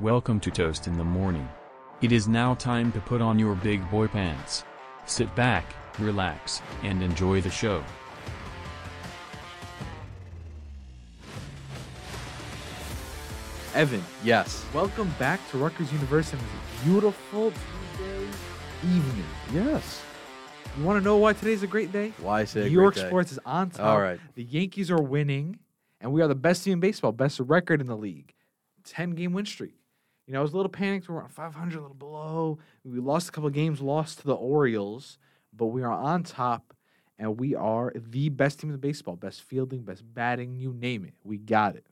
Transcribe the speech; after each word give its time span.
Welcome 0.00 0.38
to 0.40 0.50
Toast 0.50 0.86
in 0.86 0.96
the 0.96 1.04
Morning. 1.04 1.48
It 2.02 2.12
is 2.12 2.28
now 2.28 2.54
time 2.54 2.92
to 2.92 3.00
put 3.00 3.20
on 3.20 3.38
your 3.38 3.54
big 3.56 3.88
boy 3.90 4.06
pants. 4.06 4.64
Sit 5.06 5.34
back, 5.34 5.74
relax, 5.98 6.62
and 6.82 7.02
enjoy 7.02 7.40
the 7.40 7.50
show. 7.50 7.82
Evan, 13.74 14.02
Yes. 14.24 14.64
welcome 14.74 15.12
back 15.18 15.40
to 15.50 15.58
Rutgers 15.58 15.92
University 15.92 16.36
on 16.38 16.44
this 16.44 16.84
beautiful 16.84 17.52
Tuesday 17.96 18.26
evening. 18.84 19.24
Yes. 19.52 20.02
You 20.76 20.84
want 20.84 20.98
to 21.00 21.04
know 21.04 21.16
why 21.16 21.32
today's 21.32 21.62
a 21.62 21.66
great 21.66 21.92
day? 21.92 22.12
Why 22.20 22.44
say 22.44 22.62
a 22.62 22.64
New 22.64 22.70
York 22.70 22.94
great 22.94 23.02
day? 23.04 23.08
sports 23.08 23.32
is 23.32 23.38
on 23.44 23.70
top. 23.70 23.86
All 23.86 24.00
right. 24.00 24.18
The 24.34 24.42
Yankees 24.44 24.90
are 24.90 25.00
winning, 25.00 25.58
and 26.00 26.12
we 26.12 26.22
are 26.22 26.28
the 26.28 26.34
best 26.34 26.64
team 26.64 26.74
in 26.74 26.80
baseball, 26.80 27.12
best 27.12 27.40
record 27.40 27.80
in 27.80 27.86
the 27.86 27.96
league. 27.96 28.34
10 28.84 29.10
game 29.10 29.32
win 29.32 29.44
streak. 29.46 29.77
You 30.28 30.34
know, 30.34 30.40
I 30.40 30.42
was 30.42 30.52
a 30.52 30.56
little 30.56 30.70
panicked. 30.70 31.08
We're 31.08 31.22
on 31.22 31.30
500, 31.30 31.78
a 31.78 31.80
little 31.80 31.94
below. 31.94 32.58
We 32.84 33.00
lost 33.00 33.30
a 33.30 33.32
couple 33.32 33.48
of 33.48 33.54
games, 33.54 33.80
lost 33.80 34.18
to 34.18 34.26
the 34.26 34.34
Orioles, 34.34 35.16
but 35.56 35.66
we 35.66 35.82
are 35.82 35.90
on 35.90 36.22
top, 36.22 36.74
and 37.18 37.40
we 37.40 37.54
are 37.54 37.94
the 37.96 38.28
best 38.28 38.60
team 38.60 38.68
in 38.68 38.76
baseball. 38.76 39.16
Best 39.16 39.40
fielding, 39.40 39.84
best 39.84 40.02
batting, 40.12 40.54
you 40.54 40.74
name 40.74 41.06
it. 41.06 41.14
We 41.24 41.38
got 41.38 41.76
it. 41.76 41.86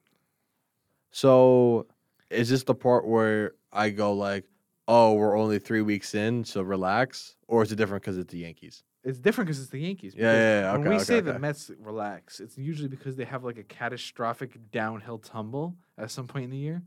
So, 1.10 1.86
is 2.28 2.50
this 2.50 2.62
the 2.64 2.74
part 2.74 3.06
where 3.06 3.54
I 3.72 3.88
go 3.88 4.12
like, 4.12 4.44
"Oh, 4.86 5.14
we're 5.14 5.38
only 5.38 5.58
three 5.58 5.80
weeks 5.80 6.14
in, 6.14 6.44
so 6.44 6.60
relax," 6.60 7.36
or 7.48 7.62
is 7.62 7.72
it 7.72 7.76
different 7.76 8.02
because 8.02 8.18
it's 8.18 8.30
the 8.32 8.40
Yankees? 8.40 8.84
It's 9.02 9.18
different 9.18 9.46
because 9.46 9.62
it's 9.62 9.70
the 9.70 9.80
Yankees. 9.80 10.14
Yeah, 10.14 10.32
yeah, 10.32 10.60
yeah, 10.60 10.72
When 10.72 10.82
we 10.82 10.96
okay, 10.96 11.04
say 11.04 11.20
the. 11.20 11.38
Mets 11.38 11.70
relax, 11.78 12.40
it's 12.40 12.58
usually 12.58 12.88
because 12.88 13.16
they 13.16 13.24
have 13.24 13.44
like 13.44 13.56
a 13.56 13.62
catastrophic 13.62 14.58
downhill 14.72 15.18
tumble 15.18 15.74
at 15.96 16.10
some 16.10 16.26
point 16.26 16.44
in 16.44 16.50
the 16.50 16.58
year, 16.58 16.82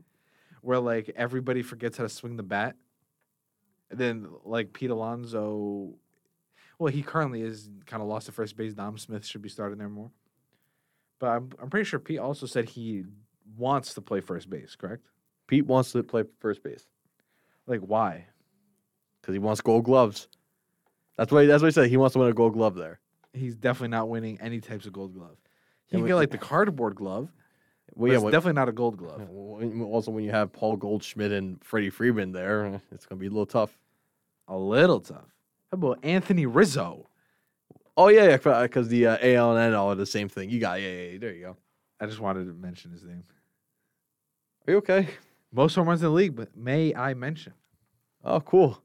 where 0.61 0.79
like 0.79 1.11
everybody 1.15 1.61
forgets 1.61 1.97
how 1.97 2.03
to 2.03 2.09
swing 2.09 2.37
the 2.37 2.43
bat. 2.43 2.75
And 3.89 3.99
then 3.99 4.27
like 4.43 4.73
Pete 4.73 4.89
Alonso, 4.91 5.95
well, 6.77 6.93
he 6.93 7.01
currently 7.01 7.41
is 7.41 7.69
kind 7.85 8.01
of 8.01 8.07
lost 8.09 8.27
to 8.27 8.31
first 8.31 8.55
base. 8.55 8.73
Dom 8.73 8.97
Smith 8.97 9.25
should 9.25 9.41
be 9.41 9.49
starting 9.49 9.77
there 9.77 9.89
more. 9.89 10.11
But 11.19 11.27
I'm 11.27 11.49
I'm 11.61 11.69
pretty 11.69 11.85
sure 11.85 11.99
Pete 11.99 12.19
also 12.19 12.45
said 12.45 12.69
he 12.69 13.03
wants 13.57 13.93
to 13.95 14.01
play 14.01 14.21
first 14.21 14.49
base. 14.49 14.75
Correct? 14.75 15.03
Pete 15.47 15.65
wants 15.65 15.91
to 15.93 16.03
play 16.03 16.23
first 16.39 16.61
base 16.63 16.85
Like 17.65 17.81
why? 17.81 18.27
because 19.21 19.33
he 19.33 19.39
wants 19.39 19.61
Gold 19.61 19.83
Gloves. 19.83 20.29
That's 21.17 21.31
what 21.31 21.41
he, 21.41 21.47
that's 21.47 21.61
what 21.61 21.67
he 21.67 21.73
said. 21.73 21.89
He 21.89 21.97
wants 21.97 22.13
to 22.13 22.19
win 22.19 22.29
a 22.29 22.33
Gold 22.33 22.53
Glove 22.53 22.75
there. 22.75 22.99
He's 23.33 23.55
definitely 23.55 23.89
not 23.89 24.07
winning 24.09 24.39
any 24.39 24.61
types 24.61 24.85
of 24.85 24.93
Gold 24.93 25.13
Glove. 25.13 25.37
He 25.87 25.97
can 25.97 26.05
get 26.05 26.15
like 26.15 26.31
the 26.31 26.37
cardboard 26.37 26.95
glove. 26.95 27.29
Well, 27.95 28.09
yeah. 28.09 28.15
it's 28.15 28.23
when- 28.23 28.31
definitely 28.33 28.53
not 28.59 28.69
a 28.69 28.71
Gold 28.71 28.97
Glove. 28.97 29.29
when- 29.29 29.81
also, 29.83 30.11
when 30.11 30.23
you 30.23 30.31
have 30.31 30.51
Paul 30.53 30.77
Goldschmidt 30.77 31.31
and 31.31 31.63
Freddie 31.63 31.89
Freeman 31.89 32.31
there, 32.31 32.81
it's 32.91 33.05
gonna 33.05 33.19
be 33.19 33.27
a 33.27 33.29
little 33.29 33.45
tough. 33.45 33.77
A 34.47 34.57
little 34.57 34.99
tough. 34.99 35.35
How 35.71 35.75
about 35.75 35.99
Anthony 36.03 36.45
Rizzo? 36.45 37.07
Oh 37.95 38.07
yeah, 38.07 38.29
yeah, 38.29 38.61
because 38.63 38.87
the 38.87 39.07
uh, 39.07 39.17
AL 39.21 39.55
and 39.57 39.73
NL 39.73 39.87
are 39.87 39.95
the 39.95 40.05
same 40.05 40.29
thing. 40.29 40.49
You 40.49 40.59
got 40.59 40.81
yeah, 40.81 40.87
yeah, 40.89 41.11
yeah, 41.11 41.17
there 41.19 41.33
you 41.33 41.41
go. 41.41 41.57
I 41.99 42.05
just 42.05 42.19
wanted 42.19 42.45
to 42.45 42.53
mention 42.53 42.91
his 42.91 43.03
name. 43.03 43.23
Are 44.67 44.71
you 44.71 44.77
okay? 44.77 45.09
Most 45.51 45.75
home 45.75 45.87
runs 45.87 46.01
in 46.01 46.07
the 46.07 46.13
league, 46.13 46.35
but 46.35 46.55
may 46.55 46.93
I 46.95 47.13
mention 47.13 47.53
Oh, 48.23 48.39
cool. 48.39 48.81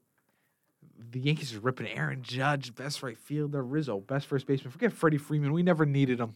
the 1.10 1.20
Yankees 1.20 1.54
are 1.54 1.60
ripping 1.60 1.86
Aaron 1.88 2.22
Judge, 2.22 2.74
best 2.74 3.02
right 3.02 3.16
fielder, 3.18 3.62
Rizzo, 3.62 4.00
best 4.00 4.26
first 4.26 4.46
baseman. 4.46 4.72
Forget 4.72 4.92
Freddie 4.92 5.18
Freeman. 5.18 5.52
We 5.52 5.62
never 5.62 5.86
needed 5.86 6.18
him. 6.20 6.34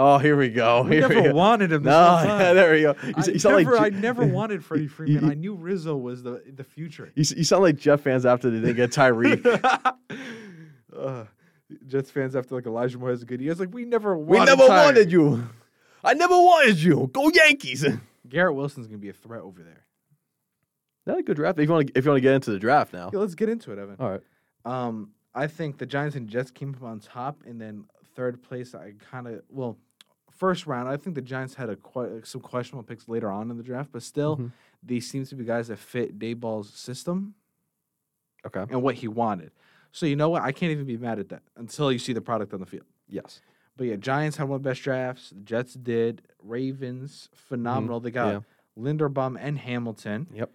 Oh, 0.00 0.16
here 0.18 0.36
we 0.36 0.48
go. 0.48 0.82
We 0.84 0.96
Here 0.96 1.08
we 1.08 1.14
never 1.16 1.28
go. 1.30 1.34
wanted 1.34 1.72
him. 1.72 1.82
This 1.82 1.90
No, 1.90 2.20
yeah, 2.24 2.52
there 2.52 2.72
we 2.72 2.82
go. 2.82 2.94
You, 3.04 3.14
I, 3.16 3.24
you 3.26 3.38
sound 3.40 3.56
never, 3.56 3.74
like 3.76 3.92
I 3.92 3.96
never 3.98 4.24
wanted 4.26 4.64
Freddie 4.64 4.86
Freeman. 4.86 5.24
you- 5.24 5.30
I 5.30 5.34
knew 5.34 5.54
Rizzo 5.56 5.96
was 5.96 6.22
the 6.22 6.40
the 6.54 6.62
future. 6.62 7.10
You, 7.16 7.24
you 7.36 7.42
sound 7.44 7.64
like 7.64 7.76
Jeff 7.76 8.02
fans 8.02 8.24
after 8.24 8.48
they 8.48 8.60
didn't 8.60 8.76
get 8.76 8.90
Tyreek. 8.92 9.44
uh, 10.96 11.24
Jets 11.86 12.10
fans 12.12 12.36
after 12.36 12.54
like 12.54 12.66
Elijah 12.66 12.96
Moore 12.96 13.10
has 13.10 13.22
a 13.22 13.26
good 13.26 13.40
year. 13.40 13.50
It's 13.50 13.60
like 13.60 13.74
we 13.74 13.84
never 13.84 14.16
we 14.16 14.38
wanted 14.38 14.56
never 14.56 14.68
Ty- 14.68 14.84
wanted 14.84 15.10
you. 15.12 15.48
I 16.04 16.14
never 16.14 16.34
wanted 16.36 16.80
you. 16.80 17.10
Go 17.12 17.28
Yankees. 17.34 17.84
Garrett 18.28 18.54
Wilson's 18.54 18.86
gonna 18.86 18.98
be 18.98 19.08
a 19.08 19.12
threat 19.12 19.42
over 19.42 19.62
there. 19.62 19.84
That's 21.06 21.18
a 21.18 21.22
good 21.22 21.36
draft. 21.36 21.58
If 21.58 21.66
you 21.68 21.72
want 21.74 21.88
to, 21.88 21.98
if 21.98 22.04
you 22.04 22.10
want 22.10 22.18
to 22.18 22.22
get 22.22 22.34
into 22.34 22.50
the 22.52 22.58
draft 22.60 22.92
now. 22.92 23.10
Yeah, 23.12 23.18
let's 23.18 23.34
get 23.34 23.48
into 23.48 23.72
it, 23.72 23.78
Evan. 23.78 23.96
All 23.98 24.10
right. 24.10 24.20
Um, 24.64 25.10
I 25.34 25.46
think 25.46 25.78
the 25.78 25.86
Giants 25.86 26.14
and 26.16 26.28
Jets 26.28 26.50
came 26.50 26.74
up 26.74 26.82
on 26.82 27.00
top, 27.00 27.42
and 27.46 27.60
then 27.60 27.84
third 28.14 28.42
place. 28.42 28.74
I 28.74 28.92
kind 29.10 29.26
of 29.26 29.42
well, 29.48 29.76
first 30.38 30.66
round. 30.66 30.88
I 30.88 30.96
think 30.96 31.14
the 31.16 31.22
Giants 31.22 31.54
had 31.54 31.68
a 31.68 31.76
que- 31.76 32.20
some 32.24 32.40
questionable 32.40 32.84
picks 32.84 33.08
later 33.08 33.30
on 33.30 33.50
in 33.50 33.56
the 33.56 33.62
draft, 33.62 33.90
but 33.92 34.02
still, 34.02 34.36
Mhm. 34.36 34.52
these 34.82 35.08
seem 35.10 35.24
to 35.26 35.34
be 35.34 35.44
guys 35.44 35.68
that 35.68 35.78
fit 35.78 36.18
Daboll's 36.18 36.70
system 36.72 37.34
Okay. 38.46 38.64
and 38.70 38.82
what 38.82 38.96
he 38.96 39.08
wanted. 39.08 39.50
So 39.92 40.06
you 40.06 40.16
know 40.16 40.28
what? 40.30 40.42
I 40.42 40.52
can't 40.52 40.70
even 40.72 40.86
be 40.86 40.96
mad 40.96 41.18
at 41.18 41.28
that 41.30 41.42
until 41.56 41.90
you 41.92 41.98
see 41.98 42.12
the 42.12 42.20
product 42.20 42.54
on 42.54 42.60
the 42.60 42.66
field. 42.66 42.86
Yes. 43.08 43.40
But 43.76 43.86
yeah, 43.88 43.96
Giants 43.96 44.36
had 44.36 44.48
one 44.48 44.56
of 44.56 44.62
the 44.62 44.68
best 44.70 44.82
drafts. 44.82 45.30
The 45.30 45.40
Jets 45.40 45.74
did. 45.74 46.22
Ravens 46.42 47.28
phenomenal. 47.34 48.00
They 48.00 48.10
got 48.10 48.32
yeah. 48.32 48.40
Linderbaum 48.82 49.36
and 49.40 49.58
Hamilton. 49.58 50.28
Yep. 50.32 50.54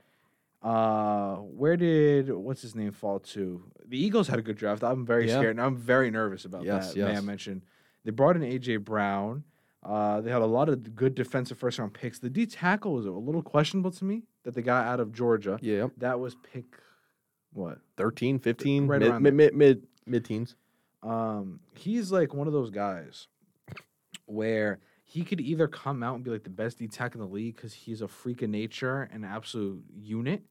Uh, 0.61 1.35
where 1.37 1.75
did 1.75 2.29
what's 2.31 2.61
his 2.61 2.73
name 2.75 2.91
fall 2.91 3.19
to? 3.19 3.63
The 3.85 3.97
Eagles 3.97 4.27
had 4.29 4.39
a 4.39 4.41
good 4.41 4.55
draft. 4.55 4.81
I'm 4.83 5.05
very 5.05 5.27
Yeah. 5.27 5.37
scared. 5.39 5.57
and 5.57 5.61
I'm 5.61 5.75
very 5.75 6.09
nervous 6.09 6.45
about 6.45 6.63
Yes, 6.63 6.93
that. 6.93 6.99
May 7.05 7.17
I 7.17 7.21
mention 7.21 7.63
they 8.05 8.11
brought 8.11 8.35
in 8.37 8.43
AJ 8.43 8.77
Brown. 8.77 9.43
Uh, 9.83 10.21
they 10.21 10.31
had 10.31 10.41
a 10.41 10.45
lot 10.45 10.69
of 10.69 10.95
good 10.95 11.13
defensive 11.13 11.57
first 11.57 11.77
round 11.77 11.93
picks. 11.93 12.19
The 12.19 12.29
D 12.29 12.45
tackle 12.45 12.93
was 12.93 13.05
a 13.05 13.11
little 13.11 13.41
questionable 13.41 13.91
to 13.91 14.05
me 14.05 14.23
that 14.43 14.53
they 14.53 14.61
got 14.61 14.85
out 14.85 14.99
of 14.99 15.11
Georgia. 15.11 15.59
Yeah. 15.61 15.87
That 15.97 16.19
was 16.19 16.35
pick 16.35 16.65
what? 17.51 17.79
13, 17.97 18.39
15, 18.39 18.87
Right 18.87 18.99
mid, 18.99 19.09
around 19.09 19.21
mid, 19.23 19.33
mid, 19.33 19.55
mid, 19.55 19.83
mid 20.05 20.25
teens. 20.25 20.55
Um, 21.01 21.59
he's 21.75 22.11
like 22.11 22.33
one 22.33 22.47
of 22.47 22.53
those 22.53 22.69
guys 22.69 23.27
where 24.25 24.79
he 25.03 25.23
could 25.23 25.41
either 25.41 25.67
come 25.67 26.01
out 26.01 26.15
and 26.15 26.23
be 26.23 26.31
like 26.31 26.43
the 26.43 26.49
best 26.49 26.79
D 26.79 26.87
tackle 26.87 27.21
in 27.21 27.27
the 27.27 27.33
league 27.33 27.55
because 27.55 27.73
he's 27.73 28.01
a 28.01 28.07
freak 28.07 28.41
of 28.41 28.49
nature 28.49 29.09
and 29.11 29.23
an 29.23 29.29
absolute 29.29 29.83
unit, 29.93 30.43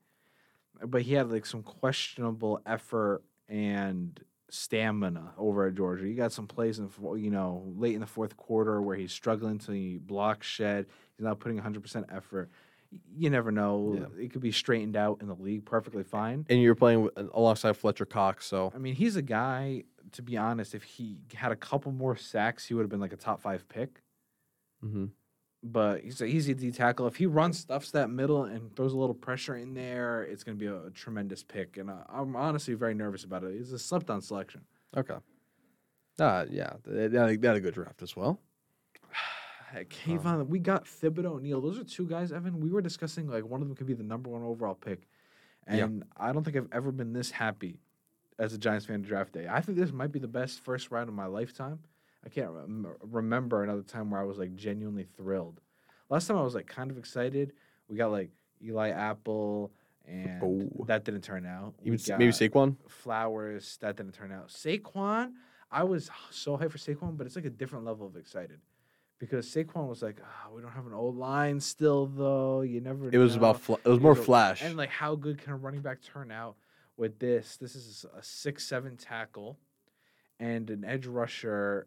but 0.84 1.02
he 1.02 1.14
had 1.14 1.30
like 1.30 1.46
some 1.46 1.62
questionable 1.62 2.60
effort 2.66 3.22
and 3.48 4.20
stamina 4.52 5.32
over 5.38 5.66
at 5.66 5.74
Georgia. 5.74 6.04
He 6.04 6.12
got 6.14 6.30
some 6.30 6.46
plays 6.46 6.78
in 6.78 6.90
you 7.16 7.30
know 7.30 7.64
late 7.76 7.94
in 7.94 8.00
the 8.00 8.06
fourth 8.06 8.36
quarter 8.36 8.82
where 8.82 8.94
he's 8.96 9.10
struggling 9.12 9.58
to 9.60 9.98
block 10.00 10.42
shed. 10.42 10.86
He's 11.16 11.24
not 11.24 11.40
putting 11.40 11.56
100 11.56 11.82
percent 11.82 12.06
effort. 12.10 12.50
You 13.16 13.30
never 13.30 13.50
know. 13.50 14.08
Yeah. 14.18 14.24
It 14.24 14.32
could 14.32 14.42
be 14.42 14.52
straightened 14.52 14.96
out 14.96 15.22
in 15.22 15.26
the 15.28 15.34
league 15.34 15.64
perfectly 15.64 16.02
fine. 16.04 16.44
And 16.50 16.60
you're 16.60 16.74
playing 16.74 17.02
with, 17.04 17.16
alongside 17.32 17.78
Fletcher 17.78 18.04
Cox, 18.04 18.44
so 18.46 18.70
I 18.74 18.78
mean, 18.78 18.94
he's 18.94 19.16
a 19.16 19.22
guy. 19.22 19.84
To 20.12 20.22
be 20.22 20.36
honest, 20.36 20.74
if 20.74 20.82
he 20.82 21.16
had 21.32 21.52
a 21.52 21.56
couple 21.56 21.90
more 21.90 22.16
sacks, 22.16 22.66
he 22.66 22.74
would 22.74 22.82
have 22.82 22.90
been 22.90 23.00
like 23.00 23.14
a 23.14 23.16
top 23.16 23.40
five 23.40 23.66
pick. 23.70 24.02
mhm. 24.84 25.10
But 25.64 26.02
he's 26.02 26.20
a 26.20 26.24
easy 26.24 26.54
D 26.54 26.72
tackle. 26.72 27.06
If 27.06 27.16
he 27.16 27.26
runs 27.26 27.58
stuffs 27.58 27.92
that 27.92 28.10
middle 28.10 28.44
and 28.44 28.74
throws 28.74 28.92
a 28.94 28.96
little 28.96 29.14
pressure 29.14 29.54
in 29.54 29.74
there, 29.74 30.22
it's 30.22 30.42
going 30.42 30.58
to 30.58 30.60
be 30.60 30.66
a, 30.66 30.90
tremendous 30.90 31.44
pick. 31.44 31.76
And 31.76 31.88
uh, 31.88 31.98
I'm 32.08 32.34
honestly 32.34 32.74
very 32.74 32.94
nervous 32.94 33.22
about 33.22 33.44
it. 33.44 33.54
It's 33.54 33.70
a 33.70 33.78
slept 33.78 34.10
on 34.10 34.20
selection. 34.20 34.62
okay. 34.96 35.16
Uh, 36.18 36.44
yeah, 36.50 36.74
they, 36.84 37.06
they, 37.06 37.18
had 37.18 37.30
a- 37.30 37.52
a 37.52 37.60
good 37.60 37.74
draft 37.74 38.02
as 38.02 38.14
well. 38.14 38.40
Kayvon, 39.74 40.46
we 40.48 40.58
got 40.58 40.84
Thibodeaux 40.84 41.40
Neal. 41.40 41.60
Those 41.60 41.78
are 41.78 41.84
two 41.84 42.06
guys, 42.06 42.32
Evan. 42.32 42.60
We 42.60 42.70
were 42.70 42.82
discussing 42.82 43.28
like 43.28 43.44
one 43.46 43.62
of 43.62 43.68
them 43.68 43.76
could 43.76 43.86
be 43.86 43.94
the 43.94 44.02
number 44.02 44.28
one 44.28 44.42
overall 44.42 44.74
pick. 44.74 45.08
Yeah. 45.68 45.84
And 45.84 46.04
I 46.16 46.32
don't 46.32 46.44
think 46.44 46.56
I've 46.56 46.68
ever 46.72 46.92
been 46.92 47.12
this 47.12 47.30
happy 47.30 47.78
as 48.38 48.52
a 48.52 48.58
Giants 48.58 48.86
fan 48.86 49.02
draft 49.02 49.32
day. 49.32 49.46
I 49.48 49.60
think 49.60 49.78
this 49.78 49.92
might 49.92 50.12
be 50.12 50.18
the 50.18 50.28
best 50.28 50.60
first 50.60 50.90
round 50.90 51.08
of 51.08 51.14
my 51.14 51.26
lifetime. 51.26 51.78
I 52.24 52.28
can't 52.28 52.50
rem- 52.50 52.86
remember 53.02 53.62
another 53.62 53.82
time 53.82 54.10
where 54.10 54.20
I 54.20 54.24
was 54.24 54.38
like 54.38 54.54
genuinely 54.54 55.04
thrilled. 55.16 55.60
Last 56.08 56.26
time 56.26 56.36
I 56.36 56.42
was 56.42 56.54
like 56.54 56.66
kind 56.66 56.90
of 56.90 56.98
excited. 56.98 57.52
We 57.88 57.96
got 57.96 58.10
like 58.12 58.30
Eli 58.62 58.90
Apple, 58.90 59.72
and 60.06 60.42
Oh. 60.42 60.84
that 60.86 61.04
didn't 61.04 61.22
turn 61.22 61.46
out. 61.46 61.74
Even 61.84 61.98
maybe 62.18 62.32
Saquon. 62.32 62.76
Flowers, 62.88 63.76
that 63.80 63.96
didn't 63.96 64.12
turn 64.14 64.30
out. 64.32 64.48
Saquon, 64.48 65.32
I 65.70 65.84
was 65.84 66.10
so 66.30 66.56
hyped 66.56 66.70
for 66.72 66.78
Saquon, 66.78 67.16
but 67.16 67.26
it's 67.26 67.36
like 67.36 67.44
a 67.44 67.50
different 67.50 67.84
level 67.84 68.06
of 68.06 68.16
excited. 68.16 68.60
Because 69.18 69.46
Saquon 69.46 69.88
was 69.88 70.02
like, 70.02 70.20
"Ah, 70.24 70.48
we 70.52 70.60
don't 70.62 70.72
have 70.72 70.86
an 70.86 70.92
old 70.92 71.16
line 71.16 71.60
still, 71.60 72.06
though. 72.06 72.62
You 72.62 72.80
never. 72.80 73.08
It 73.10 73.18
was 73.18 73.34
know." 73.36 73.38
about 73.42 73.60
fla- 73.60 73.78
it 73.84 73.88
was 73.88 73.98
You 73.98 74.02
more 74.02 74.14
know, 74.14 74.22
flash. 74.22 74.62
And 74.62 74.76
like, 74.76 74.90
how 74.90 75.14
good 75.14 75.38
can 75.38 75.52
a 75.52 75.56
running 75.56 75.80
back 75.80 76.02
turn 76.02 76.30
out 76.32 76.56
with 76.96 77.18
this? 77.20 77.56
This 77.56 77.76
is 77.76 78.04
a 78.16 78.22
six-seven 78.22 78.96
tackle, 78.96 79.58
and 80.40 80.68
an 80.70 80.84
edge 80.84 81.06
rusher 81.06 81.86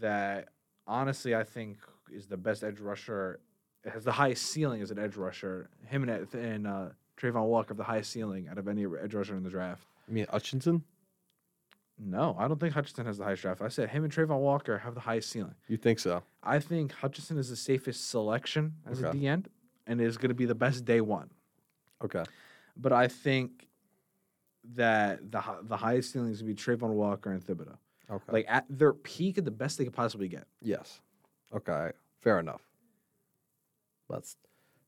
that 0.00 0.48
honestly 0.86 1.34
I 1.34 1.44
think 1.44 1.78
is 2.12 2.26
the 2.26 2.36
best 2.36 2.62
edge 2.64 2.80
rusher. 2.80 3.40
Has 3.84 4.04
the 4.04 4.12
highest 4.12 4.44
ceiling 4.46 4.80
as 4.80 4.90
an 4.92 4.98
edge 4.98 5.16
rusher. 5.16 5.68
Him 5.86 6.08
and 6.08 6.34
and 6.34 6.66
uh, 6.66 6.88
Travon 7.20 7.46
Walker 7.46 7.68
have 7.70 7.76
the 7.76 7.84
highest 7.84 8.10
ceiling 8.12 8.48
out 8.48 8.58
of 8.58 8.68
any 8.68 8.86
edge 9.02 9.14
rusher 9.14 9.34
in 9.36 9.42
the 9.42 9.50
draft. 9.50 9.86
I 10.08 10.12
mean, 10.12 10.26
Hutchinson. 10.30 10.84
No, 11.98 12.34
I 12.38 12.48
don't 12.48 12.58
think 12.58 12.74
Hutchinson 12.74 13.06
has 13.06 13.18
the 13.18 13.24
highest 13.24 13.42
draft. 13.42 13.60
I 13.60 13.68
said 13.68 13.88
him 13.90 14.02
and 14.04 14.12
Travon 14.12 14.38
Walker 14.40 14.78
have 14.78 14.94
the 14.94 15.00
highest 15.00 15.30
ceiling. 15.30 15.54
You 15.68 15.76
think 15.76 15.98
so? 15.98 16.22
I 16.42 16.58
think 16.58 16.92
Hutchinson 16.92 17.38
is 17.38 17.48
the 17.48 17.56
safest 17.56 18.08
selection 18.10 18.74
as 18.90 19.02
a 19.02 19.08
Okay. 19.08 19.18
D 19.18 19.26
end 19.26 19.48
and 19.86 20.00
is 20.00 20.16
going 20.16 20.30
to 20.30 20.34
be 20.34 20.46
the 20.46 20.54
best 20.54 20.84
day 20.84 21.00
one. 21.00 21.30
Okay. 22.04 22.24
But 22.76 22.92
I 22.92 23.08
think 23.08 23.68
that 24.74 25.30
the 25.30 25.42
the 25.62 25.76
highest 25.76 26.12
ceiling 26.12 26.30
is 26.30 26.40
going 26.40 26.54
to 26.56 26.62
be 26.64 26.76
Travon 26.76 26.90
Walker 26.90 27.30
and 27.32 27.44
Thibodeaux. 27.44 27.78
Okay. 28.12 28.32
Like 28.32 28.46
at 28.48 28.66
their 28.68 28.92
peak 28.92 29.38
at 29.38 29.44
the 29.44 29.50
best 29.50 29.78
they 29.78 29.84
could 29.84 29.94
possibly 29.94 30.28
get. 30.28 30.46
yes. 30.60 31.00
Okay. 31.54 31.90
Fair 32.20 32.38
enough. 32.38 32.62
That's 34.08 34.36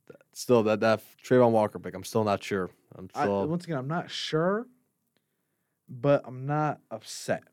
that, 0.09 0.17
still 0.33 0.63
that 0.65 0.81
that 0.81 1.03
Travon 1.23 1.51
Walker 1.51 1.79
pick. 1.79 1.95
I'm 1.95 2.05
still 2.05 2.25
not 2.25 2.43
sure. 2.43 2.71
I'm 2.97 3.09
I, 3.15 3.27
once 3.27 3.65
again, 3.65 3.79
I'm 3.79 3.89
not 3.89 4.11
sure, 4.11 4.67
but 5.89 6.23
I'm 6.27 6.47
not 6.47 6.81
upset. 6.91 7.45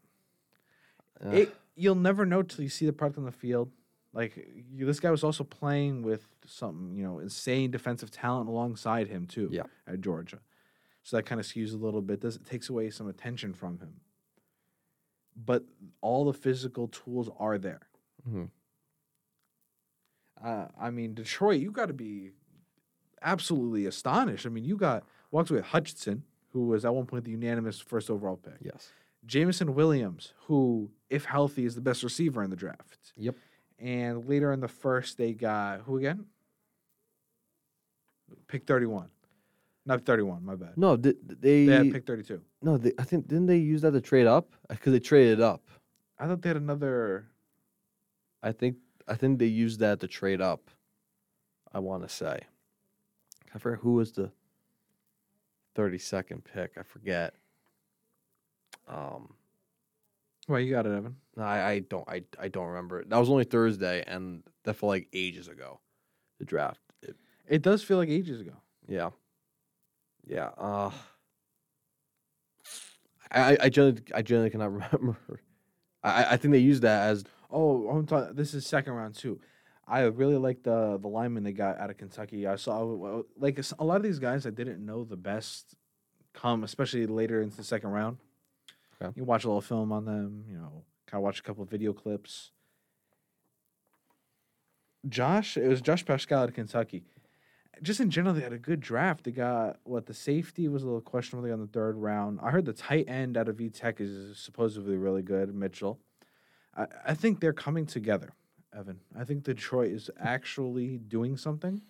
uh, 1.26 1.30
It 1.30 1.56
you'll 1.76 1.96
never 1.96 2.26
know 2.26 2.44
till 2.44 2.64
you 2.64 2.70
see 2.70 2.86
the 2.86 2.94
product 2.94 3.18
on 3.18 3.26
the 3.26 3.32
field. 3.32 3.72
Like 4.14 4.36
you, 4.74 4.86
this 4.86 5.00
guy 5.00 5.10
was 5.10 5.24
also 5.24 5.44
playing 5.46 6.04
with 6.04 6.26
some, 6.46 6.94
you 6.96 7.04
know, 7.04 7.20
insane 7.20 7.72
defensive 7.72 8.12
talent 8.12 8.50
alongside 8.50 9.08
him 9.08 9.26
too. 9.26 9.48
Yeah. 9.52 9.64
At 9.88 10.02
Georgia, 10.02 10.40
so 11.04 11.16
that 11.18 11.24
kind 11.24 11.40
of 11.40 11.48
skews 11.48 11.74
a 11.74 11.78
little 11.78 12.02
bit. 12.02 12.20
Does 12.20 12.36
it 12.36 12.46
takes 12.46 12.70
away 12.70 12.90
some 12.90 13.08
attention 13.08 13.54
from 13.54 13.80
him? 13.80 14.02
But 15.36 15.64
all 16.02 16.26
the 16.26 16.34
physical 16.34 16.88
tools 16.88 17.30
are 17.38 17.58
there. 17.58 17.82
mhm. 18.30 18.50
Uh, 20.44 20.68
I 20.80 20.90
mean, 20.90 21.14
Detroit, 21.14 21.60
you 21.62 21.72
got 21.72 21.88
to 21.88 21.94
be 21.94 22.32
absolutely 23.22 23.86
astonished. 23.86 24.46
I 24.46 24.50
mean, 24.50 24.64
you 24.64 24.76
got 24.76 25.04
walks 25.30 25.52
with 25.52 25.64
Hutchinson, 25.66 26.24
who 26.50 26.66
was 26.68 26.84
at 26.84 26.94
one 26.96 27.06
point 27.06 27.26
the 27.26 27.32
unanimous 27.32 27.80
first 27.80 28.10
overall 28.10 28.38
pick. 28.38 28.56
Yes. 28.60 28.92
Jameson 29.26 29.76
Williams, 29.76 30.34
who, 30.48 30.90
if 31.10 31.26
healthy, 31.26 31.66
is 31.66 31.76
the 31.76 31.82
best 31.82 32.02
receiver 32.02 32.42
in 32.42 32.50
the 32.50 32.56
draft. 32.56 33.14
Yep. 33.18 33.36
And 33.78 34.28
later 34.28 34.52
in 34.52 34.62
the 34.62 34.68
first, 34.68 35.18
they 35.20 35.34
got 35.34 35.82
who 35.82 35.98
again? 35.98 36.26
Pick 38.48 38.66
31. 38.66 39.10
Not 39.86 40.06
31, 40.06 40.46
my 40.46 40.56
bad. 40.56 40.74
No, 40.78 40.96
they, 40.96 41.14
They 41.40 41.66
had 41.66 41.92
pick 41.92 42.06
32. 42.06 42.40
no, 42.62 42.78
they, 42.78 42.92
I 43.00 43.04
think 43.04 43.28
didn't 43.28 43.48
they 43.48 43.58
use 43.58 43.82
that 43.82 43.92
to 43.92 44.02
trade 44.02 44.28
up? 44.28 44.54
Because 44.70 44.94
they 44.94 45.00
traded 45.00 45.42
up. 45.42 45.64
I 46.20 46.28
thought 46.28 46.42
they 46.42 46.50
had 46.50 46.58
another. 46.58 47.28
I 48.44 48.52
think 48.52 48.78
I 49.08 49.16
think 49.16 49.40
they 49.40 49.48
used 49.48 49.80
that 49.80 50.00
to 50.02 50.08
trade 50.08 50.40
up. 50.42 50.70
I 51.74 51.80
want 51.80 52.04
to 52.04 52.10
say. 52.10 52.42
I 53.56 53.58
forget 53.58 53.80
who 53.80 53.94
was 53.94 54.12
the 54.12 54.32
thirty 55.74 55.98
second 55.98 56.44
pick. 56.44 56.74
I 56.78 56.84
forget. 56.84 57.34
Um, 58.88 59.34
Well, 60.48 60.60
you 60.60 60.72
got 60.72 60.86
it, 60.86 60.92
Evan. 60.92 61.16
no, 61.36 61.44
I, 61.44 61.70
I 61.72 61.80
don't 61.80 62.08
I 62.08 62.24
I 62.40 62.48
don't 62.50 62.68
remember. 62.68 63.00
it. 63.02 63.10
That 63.10 63.18
was 63.18 63.30
only 63.30 63.46
Thursday, 63.46 64.04
and 64.06 64.44
that 64.64 64.76
felt 64.76 64.90
like 64.90 65.08
ages 65.14 65.48
ago. 65.48 65.80
The 66.40 66.46
draft. 66.46 66.82
It- 67.02 67.18
It 67.48 67.62
does 67.64 67.84
feel 67.84 67.98
like 67.98 68.10
ages 68.10 68.42
ago. 68.42 68.54
yeah. 68.88 69.10
Yeah. 70.28 70.50
Uh, 70.58 70.92
I 73.32 73.58
I- 73.62 73.70
generally 73.70 74.02
I 74.14 74.22
generally 74.22 74.50
cannot 74.50 74.72
remember. 74.94 75.18
I 76.04 76.24
I- 76.24 76.32
I 76.34 76.38
think 76.38 76.52
they 76.54 76.60
used 76.60 76.84
that 76.84 77.10
as 77.10 77.24
Oh, 77.54 77.90
I'm 77.90 78.06
talking. 78.06 78.34
This 78.36 78.54
is 78.54 78.66
second 78.66 78.94
round 78.94 79.16
too. 79.16 79.40
I 79.88 80.02
really 80.04 80.38
like 80.38 80.64
the 80.64 80.98
the 80.98 81.08
lineman 81.10 81.44
they 81.44 81.52
got 81.52 81.78
out 81.80 81.90
of 81.90 81.98
Kentucky. 81.98 82.48
I 82.48 82.56
saw 82.56 82.80
like 83.38 83.60
a 83.80 83.84
lot 83.84 83.98
of 83.98 84.04
these 84.04 84.20
guys 84.20 84.46
I 84.46 84.52
didn't 84.52 84.86
know 84.86 85.04
the 85.04 85.18
best 85.18 85.76
come, 86.34 86.64
especially 86.64 87.06
later 87.08 87.42
into 87.42 87.58
the 87.58 87.64
second 87.64 87.90
round. 87.90 88.18
Okay. 89.02 89.12
You 89.16 89.26
watch 89.26 89.44
a 89.44 89.48
little 89.48 89.60
film 89.62 89.92
on 89.92 90.06
them, 90.06 90.46
you 90.48 90.56
know, 90.58 90.84
kind 91.08 91.20
of 91.20 91.24
watch 91.24 91.40
a 91.40 91.44
couple 91.44 91.64
of 91.64 91.70
video 91.70 91.92
clips. 91.92 92.52
Josh, 95.10 95.58
it 95.58 95.68
was 95.68 95.82
Josh 95.82 96.06
Paschal 96.06 96.38
out 96.38 96.50
of 96.50 96.56
Kentucky. 96.56 97.04
Just 97.82 98.00
in 98.00 98.12
general, 98.12 98.36
they 98.36 98.42
had 98.42 98.54
a 98.54 98.60
good 98.60 98.80
draft. 98.80 99.24
They 99.24 99.32
got 99.32 99.80
what 99.84 100.06
the 100.06 100.14
safety 100.14 100.68
was 100.68 100.84
a 100.84 100.86
little 100.86 101.02
questionable 101.02 101.52
on 101.52 101.60
the 101.60 101.68
third 101.68 101.96
round. 101.98 102.40
I 102.44 102.52
heard 102.52 102.66
the 102.66 102.74
tight 102.74 103.06
end 103.08 103.38
out 103.38 103.48
of 103.50 103.56
V 103.58 103.70
Tech 103.70 104.00
is 104.00 104.38
supposedly 104.38 104.96
really 104.98 105.24
good, 105.24 105.54
Mitchell. 105.56 106.00
I, 106.78 106.86
I 107.08 107.14
think 107.16 107.40
they're 107.40 107.54
coming 107.54 107.86
together, 107.88 108.34
Evan. 108.78 109.00
I 109.18 109.24
think 109.24 109.44
Detroit 109.44 109.92
is 109.92 110.12
actually 110.20 110.98
doing 111.00 111.38
something. 111.38 111.82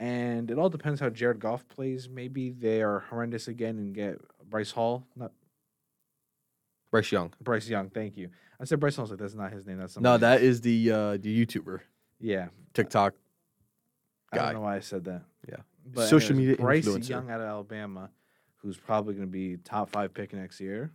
And 0.00 0.50
it 0.52 0.58
all 0.58 0.68
depends 0.68 1.00
how 1.00 1.10
Jared 1.10 1.40
Goff 1.40 1.66
plays. 1.66 2.08
Maybe 2.08 2.50
they 2.50 2.82
are 2.82 3.00
horrendous 3.10 3.48
again 3.48 3.78
and 3.78 3.92
get 3.92 4.20
Bryce 4.48 4.70
Hall. 4.70 5.04
Not 5.16 5.32
Bryce 6.92 7.10
Young. 7.10 7.32
Bryce 7.42 7.68
Young, 7.68 7.90
thank 7.90 8.16
you. 8.16 8.30
I 8.60 8.64
said 8.64 8.78
Bryce 8.78 8.94
Hall, 8.96 9.06
I 9.06 9.10
like, 9.10 9.18
that's 9.18 9.34
not 9.34 9.52
his 9.52 9.66
name. 9.66 9.78
That's 9.78 9.96
No, 9.96 10.12
somebody 10.12 10.20
that 10.20 10.32
else." 10.34 10.42
is 10.42 10.60
the 10.60 10.90
uh 10.92 11.16
the 11.16 11.44
YouTuber 11.46 11.80
Yeah. 12.20 12.48
TikTok. 12.74 13.14
I 14.32 14.36
don't 14.38 14.54
know 14.54 14.60
why 14.60 14.76
I 14.76 14.80
said 14.80 15.04
that. 15.04 15.22
Yeah. 15.48 15.56
But 15.86 16.08
Social 16.08 16.36
anyways, 16.36 16.48
media 16.58 16.62
Bryce 16.64 16.86
influencer. 16.86 17.08
Young 17.08 17.30
out 17.30 17.40
of 17.40 17.46
Alabama, 17.46 18.10
who's 18.58 18.76
probably 18.76 19.14
going 19.14 19.26
to 19.26 19.30
be 19.32 19.56
top 19.58 19.90
five 19.90 20.12
pick 20.12 20.32
next 20.34 20.60
year. 20.60 20.92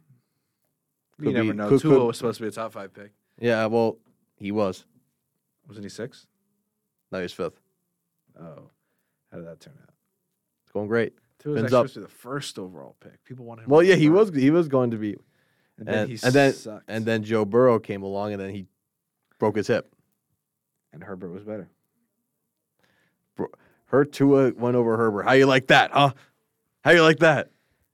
you 1.20 1.26
Could 1.26 1.34
never 1.34 1.52
be- 1.52 1.58
know. 1.58 1.70
could- 1.70 1.82
Tua 1.82 1.96
could- 1.98 2.06
was 2.08 2.18
supposed 2.18 2.38
to 2.38 2.44
be 2.44 2.48
a 2.50 2.52
top 2.52 2.74
five 2.74 2.94
pick. 2.94 3.12
Yeah, 3.40 3.66
well, 3.66 3.98
he 4.38 4.52
was. 4.52 4.86
Wasn't 5.68 5.84
he 5.86 5.90
six? 5.90 6.28
Now 7.12 7.20
he's 7.20 7.34
fifth. 7.34 7.60
Oh, 8.40 8.70
how 9.32 9.38
did 9.38 9.48
that 9.48 9.60
turn 9.60 9.74
out? 9.82 9.94
It's 10.64 10.72
going 10.72 10.88
great. 10.88 11.14
Tua 11.40 11.54
was 11.54 11.62
Fins 11.62 11.66
actually 11.74 11.78
up. 11.78 11.88
supposed 11.90 11.94
to 11.96 12.00
be 12.02 12.04
the 12.06 12.12
first 12.12 12.60
overall 12.60 12.96
pick. 13.00 13.24
People 13.24 13.46
wanted 13.46 13.64
him. 13.64 13.70
Well, 13.70 13.82
yeah, 13.84 13.96
he 13.96 14.10
was 14.10 14.34
he 14.36 14.50
was 14.52 14.68
going 14.68 14.92
to 14.92 14.98
be, 14.98 15.16
And 15.78 15.88
then 15.88 15.96
and, 16.00 16.10
he 16.10 16.20
and 16.24 16.34
then 16.34 16.54
sucked. 16.54 16.86
and 16.88 17.06
then 17.06 17.24
Joe 17.24 17.46
Burrow 17.46 17.80
came 17.80 18.04
along, 18.04 18.34
and 18.34 18.42
then 18.42 18.52
he 18.52 18.68
broke 19.40 19.56
his 19.56 19.68
hip. 19.68 19.94
and 20.92 21.04
Herbert 21.04 21.30
was 21.32 21.44
better. 21.44 21.70
Hurt 23.86 24.12
Tua 24.12 24.54
went 24.54 24.76
over 24.76 24.98
Herbert. 24.98 25.24
How 25.24 25.34
you 25.34 25.46
like 25.46 25.68
that, 25.68 25.92
huh? 25.92 26.12
How 26.84 26.92
you 26.92 27.04
like 27.04 27.20
that? 27.20 27.52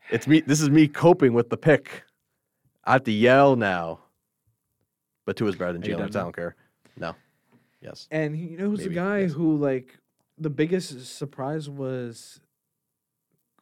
It's 0.09 0.27
me. 0.27 0.41
This 0.41 0.62
is 0.62 0.69
me 0.69 0.88
coping 0.88 1.33
with 1.33 1.50
the 1.50 1.57
pick. 1.57 2.03
I 2.83 2.94
have 2.94 3.03
to 3.03 3.12
yell 3.12 3.56
now. 3.56 4.00
But 5.25 5.38
Tua's 5.38 5.56
better 5.56 5.74
than 5.74 5.83
Are 5.83 5.86
Jalen. 5.86 6.06
I 6.06 6.07
don't 6.07 6.36
care. 6.36 6.56
No. 6.97 7.15
Yes. 7.81 8.07
And 8.09 8.36
he, 8.36 8.47
you 8.47 8.57
know, 8.57 8.69
who's 8.69 8.83
the 8.83 8.89
guy 8.89 9.19
yes. 9.19 9.33
who 9.33 9.57
like 9.57 10.00
the 10.38 10.50
biggest 10.50 11.18
surprise 11.18 11.69
was 11.69 12.39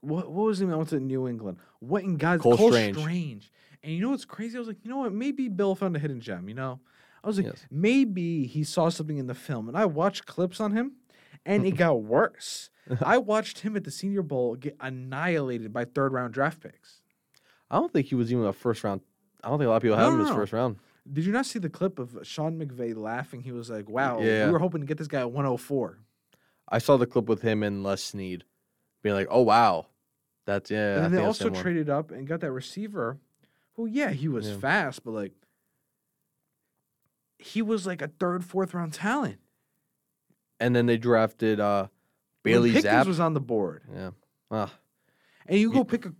what? 0.01 0.31
What 0.31 0.45
was 0.45 0.59
his 0.59 0.67
name? 0.67 0.73
I 0.73 0.77
went 0.77 0.89
to 0.89 0.99
New 0.99 1.27
England. 1.27 1.57
What 1.79 2.03
in 2.03 2.17
God's 2.17 2.43
Cole 2.43 2.55
Cole 2.55 2.71
Strange. 2.71 2.97
Strange. 2.97 3.51
And 3.83 3.93
you 3.93 4.01
know 4.01 4.09
what's 4.09 4.25
crazy? 4.25 4.57
I 4.57 4.59
was 4.59 4.67
like, 4.67 4.83
you 4.83 4.89
know 4.89 4.97
what? 4.97 5.13
Maybe 5.13 5.49
Bill 5.49 5.75
found 5.75 5.95
a 5.95 5.99
hidden 5.99 6.19
gem. 6.19 6.47
You 6.49 6.55
know, 6.55 6.79
I 7.23 7.27
was 7.27 7.37
like, 7.37 7.47
Yes. 7.47 7.65
maybe 7.69 8.45
he 8.47 8.63
saw 8.63 8.89
something 8.89 9.17
in 9.17 9.27
the 9.27 9.35
film. 9.35 9.67
And 9.67 9.77
I 9.77 9.85
watched 9.85 10.25
clips 10.25 10.59
on 10.59 10.71
him, 10.71 10.93
and 11.47 11.65
it 11.65 11.71
got 11.77 12.03
worse. 12.03 12.69
I 13.03 13.17
watched 13.17 13.59
him 13.59 13.75
at 13.75 13.83
the 13.83 13.91
Senior 13.91 14.21
Bowl 14.21 14.55
get 14.55 14.75
annihilated 14.79 15.73
by 15.73 15.85
third 15.85 16.13
round 16.13 16.33
draft 16.33 16.59
picks. 16.61 17.01
I 17.71 17.77
don't 17.77 17.91
think 17.91 18.07
he 18.07 18.15
was 18.15 18.31
even 18.31 18.45
a 18.45 18.53
first 18.53 18.83
round. 18.83 19.01
I 19.43 19.49
don't 19.49 19.57
think 19.57 19.65
a 19.67 19.69
lot 19.71 19.77
of 19.77 19.81
people 19.81 19.97
had 19.97 20.03
No, 20.03 20.11
him 20.11 20.17
no, 20.19 20.23
as 20.25 20.29
no. 20.29 20.35
first 20.35 20.53
round. 20.53 20.77
Did 21.11 21.25
you 21.25 21.31
not 21.31 21.45
see 21.45 21.59
the 21.59 21.69
clip 21.69 21.99
of 21.99 22.17
Sean 22.23 22.59
McVay 22.59 22.95
laughing? 22.95 23.41
He 23.41 23.51
was 23.51 23.69
like, 23.69 23.89
"Wow, 23.89 24.21
Yeah. 24.21 24.45
we 24.47 24.51
were 24.51 24.59
hoping 24.59 24.81
to 24.81 24.87
get 24.87 24.97
this 24.97 25.07
guy 25.07 25.19
at 25.21 25.31
104." 25.31 25.99
I 26.69 26.77
saw 26.79 26.97
the 26.97 27.05
clip 27.07 27.25
with 27.27 27.41
him 27.41 27.63
and 27.63 27.81
Les 27.83 28.01
Snead 28.03 28.43
being 29.03 29.15
like, 29.15 29.27
"Oh 29.29 29.41
wow, 29.41 29.87
that's 30.45 30.69
yeah." 30.71 30.77
I 30.77 30.95
and 30.95 31.03
then 31.05 31.11
they 31.13 31.23
also 31.25 31.45
one. 31.49 31.53
traded 31.61 31.89
up 31.89 32.11
and 32.11 32.27
got 32.27 32.39
that 32.41 32.51
receiver 32.51 33.17
who, 33.75 33.85
yeah, 33.85 34.11
he 34.11 34.27
was 34.27 34.49
Yeah. 34.49 34.57
fast, 34.57 35.03
but 35.05 35.11
like 35.11 35.33
he 37.39 37.61
was 37.61 37.85
like 37.85 38.01
a 38.01 38.07
third, 38.07 38.43
fourth 38.43 38.73
round 38.73 38.93
talent. 38.93 39.39
And 40.59 40.75
then 40.75 40.85
they 40.87 40.97
drafted 40.97 41.59
uh, 41.59 41.87
Bailey 42.43 42.71
Pickens 42.71 42.85
Zappe. 42.93 43.05
was 43.07 43.19
on 43.19 43.33
the 43.33 43.39
board, 43.39 43.83
yeah. 43.93 44.11
Ah. 44.49 44.73
and 45.45 45.59
you 45.59 45.71
go 45.71 45.83
pick 45.83 46.05
a 46.05 46.13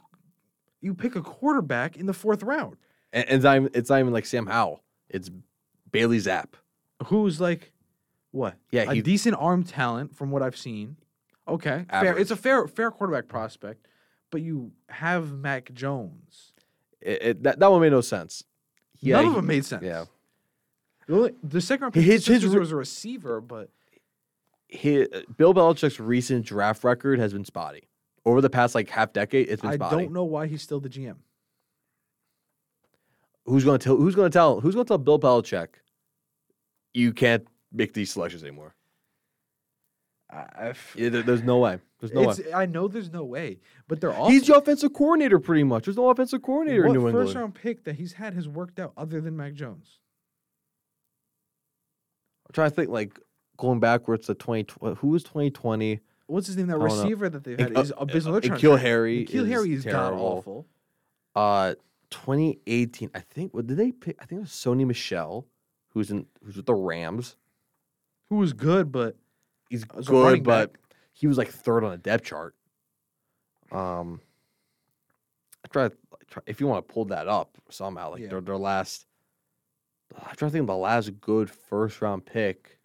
you 0.82 0.94
pick 0.94 1.16
a 1.16 1.22
quarterback 1.22 1.96
in 1.98 2.06
the 2.06 2.14
fourth 2.14 2.44
round 2.44 2.78
And, 3.14 3.24
and 3.26 3.36
it's, 3.38 3.44
not 3.44 3.56
even, 3.56 3.70
it's 3.74 3.90
not 3.90 4.00
even 4.00 4.14
like 4.14 4.26
Sam 4.26 4.46
Howell. 4.46 4.84
It's 5.10 5.32
Bailey 5.92 6.18
Zappe. 6.20 6.54
who's 7.06 7.40
like 7.42 7.72
what 8.32 8.56
Yeah, 8.72 8.84
a 8.92 8.96
he, 8.96 9.02
decent 9.02 9.36
arm 9.40 9.64
talent 9.64 10.16
from 10.16 10.30
what 10.30 10.44
I've 10.44 10.58
seen. 10.58 10.98
Okay, 11.48 11.86
fair. 11.90 12.18
It's 12.18 12.30
a 12.32 12.36
fair 12.36 12.68
fair 12.68 12.92
quarterback 12.92 13.28
prospect, 13.30 13.88
but 14.30 14.42
you 14.42 14.72
have 14.90 15.32
Mac 15.32 15.74
Jones. 15.74 16.52
it, 17.02 17.22
it- 17.24 17.44
that, 17.44 17.60
that 17.60 17.72
one 17.72 17.82
made 17.82 17.92
no 17.94 18.02
sense. 18.02 18.44
Yeah, 19.00 19.16
None 19.18 19.26
of 19.26 19.32
he- 19.32 19.36
them 19.38 19.48
made 19.48 19.66
sense. 19.66 19.84
yeah. 19.84 20.06
The, 21.08 21.16
only, 21.16 21.34
the 21.42 21.62
second 21.62 21.84
round 21.84 21.96
His- 21.96 22.26
pick 22.26 22.34
his 22.34 22.44
his, 22.44 22.54
re- 22.54 22.60
was 22.60 22.72
a 22.74 22.76
receiver, 22.76 23.40
but 23.40 23.70
He, 24.70 25.08
Bill 25.38 25.54
Belichick's 25.54 26.00
recent 26.00 26.46
draft 26.46 26.84
record 26.84 27.20
has 27.20 27.34
been 27.34 27.46
spotty. 27.46 27.88
Over 28.26 28.42
the 28.42 28.50
past 28.50 28.76
like 28.76 28.90
half 28.90 29.14
decade, 29.14 29.48
it's 29.48 29.62
been 29.62 29.72
spotty. 29.74 29.84
I 29.84 29.88
spotty. 29.88 30.06
don't 30.06 30.14
know 30.14 30.26
why 30.26 30.48
he's 30.48 30.62
still 30.62 30.80
the 30.82 30.90
GM. 30.90 31.16
Who's 33.46 33.64
going 33.64 33.80
to 33.80 33.84
tell? 33.84 33.96
Who's 33.96 34.16
going 34.16 34.30
to 34.30 34.36
tell? 34.36 34.60
Who's 34.60 34.76
going 34.76 34.86
to 34.86 34.90
tell 34.90 34.98
Bill 34.98 35.20
Belichick? 35.20 35.68
You 36.94 37.14
can't 37.14 37.48
make 37.72 37.94
these 37.94 38.12
selections 38.12 38.44
anymore. 38.44 38.76
I, 40.30 40.74
Yeah, 40.96 41.10
there- 41.10 41.24
there's 41.24 41.44
no 41.44 41.60
way. 41.60 41.80
There's 42.00 42.12
no 42.12 42.28
way. 42.28 42.36
I 42.54 42.66
know 42.68 42.88
there's 42.88 43.12
no 43.12 43.24
way, 43.24 43.60
but 43.88 44.02
they're 44.02 44.14
all. 44.14 44.30
He's 44.30 44.46
the 44.46 44.56
offensive 44.56 44.94
coordinator, 44.94 45.40
pretty 45.40 45.64
much. 45.64 45.86
There's 45.86 45.98
no 45.98 46.10
offensive 46.10 46.44
coordinator 46.44 46.84
what 46.84 46.90
in 46.90 46.94
New 46.94 47.02
first 47.12 47.30
England. 47.30 47.36
round 47.36 47.56
pick 47.56 47.86
that 47.86 47.96
he's 47.96 48.14
had 48.14 48.34
has 48.36 48.48
worked 48.48 48.80
out 48.80 48.94
other 48.98 49.20
than 49.20 49.36
Mac 49.36 49.54
Jones. 49.54 50.00
I'm 52.48 52.54
trying 52.54 52.70
to 52.70 52.76
think, 52.76 52.90
like 52.90 53.20
going 53.58 53.80
backwards 53.80 54.28
to 54.28 54.34
2020. 54.36 54.96
Who 54.98 55.08
was 55.10 55.24
2020? 55.24 56.00
what's 56.28 56.48
his 56.48 56.58
name? 56.58 56.68
That 56.68 56.80
don't 56.80 56.88
know. 56.90 56.96
receiver 57.04 57.30
that 57.30 57.44
they've 57.44 57.58
had 57.60 57.76
Uh, 57.78 57.82
is 57.82 57.94
abysmal. 57.98 58.42
Trying 58.42 58.60
to 58.60 58.68
N'Keal 58.68 58.80
Harry 58.80 59.24
is 59.24 59.48
Harry 59.48 59.74
is 59.74 59.86
god 59.86 60.14
awful. 60.14 60.66
Uh, 61.36 61.76
2018. 62.10 63.12
I 63.16 63.20
think. 63.22 63.54
What 63.54 63.68
did 63.68 63.78
they 63.78 63.92
pick? 63.92 64.18
I 64.22 64.26
think 64.26 64.40
it 64.40 64.42
was 64.44 64.50
Sony 64.52 64.86
Michel, 64.86 65.46
who's 65.90 66.12
in 66.12 66.26
who's 66.44 66.58
with 66.58 66.66
the 66.66 66.76
Rams. 66.76 67.36
Who 68.30 68.36
was 68.38 68.52
good, 68.54 68.92
but 68.92 69.16
He's 69.70 69.84
good, 69.86 70.44
but 70.44 70.72
back. 70.74 70.80
he 71.14 71.28
was 71.28 71.38
like 71.38 71.50
third 71.50 71.84
on 71.84 71.92
the 71.92 71.98
depth 71.98 72.26
chart. 72.26 72.56
Um, 73.72 74.22
I 75.64 75.68
try, 75.70 75.90
try 76.30 76.44
if 76.46 76.60
you 76.62 76.68
want 76.68 76.88
to 76.88 76.94
pull 76.94 77.06
that 77.06 77.28
up 77.28 77.58
somehow, 77.70 78.12
like 78.12 78.22
Yeah. 78.22 78.28
their 78.30 78.42
their 78.42 78.58
last. 78.58 79.06
I 80.16 80.34
try 80.36 80.48
to 80.48 80.52
think 80.52 80.62
of 80.62 80.68
the 80.68 80.76
last 80.78 81.20
good 81.22 81.50
first 81.50 82.02
round 82.02 82.26
pick 82.26 82.77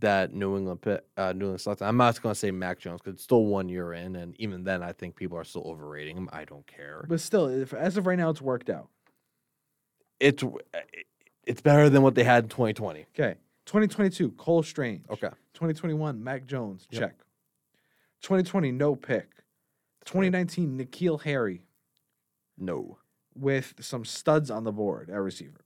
that 0.00 0.34
New 0.34 0.56
England 0.56 0.82
pick, 0.82 1.04
uh, 1.16 1.32
New 1.32 1.46
England 1.46 1.60
selected. 1.60 1.84
I'm 1.86 1.96
not 1.96 2.20
going 2.20 2.34
to 2.34 2.38
say 2.38 2.50
Mac 2.50 2.78
Jones 2.78 3.00
because 3.00 3.14
it's 3.14 3.24
still 3.24 3.44
one 3.46 3.68
year 3.68 3.92
in, 3.92 4.16
and 4.16 4.34
even 4.38 4.64
then, 4.64 4.82
I 4.82 4.92
think 4.92 5.16
people 5.16 5.38
are 5.38 5.44
still 5.44 5.64
overrating 5.66 6.16
him. 6.16 6.28
I 6.32 6.44
don't 6.44 6.66
care. 6.66 7.04
but 7.08 7.20
still, 7.20 7.46
if, 7.46 7.72
as 7.72 7.96
of 7.96 8.06
right 8.06 8.18
now, 8.18 8.30
it's 8.30 8.42
worked 8.42 8.70
out. 8.70 8.88
It's 10.20 10.42
it's 11.44 11.60
better 11.60 11.88
than 11.88 12.02
what 12.02 12.14
they 12.14 12.24
had 12.24 12.44
in 12.44 12.48
2020. 12.48 13.06
Okay, 13.14 13.36
2022, 13.66 14.30
Cole 14.32 14.62
Strange. 14.62 15.04
Okay, 15.10 15.28
2021, 15.54 16.22
Mac 16.22 16.46
Jones. 16.46 16.86
Yep. 16.90 17.00
Check. 17.00 17.14
2020, 18.22 18.72
no 18.72 18.96
pick. 18.96 19.30
2019, 20.06 20.78
N'Keal 20.78 21.22
Harry 21.22 21.62
no. 22.56 22.98
with 23.34 23.74
some 23.80 24.04
studs 24.04 24.50
on 24.50 24.64
the 24.64 24.72
board 24.72 25.10
at 25.10 25.20
receiver. 25.20 25.65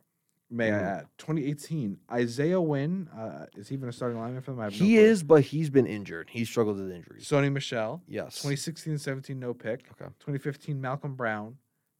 May 0.52 0.72
I 0.72 0.78
Mhm. 0.78 0.82
add? 0.82 1.06
2018, 1.18 2.00
Isaiah 2.10 2.60
Wynn. 2.60 3.06
Uh, 3.08 3.46
is 3.56 3.68
he 3.68 3.76
even 3.76 3.88
a 3.88 3.92
starting 3.92 4.18
lineman 4.18 4.42
for 4.42 4.50
them? 4.50 4.60
I 4.60 4.64
have 4.64 4.72
no 4.72 4.84
He 4.84 4.94
clue. 4.94 5.02
is, 5.04 5.22
but 5.22 5.44
he's 5.44 5.70
been 5.70 5.86
injured. 5.86 6.30
He 6.30 6.44
struggled 6.44 6.78
with 6.78 6.90
injuries. 6.90 7.24
Sony 7.24 7.52
Michel. 7.52 8.02
Yes. 8.08 8.36
2016 8.42 8.98
17, 8.98 9.38
no 9.38 9.54
pick. 9.54 9.84
Okay. 9.92 10.10
2015, 10.18 10.80
Malcom 10.82 11.16
Brown. 11.16 11.58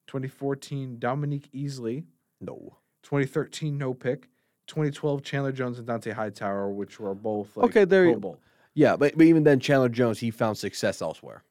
2014, 0.08 0.98
Dominique 0.98 1.48
Easley. 1.52 2.04
No. 2.40 2.78
2013, 3.04 3.78
no 3.78 3.94
pick. 3.94 4.28
2012, 4.66 5.22
Chandler 5.22 5.52
Jones 5.52 5.78
and 5.78 5.86
Dont'a 5.86 6.12
Hightower, 6.12 6.70
which 6.70 6.98
were 6.98 7.14
both 7.14 7.56
like 7.56 7.66
Okay, 7.70 7.84
there 7.84 8.06
you- 8.06 8.38
Yeah, 8.74 8.96
but, 8.96 9.16
but 9.16 9.26
even 9.26 9.44
then, 9.44 9.60
Chandler 9.60 9.88
Jones, 9.88 10.18
he 10.18 10.30
found 10.32 10.58
success 10.58 11.00
elsewhere. 11.00 11.44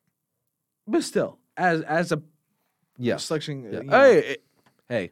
But 0.85 1.03
still, 1.03 1.37
as 1.55 1.81
as 1.83 2.11
a 2.11 2.21
Yes. 2.97 3.23
selection, 3.25 3.65
uh, 3.65 3.69
Yeah. 3.69 3.77
you 3.79 3.83
know, 3.85 3.97
Hey, 3.99 4.37
hey, 4.89 5.11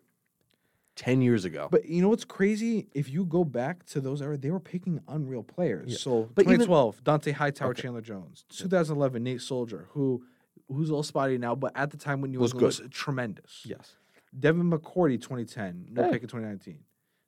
10 0.98 1.22
years 1.22 1.46
ago. 1.46 1.70
But 1.72 1.86
you 1.86 2.02
know 2.02 2.10
what's 2.10 2.26
crazy? 2.26 2.88
If 2.94 3.10
you 3.10 3.24
go 3.24 3.44
back 3.46 3.86
to 3.88 4.02
those 4.02 4.22
era, 4.22 4.36
they 4.38 4.52
were 4.52 4.60
picking 4.60 5.00
unreal 5.08 5.44
players. 5.44 5.92
Yeah. 5.92 5.98
So 5.98 6.30
But 6.36 6.44
even- 6.46 6.60
2012, 6.60 7.04
Dont'a 7.04 7.32
Hightower, 7.34 7.70
Okay. 7.72 7.84
Chandler 7.84 8.02
Jones. 8.02 8.44
2011, 8.50 9.24
Nate 9.24 9.42
Solder, 9.42 9.86
who 9.92 10.24
who's 10.70 10.90
a 10.90 10.92
little 10.92 11.04
spotty 11.04 11.38
now, 11.38 11.56
but 11.56 11.72
at 11.76 11.92
the 11.92 11.98
time 11.98 12.20
when 12.20 12.34
you 12.34 12.40
Was 12.40 12.54
was, 12.54 12.82
tremendous. 12.92 13.64
yes. 13.66 13.96
Devin 14.38 14.70
McCourty, 14.70 15.16
2010, 15.22 15.86
no 15.92 16.04
Hey. 16.04 16.12
pick 16.12 16.24
in 16.24 16.28
2019. 16.28 16.80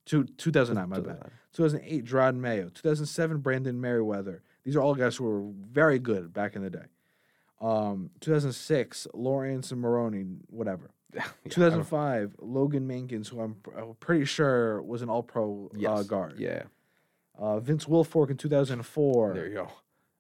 Two, 0.05 0.25
2009, 0.25 0.89
my 0.89 0.99
bad. 0.99 1.31
2008, 1.53 2.03
Jerod 2.03 2.35
Mayo. 2.35 2.67
2007, 2.67 3.38
Brandon 3.38 3.79
Meriweather. 3.79 4.41
These 4.65 4.75
are 4.75 4.81
all 4.81 4.93
guys 4.93 5.15
who 5.15 5.23
were 5.23 5.41
very 5.71 5.99
good 5.99 6.33
back 6.33 6.57
in 6.57 6.63
the 6.63 6.69
day. 6.69 6.88
Um, 7.61 8.09
2006, 8.19 9.07
Laurence 9.13 9.71
and 9.71 9.79
Maroney, 9.79 10.25
whatever. 10.49 10.89
Yeah, 11.15 11.25
2005, 11.49 12.35
Logan 12.39 12.87
Mankins, 12.87 13.29
who 13.29 13.39
I'm, 13.41 13.55
I'm 13.75 13.95
pretty 13.99 14.25
sure 14.25 14.81
was 14.83 15.01
an 15.01 15.09
All 15.09 15.23
Pro 15.23 15.71
uh, 15.87 16.03
guard. 16.03 16.35
Yeah. 16.37 16.63
Uh, 17.37 17.59
Vince 17.59 17.85
Wilfork 17.85 18.29
in 18.29 18.37
2004. 18.37 19.33
There 19.33 19.47
you 19.47 19.53
go. 19.55 19.71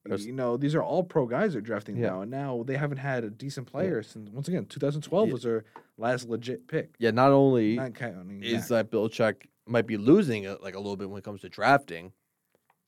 There's- 0.05 0.25
You 0.25 0.33
know, 0.33 0.57
these 0.57 0.73
are 0.73 0.81
all 0.81 1.03
pro 1.03 1.25
guys 1.27 1.53
they're 1.53 1.61
drafting 1.61 1.97
Yeah. 1.97 2.07
now, 2.07 2.21
and 2.21 2.31
now 2.31 2.63
they 2.65 2.77
haven't 2.77 2.97
had 2.97 3.23
a 3.23 3.29
decent 3.29 3.67
player 3.67 4.01
since 4.01 4.29
once 4.31 4.47
again 4.47 4.65
2012 4.65 5.27
Yeah. 5.27 5.33
was 5.33 5.43
their 5.43 5.65
last 5.97 6.27
legit 6.29 6.67
pick. 6.67 6.95
Yeah, 6.97 7.11
not 7.11 7.31
only 7.31 7.75
Not 7.75 7.93
counting 7.93 8.41
is 8.41 8.69
that 8.69 8.89
Belichick 8.89 9.45
might 9.67 9.85
be 9.85 9.97
losing 9.97 10.45
it, 10.45 10.63
like 10.63 10.73
a 10.73 10.79
little 10.79 10.95
bit 10.97 11.09
when 11.09 11.19
it 11.19 11.23
comes 11.25 11.41
to 11.41 11.49
drafting, 11.49 12.13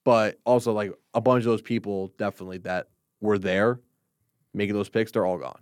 but 0.04 0.40
also 0.44 0.72
like 0.72 0.92
a 1.14 1.20
bunch 1.20 1.42
of 1.42 1.44
those 1.50 1.62
people 1.62 2.08
definitely 2.16 2.58
that 2.58 2.88
were 3.20 3.38
there 3.38 3.78
making 4.54 4.74
those 4.74 4.88
picks, 4.88 5.12
they're 5.12 5.26
all 5.26 5.38
gone. 5.38 5.60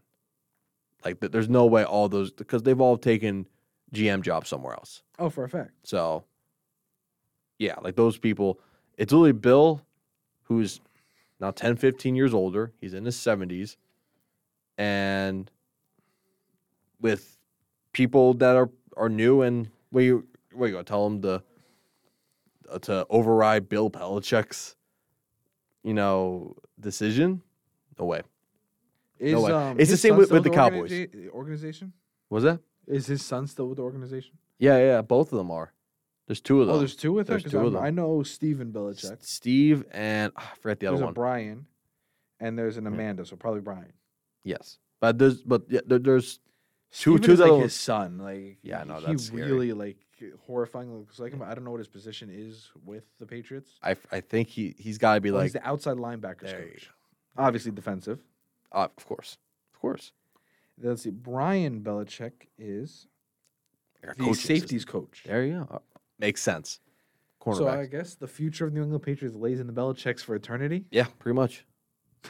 Like 1.05 1.21
there's 1.21 1.49
no 1.49 1.67
way 1.67 1.85
all 1.85 2.09
those 2.09 2.31
because 2.31 2.63
they've 2.63 2.81
all 2.81 2.97
taken 2.97 3.47
GM 3.95 4.23
jobs 4.23 4.49
somewhere 4.49 4.75
else. 4.75 5.03
oh 5.19 5.31
for 5.31 5.45
a 5.45 5.49
fact. 5.49 5.73
So 5.85 6.25
yeah, 7.59 7.75
like 7.83 7.97
those 7.97 8.19
people, 8.19 8.59
it's 8.97 9.13
literally 9.13 9.33
Bill, 9.33 9.83
who's 10.45 10.81
now 11.41 11.51
10, 11.51 11.77
15 11.77 12.17
years 12.17 12.35
older. 12.35 12.73
He's 12.81 12.95
in 12.95 13.05
his 13.05 13.17
70s. 13.17 13.77
And 14.79 15.51
with 17.01 17.37
people 17.93 18.35
that 18.35 18.57
are, 18.57 18.71
are 18.97 19.09
new 19.09 19.43
and 19.43 19.69
what 19.91 20.01
you 20.01 20.27
what 20.53 20.67
you 20.67 20.73
gonna 20.73 20.85
tell 20.85 21.09
them 21.09 21.23
to 21.23 21.43
uh, 22.71 22.79
to 22.81 23.07
override 23.11 23.69
Bill 23.69 23.91
Belichick's 23.91 24.77
you 25.83 25.95
know 25.95 26.57
decision? 26.79 27.43
No 27.99 28.07
way. 28.07 28.23
Is, 29.21 29.37
way. 29.37 29.53
um, 29.53 29.79
It's 29.79 29.91
the 29.91 29.97
same 29.97 30.17
with- 30.17 30.33
with 30.33 30.45
the 30.45 30.51
Cowboys. 30.51 30.91
organiza- 30.91 31.29
Organization 31.31 31.93
Was 32.31 32.45
that? 32.45 32.61
is 32.87 33.07
his 33.07 33.25
son 33.25 33.47
still 33.47 33.69
with 33.69 33.77
the 33.77 33.83
organization? 33.83 34.39
Yeah, 34.59 34.79
yeah. 34.79 35.03
Both 35.03 35.33
of 35.33 35.39
them 35.39 35.51
are. 35.51 35.73
There's 36.27 36.41
two 36.41 36.61
of 36.61 36.67
them. 36.69 36.77
Oh, 36.77 36.79
there's 36.79 36.97
two 36.97 37.13
with 37.13 37.29
her. 37.29 37.35
There's 37.35 37.43
'Cause 37.45 37.53
two 37.53 37.67
of 37.67 37.73
them. 37.73 37.83
I 37.83 37.91
know 37.91 38.23
Steven 38.23 38.69
S- 38.69 38.75
Belichick. 38.75 39.23
Steve 39.25 39.85
and 39.91 40.33
ah, 40.37 40.51
I 40.53 40.57
forget 40.57 40.81
the 40.81 40.87
other 40.87 40.97
There's 40.97 41.03
a 41.03 41.07
one. 41.07 41.15
Brian, 41.15 41.67
and 42.39 42.59
there's 42.59 42.77
an 42.77 42.85
Yeah. 42.85 42.91
Amanda. 42.91 43.25
So 43.27 43.37
probably 43.37 43.61
Brian. 43.61 43.93
Yes, 44.45 44.79
but 45.01 45.19
there's 45.19 45.43
but 45.43 45.63
yeah, 45.69 45.81
there, 45.87 45.99
there's 45.99 46.39
Two- 46.93 47.19
Steven 47.19 47.23
two 47.23 47.33
is 47.33 47.41
like 47.41 47.63
his 47.63 47.75
son. 47.75 48.19
Like 48.19 48.59
Yeah, 48.63 48.83
no, 48.85 48.95
know, 48.95 49.01
he 49.01 49.07
that's 49.07 49.25
scary. 49.25 49.43
really 49.43 49.73
like 49.73 49.99
horrifying 50.47 50.93
looks 50.97 51.19
like 51.19 51.33
him. 51.33 51.43
I 51.43 51.55
don't 51.55 51.65
know 51.65 51.71
what 51.73 51.79
his 51.81 51.89
position 51.89 52.31
is 52.31 52.71
with 52.85 53.05
the 53.19 53.27
Patriots. 53.27 53.79
I, 53.83 53.97
I 54.13 54.21
think 54.21 54.49
he 54.49 54.75
he's 54.79 54.99
got 54.99 55.15
to 55.17 55.21
be 55.21 55.31
Well, 55.31 55.39
like 55.41 55.47
he's 55.47 55.53
the 55.55 55.67
outside 55.69 55.97
linebackers 55.97 56.49
you 56.53 56.71
coach. 56.71 56.91
Obviously 57.37 57.71
defensive. 57.73 58.21
Uh, 58.73 58.89
of 58.97 59.07
course, 59.07 59.39
of 59.75 59.81
course. 59.81 60.13
Let's 60.83 61.03
see. 61.03 61.11
Brian 61.11 61.81
Belichick 61.83 62.33
is 62.59 63.07
Our 64.07 64.15
the 64.17 64.35
safeties 64.35 64.85
coach. 64.85 65.23
There 65.27 65.45
you 65.45 65.53
go. 65.53 65.69
Uh, 65.77 65.79
Makes 66.19 66.43
sense. 66.43 66.81
Cornerback. 67.43 67.57
So 67.57 67.69
I 67.69 67.87
guess 67.87 68.15
the 68.15 68.29
future 68.29 68.67
of 68.67 68.73
New 68.73 68.83
England 68.83 69.03
Patriots 69.03 69.37
lays 69.37 69.61
in 69.61 69.67
the 69.67 69.73
Belichicks 69.73 70.21
for 70.21 70.35
eternity. 70.35 70.85
yeah, 70.91 71.07
pretty 71.19 71.35
much. 71.35 71.65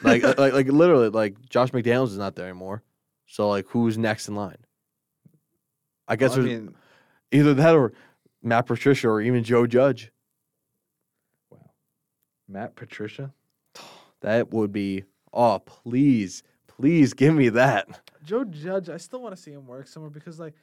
Like 0.02 0.22
uh, 0.24 0.34
like 0.38 0.52
like 0.52 0.68
literally 0.68 1.08
like 1.08 1.36
Josh 1.48 1.70
McDaniels 1.70 2.08
is 2.08 2.18
not 2.18 2.36
there 2.36 2.46
anymore. 2.46 2.82
So 3.26 3.48
like 3.48 3.66
who's 3.68 3.98
next 3.98 4.28
in 4.28 4.34
line? 4.34 4.58
I 6.06 6.16
guess 6.16 6.36
I 6.36 6.40
mean, 6.40 6.74
either 7.30 7.54
that 7.54 7.74
or 7.74 7.92
Matt 8.42 8.66
Patricia 8.66 9.08
or 9.08 9.20
even 9.20 9.44
Joe 9.44 9.66
Judge. 9.66 10.12
wow. 11.50 11.70
Matt 12.48 12.74
Patricia. 12.76 13.32
That 14.22 14.52
would 14.52 14.70
be 14.70 15.04
oh 15.32 15.58
please 15.60 16.42
please 16.66 17.14
give 17.14 17.34
me 17.34 17.48
that. 17.50 17.88
Joe 18.24 18.44
Judge, 18.44 18.88
I 18.88 18.96
still 18.96 19.22
want 19.22 19.34
to 19.34 19.40
see 19.40 19.52
him 19.52 19.66
work 19.66 19.86
somewhere 19.86 20.10
because 20.10 20.38
like 20.38 20.54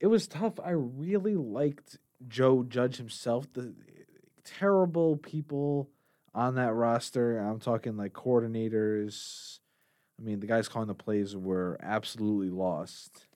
it 0.00 0.06
was 0.06 0.26
tough. 0.26 0.60
I 0.60 0.70
really 0.70 1.36
liked 1.36 1.98
Joe 2.28 2.62
Judge 2.62 2.96
himself. 2.96 3.46
The 3.52 3.74
terrible 4.44 5.16
people 5.16 5.90
on 6.34 6.54
that 6.54 6.74
roster. 6.74 7.38
I'm 7.38 7.58
talking 7.58 7.96
like 7.96 8.12
coordinators. 8.12 9.58
I 10.18 10.22
mean, 10.22 10.40
the 10.40 10.46
guys 10.46 10.68
calling 10.68 10.88
the 10.88 10.94
plays 10.94 11.36
were 11.36 11.78
absolutely 11.82 12.50
lost. 12.50 13.26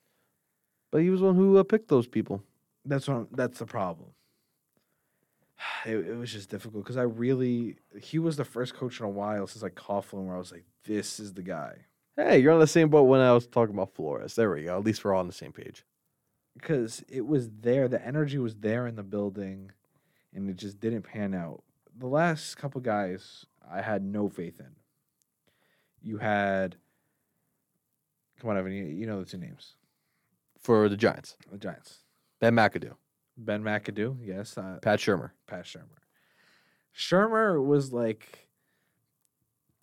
But 0.92 1.02
he 1.02 1.10
was 1.10 1.20
one 1.20 1.34
who 1.34 1.58
uh, 1.58 1.62
picked 1.62 1.88
those 1.88 2.06
people. 2.06 2.42
That's 2.84 3.08
what 3.08 3.14
I'm, 3.14 3.28
that's 3.32 3.58
the 3.58 3.66
problem. 3.66 4.10
It, 5.86 5.96
it 5.96 6.16
was 6.16 6.30
just 6.32 6.50
difficult 6.50 6.84
because 6.84 6.96
I 6.98 7.02
really 7.02 7.76
he 8.00 8.18
was 8.18 8.36
the 8.36 8.44
first 8.44 8.74
coach 8.74 9.00
in 9.00 9.06
a 9.06 9.08
while 9.08 9.46
since 9.46 9.62
like 9.62 9.74
Coughlin 9.74 10.26
where 10.26 10.34
I 10.36 10.38
was 10.38 10.52
like, 10.52 10.64
this 10.84 11.18
is 11.18 11.32
the 11.34 11.42
guy. 11.42 11.76
Hey, 12.16 12.38
you're 12.38 12.52
on 12.52 12.60
the 12.60 12.66
same 12.66 12.90
boat 12.90 13.04
when 13.04 13.20
I 13.20 13.32
was 13.32 13.46
talking 13.46 13.74
about 13.74 13.94
Flores. 13.94 14.34
There 14.34 14.50
we 14.50 14.64
go. 14.64 14.76
At 14.76 14.84
least 14.84 15.02
we're 15.04 15.14
all 15.14 15.20
on 15.20 15.26
the 15.26 15.32
same 15.32 15.52
page. 15.52 15.84
because 16.54 17.02
it 17.08 17.26
was 17.26 17.48
there. 17.60 17.88
The 17.88 18.04
energy 18.06 18.36
was 18.38 18.56
there 18.56 18.86
in 18.86 18.96
the 18.96 19.02
building, 19.02 19.70
and 20.34 20.50
it 20.50 20.56
just 20.56 20.80
didn't 20.80 21.02
pan 21.02 21.32
out. 21.34 21.62
The 21.98 22.06
last 22.08 22.56
couple 22.56 22.80
guys, 22.82 23.46
I 23.70 23.80
had 23.80 24.02
no 24.02 24.28
faith 24.28 24.60
in. 24.60 24.74
You 26.02 26.18
had, 26.18 26.76
come 28.38 28.50
on, 28.50 28.58
Evan, 28.58 28.72
you, 28.72 28.84
you 28.84 29.06
know 29.06 29.20
the 29.20 29.30
two 29.30 29.38
names, 29.38 29.74
For 30.58 30.88
the 30.90 30.96
Giants, 30.96 31.36
the 31.50 31.58
Giants. 31.58 32.00
Ben 32.40 32.54
McAdoo, 32.54 32.94
Ben 33.44 33.62
McAdoo, 33.62 34.16
yes, 34.22 34.56
uh, 34.58 34.78
Pat 34.82 34.98
Shurmur. 34.98 35.30
Pat 35.46 35.64
Shurmur. 35.64 36.00
Shurmur 36.96 37.64
was 37.64 37.92
like, 37.92 38.46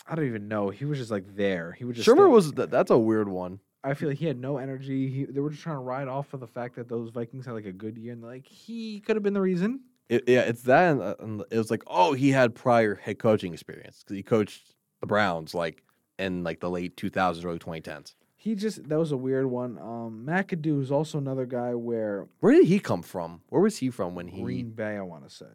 I 0.08 0.16
don't 0.16 0.28
even 0.28 0.48
know. 0.48 0.70
He 0.70 0.86
was 0.86 1.00
just 1.00 1.12
like 1.12 1.36
there. 1.36 1.74
He 1.74 1.86
was 1.86 1.98
just 1.98 2.08
Shurmur 2.08 2.30
was 2.30 2.52
th- 2.52 2.70
that's 2.70 2.92
a 2.92 2.98
weird 2.98 3.28
one. 3.28 3.60
I 3.84 3.94
feel 3.94 4.10
like 4.10 4.18
he 4.18 4.26
had 4.26 4.40
no 4.40 4.58
energy. 4.58 5.10
He, 5.10 5.26
they 5.26 5.40
were 5.40 5.50
just 5.50 5.64
trying 5.64 5.78
to 5.78 5.82
ride 5.82 6.08
off 6.08 6.34
of 6.34 6.40
the 6.40 6.48
fact 6.48 6.76
that 6.76 6.90
those 6.90 7.10
Vikings 7.10 7.46
had 7.46 7.54
like 7.54 7.66
a 7.66 7.72
good 7.72 7.98
year, 7.98 8.14
and 8.14 8.22
like 8.22 8.46
he 8.46 9.00
could 9.00 9.16
have 9.16 9.24
been 9.24 9.34
the 9.34 9.42
reason. 9.42 9.82
It, 10.10 10.24
yeah, 10.28 10.42
it's 10.42 10.64
that. 10.64 10.92
And, 10.92 11.02
uh, 11.02 11.16
and 11.20 11.44
it 11.52 11.58
was 11.58 11.72
like, 11.72 11.84
oh, 11.88 12.14
he 12.14 12.30
had 12.30 12.56
prior 12.56 12.96
head 12.96 13.20
coaching 13.20 13.54
experience 13.54 14.04
because 14.04 14.16
he 14.16 14.24
coached 14.24 14.76
the 15.02 15.08
Browns 15.08 15.54
like 15.54 15.84
in 16.18 16.44
like 16.44 16.60
the 16.60 16.70
late 16.70 16.96
2000s, 16.98 17.46
early 17.46 17.60
2010s. 17.60 18.16
He 18.39 18.53
just 18.53 18.88
that 18.88 19.00
was 19.00 19.12
a 19.12 19.17
weird 19.17 19.48
one. 19.48 19.79
Um, 19.79 20.24
McAdoo 20.25 20.79
is 20.82 20.91
also 20.91 21.17
another 21.17 21.46
guy 21.48 21.74
where 21.74 22.27
Where 22.39 22.53
did 22.53 22.67
he 22.67 22.79
come 22.79 23.01
from? 23.01 23.41
Where 23.50 23.62
was 23.62 23.77
he 23.77 23.89
from 23.89 24.13
when 24.13 24.27
he 24.27 24.41
Green 24.44 24.70
Bay, 24.70 24.96
I 24.96 25.01
want 25.01 25.27
to 25.27 25.36
say, 25.36 25.46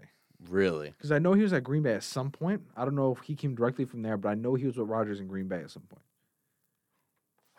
really? 0.50 0.90
because 0.90 1.12
I 1.12 1.20
know 1.20 1.32
he 1.32 1.42
was 1.42 1.52
at 1.52 1.62
Green 1.62 1.84
Bay 1.84 1.94
at 1.94 2.02
some 2.02 2.32
point. 2.32 2.62
I 2.76 2.84
don't 2.84 2.96
know 2.96 3.12
if 3.12 3.20
he 3.20 3.36
came 3.36 3.54
directly 3.54 3.84
from 3.84 4.02
there, 4.02 4.16
but 4.16 4.30
I 4.30 4.34
know 4.34 4.54
he 4.56 4.66
was 4.66 4.76
with 4.76 4.88
Rodgers 4.88 5.20
in 5.20 5.28
Green 5.28 5.46
Bay 5.46 5.60
at 5.60 5.70
some 5.70 5.84
point. 5.84 6.02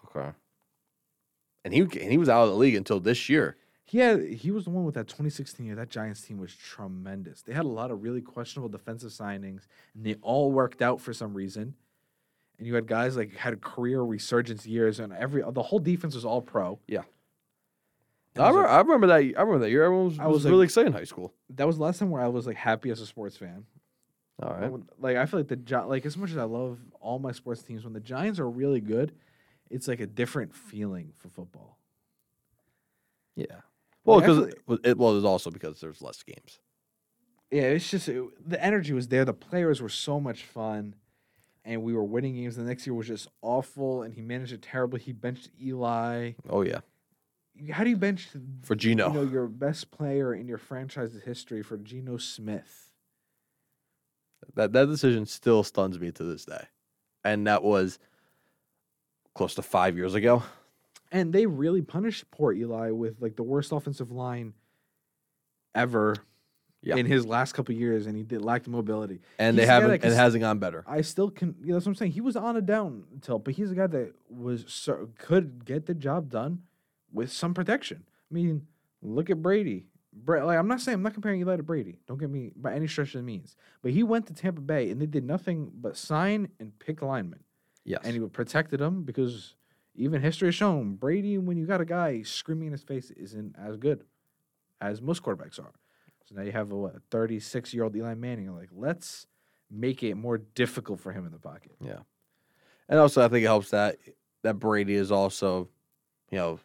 Okay. 0.06 0.30
And 1.64 1.74
he 1.74 1.80
and 1.82 2.12
he 2.12 2.18
was 2.18 2.28
out 2.28 2.44
of 2.44 2.50
the 2.50 2.58
league 2.58 2.76
until 2.76 3.00
this 3.00 3.30
year. 3.30 3.56
He 3.86 4.00
had 4.00 4.22
he 4.24 4.52
was 4.52 4.66
the 4.66 4.72
one 4.72 4.84
with 4.84 4.96
that 4.96 5.08
2016 5.08 5.66
year. 5.66 5.76
That 5.76 5.90
Giants 5.90 6.22
team 6.22 6.38
was 6.38 6.54
tremendous. 6.54 7.42
They 7.42 7.54
had 7.54 7.66
a 7.66 7.70
lot 7.70 7.92
of 7.92 8.04
really 8.04 8.22
questionable 8.22 8.70
defensive 8.70 9.12
signings, 9.12 9.68
and 9.96 10.06
they 10.06 10.16
all 10.22 10.52
worked 10.52 10.82
out 10.82 11.00
for 11.00 11.14
some 11.14 11.34
reason. 11.34 11.76
And 12.58 12.68
you 12.68 12.76
had 12.76 12.88
guys 12.88 13.18
like 13.18 13.36
had 13.36 13.60
career 13.62 14.02
resurgence 14.02 14.66
years, 14.66 15.00
and 15.00 15.12
every 15.14 15.44
the 15.52 15.64
whole 15.64 15.80
defense 15.80 16.16
was 16.16 16.24
all 16.26 16.42
pro. 16.42 16.80
Yeah. 16.88 17.02
I 18.36 18.40
was 18.52 18.56
a- 18.56 18.58
remember, 18.58 18.68
I 18.70 18.78
remember 18.80 19.08
that. 19.08 19.14
I 19.16 19.42
remember 19.42 19.60
that 19.60 19.70
year. 19.70 19.84
Everyone 19.84 20.06
was, 20.08 20.20
I 20.20 20.26
was 20.28 20.36
was, 20.36 20.46
like- 20.46 20.52
really 20.52 20.64
excited 20.66 20.88
in 20.88 20.94
high 20.94 21.04
school. 21.04 21.34
that 21.52 21.68
was 21.68 21.78
the 21.78 21.84
last 21.84 22.00
time 22.00 22.10
where 22.10 22.22
I 22.22 22.28
was 22.28 22.48
like 22.48 22.56
happy 22.58 22.90
as 22.90 23.00
a 23.02 23.06
sports 23.06 23.38
fan. 23.38 23.66
All 24.42 24.52
right. 24.54 24.72
would- 24.72 24.90
Like 25.00 25.18
I 25.18 25.26
feel 25.26 25.40
like 25.40 25.48
the 25.50 25.56
Gi- 25.56 25.76
like 25.76 26.06
as 26.06 26.18
much 26.18 26.32
as 26.32 26.38
I 26.38 26.44
love 26.44 26.80
all 27.00 27.20
my 27.20 27.32
sports 27.32 27.62
teams, 27.64 27.84
when 27.84 27.94
the 27.94 28.00
Giants 28.00 28.40
are 28.40 28.50
really 28.50 28.82
good, 28.82 29.14
it's 29.70 29.88
like 29.88 30.00
a 30.00 30.08
different 30.08 30.54
feeling 30.56 31.14
for 31.18 31.30
football. 31.30 31.78
Yeah. 33.36 33.46
Well, 34.06 34.18
Like, 34.20 34.26
I 34.26 34.28
because 34.34 34.54
feel 34.68 34.78
it, 34.84 34.98
well, 34.98 35.16
it's 35.18 35.26
also 35.26 35.50
because 35.50 35.80
there's 35.80 36.02
less 36.02 36.22
games. 36.24 36.60
Yeah, 37.52 37.62
it's 37.64 37.90
just 37.90 38.10
it, 38.10 38.24
the 38.50 38.64
energy 38.64 38.94
was 38.94 39.08
there. 39.08 39.26
The 39.26 39.34
players 39.34 39.82
were 39.82 39.90
so 39.90 40.20
much 40.20 40.44
fun, 40.44 40.96
and 41.66 41.84
we 41.84 41.94
were 41.94 42.04
winning 42.04 42.36
games. 42.36 42.56
The 42.56 42.64
next 42.64 42.86
year 42.86 42.94
was 42.94 43.08
just 43.08 43.28
awful, 43.42 44.04
and 44.04 44.14
he 44.14 44.22
managed 44.22 44.54
it 44.54 44.62
terribly. 44.62 45.00
He 45.00 45.12
benched 45.14 45.50
Eli. 45.62 46.34
Oh 46.50 46.62
yeah, 46.62 46.80
How 47.72 47.84
do 47.84 47.90
you 47.90 47.98
bench 47.98 48.30
for 48.64 48.76
Geno. 48.76 49.08
you 49.08 49.14
know 49.14 49.24
your 49.24 49.48
best 49.48 49.92
player 49.92 50.34
in 50.34 50.48
your 50.48 50.58
franchise's 50.58 51.24
history 51.24 51.64
for 51.64 51.78
Geno 51.78 52.18
Smith? 52.18 52.90
That 54.56 54.74
that 54.74 54.88
decision 54.88 55.26
still 55.26 55.64
stuns 55.64 56.00
me 56.00 56.12
to 56.12 56.24
this 56.24 56.46
day, 56.46 56.66
and 57.24 57.48
that 57.48 57.64
was 57.64 57.98
close 59.34 59.56
to 59.56 59.62
five 59.62 59.96
years 59.98 60.14
ago. 60.16 60.44
And 61.12 61.32
they 61.32 61.46
really 61.46 61.82
punished 61.82 62.30
poor 62.32 62.52
Eli 62.54 62.90
with 62.92 63.22
like 63.22 63.36
the 63.36 63.44
worst 63.44 63.72
offensive 63.72 64.12
line 64.12 64.54
ever 65.76 66.16
Yeah. 66.84 66.98
in 66.98 67.06
his 67.06 67.26
last 67.26 67.54
couple 67.54 67.74
years, 67.74 68.08
and 68.08 68.16
he 68.18 68.24
did 68.24 68.42
lacked 68.44 68.68
mobility. 68.68 69.22
And 69.40 69.56
He's 69.58 69.66
they 69.66 69.72
haven't, 69.72 69.90
that 69.92 70.04
and 70.04 70.14
it 70.14 70.16
hasn't 70.18 70.42
gone 70.42 70.60
better. 70.60 70.84
I 70.86 71.02
still 71.02 71.30
can. 71.30 71.56
You 71.62 71.70
know, 71.70 71.74
that's 71.76 71.86
what 71.86 71.92
I'm 71.92 71.96
saying. 71.96 72.12
He 72.12 72.22
was 72.22 72.36
on 72.36 72.58
a 72.58 72.62
down 72.62 73.06
tilt, 73.22 73.46
but 73.46 73.54
he's 73.54 73.72
a 73.72 73.76
guy 73.76 73.88
that 73.88 74.14
was 74.30 74.66
so, 74.68 75.10
could 75.18 75.64
get 75.66 75.86
the 75.86 75.94
job 75.94 76.30
done 76.30 76.64
with 77.12 77.32
some 77.32 77.54
protection. 77.54 78.04
I 78.30 78.34
mean, 78.34 78.68
look 79.02 79.30
at 79.30 79.42
Brady. 79.42 79.88
Bra- 80.12 80.44
like 80.46 80.60
I'm 80.60 80.68
not 80.68 80.82
saying 80.82 80.96
I'm 80.96 81.02
not 81.04 81.14
comparing 81.14 81.40
Eli 81.40 81.56
to 81.58 81.64
Brady. 81.64 82.00
Don't 82.08 82.20
get 82.20 82.30
me 82.30 82.52
by 82.56 82.74
any 82.74 82.88
stretch 82.88 83.16
of 83.16 83.22
the 83.22 83.24
means. 83.24 83.56
But 83.82 83.92
he 83.94 84.04
went 84.04 84.28
to 84.28 84.34
Tampa 84.34 84.62
Bay 84.62 84.92
and 84.92 85.02
they 85.02 85.06
did 85.08 85.24
nothing 85.24 85.72
but 85.74 85.98
sign 85.98 86.50
and 86.60 86.78
pick 86.80 87.02
linemen, 87.02 87.40
Yes. 87.86 88.02
and 88.04 88.14
he 88.14 88.20
protected 88.28 88.80
them 88.80 89.04
because 89.04 89.56
even 89.96 90.22
history 90.22 90.50
has 90.50 90.56
shown 90.56 90.96
Brady, 90.96 91.38
when 91.38 91.58
you 91.58 91.66
got 91.66 91.82
a 91.82 91.86
guy 91.86 92.22
screaming 92.24 92.68
in 92.68 92.72
his 92.74 92.84
face, 92.84 93.10
isn't 93.12 93.56
as 93.58 93.78
good 93.78 94.04
as 94.82 95.02
most 95.02 95.24
quarterbacks 95.24 95.60
are. 95.60 95.72
So 96.34 96.40
now 96.40 96.46
you 96.46 96.52
have 96.52 96.72
a 96.72 96.76
what, 96.76 96.96
36 97.12 97.74
year 97.74 97.84
old 97.84 97.96
Eli 97.96 98.14
Manning. 98.16 98.46
You're 98.46 98.58
like, 98.58 98.70
let's 98.76 99.28
make 99.70 100.04
it 100.04 100.16
more 100.16 100.38
difficult 100.38 101.00
for 101.00 101.12
him 101.12 101.26
in 101.26 101.32
the 101.32 101.40
pocket. 101.40 101.74
Yeah. 101.80 102.00
And 102.90 103.00
also, 103.00 103.24
I 103.24 103.28
think 103.28 103.44
it 103.44 103.48
helps 103.48 103.72
that 103.72 103.98
that 104.44 104.60
Brady 104.60 104.96
is 104.96 105.12
also, 105.12 105.70
you 106.30 106.38
know, 106.38 106.60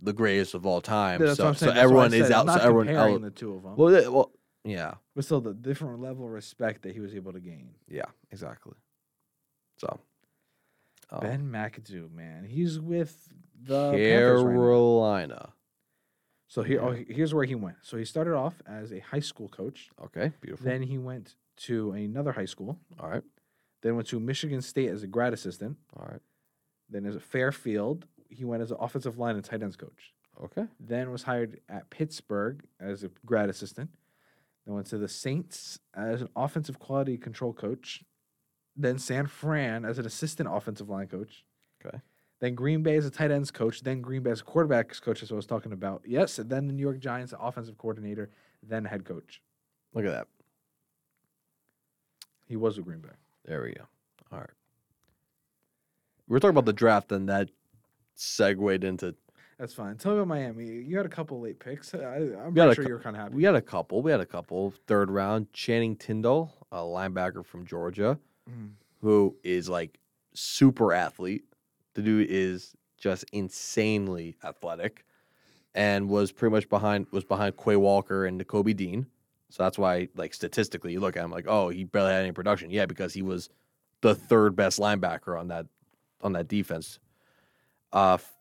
the 0.00 0.12
greatest 0.12 0.54
of 0.54 0.66
all 0.66 0.80
time. 0.80 1.22
Yeah, 1.22 1.34
so 1.34 1.52
so 1.52 1.52
saying. 1.52 1.52
That's 1.52 1.62
why 1.62 1.80
I 1.80 1.84
everyone 1.84 2.14
is 2.14 2.30
out. 2.30 2.46
So 2.46 2.54
everyone, 2.54 2.86
comparing 2.86 3.22
the 3.22 3.30
two 3.30 3.54
of 3.54 3.62
them, 3.62 3.76
well, 3.76 3.92
yeah, 3.92 4.08
well, 4.08 4.32
yeah, 4.64 4.94
but 5.14 5.24
still 5.24 5.40
the 5.40 5.54
different 5.54 6.00
level 6.00 6.26
of 6.26 6.32
respect 6.32 6.82
that 6.82 6.92
he 6.92 7.00
was 7.00 7.14
able 7.14 7.32
to 7.32 7.40
gain. 7.40 7.70
yeah, 7.88 8.06
exactly. 8.30 8.74
So, 9.76 10.00
um, 11.10 11.20
Ben 11.20 11.50
McAdoo, 11.50 12.12
man, 12.12 12.44
he's 12.44 12.80
with 12.80 13.32
the 13.62 13.92
Panthers 13.92 14.42
right. 14.42 14.52
Carolina. 14.52 15.52
So 16.54 16.62
here, 16.62 16.80
oh, 16.80 16.92
here's 17.08 17.34
where 17.34 17.44
he 17.44 17.56
went. 17.56 17.78
So 17.82 17.96
he 17.96 18.04
started 18.04 18.32
off 18.36 18.62
as 18.64 18.92
a 18.92 19.00
high 19.00 19.18
school 19.18 19.48
coach. 19.48 19.90
Okay, 20.04 20.30
beautiful. 20.40 20.64
Then 20.64 20.82
he 20.82 20.98
went 20.98 21.34
to 21.66 21.90
another 21.90 22.30
high 22.30 22.44
school. 22.44 22.78
all 23.00 23.08
right, 23.08 23.24
Then 23.82 23.96
went 23.96 24.06
to 24.08 24.20
Michigan 24.20 24.62
State 24.62 24.88
as 24.90 25.02
a 25.02 25.08
grad 25.08 25.32
assistant. 25.32 25.76
all 25.98 26.06
right, 26.08 26.20
Then 26.88 27.06
as 27.06 27.16
a 27.16 27.20
Fairfield, 27.20 28.06
he 28.28 28.44
went 28.44 28.62
as 28.62 28.70
an 28.70 28.76
offensive 28.78 29.18
line 29.18 29.34
and 29.34 29.44
tight 29.44 29.64
ends 29.64 29.74
coach. 29.74 30.14
okay. 30.44 30.66
Then 30.78 31.10
was 31.10 31.24
hired 31.24 31.58
at 31.68 31.90
Pittsburgh 31.90 32.62
as 32.78 33.02
a 33.02 33.10
grad 33.26 33.48
assistant. 33.48 33.90
Then 34.64 34.76
went 34.76 34.86
to 34.86 34.98
the 34.98 35.08
Saints 35.08 35.80
as 35.92 36.22
an 36.22 36.28
offensive 36.36 36.78
quality 36.78 37.18
control 37.18 37.52
coach. 37.52 38.04
Then 38.76 39.00
San 39.00 39.26
Fran 39.26 39.84
as 39.84 39.98
an 39.98 40.06
assistant 40.06 40.48
offensive 40.52 40.88
line 40.88 41.08
coach. 41.08 41.44
Okay. 41.84 41.98
Then 42.44 42.54
Green 42.54 42.82
Bay 42.82 42.96
as 42.96 43.06
a 43.06 43.10
tight 43.10 43.30
ends 43.30 43.50
coach. 43.50 43.80
Then 43.80 44.02
Green 44.02 44.22
Bay 44.22 44.30
as 44.30 44.42
a 44.42 44.44
quarterbacks 44.44 45.00
coach, 45.00 45.22
as 45.22 45.32
I 45.32 45.34
was 45.34 45.46
talking 45.46 45.72
about. 45.72 46.02
Yes. 46.06 46.38
And 46.38 46.50
then 46.50 46.66
the 46.66 46.74
New 46.74 46.82
York 46.82 46.98
Giants 46.98 47.32
offensive 47.40 47.78
coordinator, 47.78 48.28
then 48.62 48.84
head 48.84 49.06
coach. 49.06 49.40
Look 49.94 50.04
at 50.04 50.10
that. 50.10 50.26
He 52.46 52.56
was 52.56 52.76
with 52.76 52.84
Green 52.84 52.98
Bay. 52.98 53.08
There 53.46 53.62
we 53.62 53.72
go. 53.72 53.84
All 54.30 54.40
right. 54.40 54.50
We 56.28 56.34
were 56.34 56.38
talking 56.40 56.50
about 56.54 56.66
the 56.66 56.74
draft, 56.74 57.12
and 57.12 57.26
that 57.30 57.48
segued 58.14 58.84
into. 58.84 59.14
That's 59.58 59.72
fine. 59.72 59.96
Tell 59.96 60.12
me 60.12 60.18
about 60.18 60.28
Miami. 60.28 60.66
You 60.66 60.98
had 60.98 61.06
a 61.06 61.08
couple 61.08 61.40
late 61.40 61.58
picks. 61.58 61.94
I, 61.94 61.98
I'm 61.98 62.52
We 62.52 62.60
had 62.60 62.66
pretty 62.66 62.70
a 62.72 62.74
sure 62.74 62.84
cou- 62.84 62.88
you 62.88 62.94
were 62.96 63.00
kind 63.00 63.16
of 63.16 63.22
happy. 63.22 63.34
We 63.36 63.44
had 63.44 63.54
a 63.54 63.62
couple. 63.62 64.02
We 64.02 64.10
had 64.10 64.20
a 64.20 64.26
couple. 64.26 64.74
Third 64.86 65.10
round, 65.10 65.50
Channing 65.54 65.96
Tindall, 65.96 66.52
a 66.70 66.80
linebacker 66.80 67.42
from 67.42 67.64
Georgia, 67.64 68.18
Mm. 68.50 68.72
who 69.00 69.34
is 69.42 69.70
like 69.70 69.98
super 70.34 70.92
athlete. 70.92 71.44
The 71.94 72.02
dude 72.02 72.28
is 72.30 72.74
just 72.98 73.24
insanely 73.32 74.36
athletic, 74.44 75.04
and 75.74 76.08
was 76.08 76.32
pretty 76.32 76.52
much 76.52 76.68
behind 76.68 77.06
was 77.10 77.24
behind 77.24 77.56
Quay 77.56 77.76
Walker 77.76 78.26
and 78.26 78.46
Kobe 78.46 78.72
Dean. 78.72 79.06
So 79.50 79.62
that's 79.62 79.78
why, 79.78 80.08
like 80.16 80.34
statistically, 80.34 80.92
you 80.92 81.00
look 81.00 81.16
at 81.16 81.24
him 81.24 81.30
like, 81.30 81.46
oh, 81.46 81.68
he 81.68 81.84
barely 81.84 82.12
had 82.12 82.22
any 82.22 82.32
production. 82.32 82.70
Yeah, 82.70 82.86
because 82.86 83.14
he 83.14 83.22
was 83.22 83.48
the 84.00 84.14
third 84.14 84.56
best 84.56 84.80
linebacker 84.80 85.38
on 85.38 85.48
that 85.48 85.66
on 86.22 86.32
that 86.32 86.48
defense. 86.48 86.98
Uh, 87.92 88.14
f- 88.14 88.32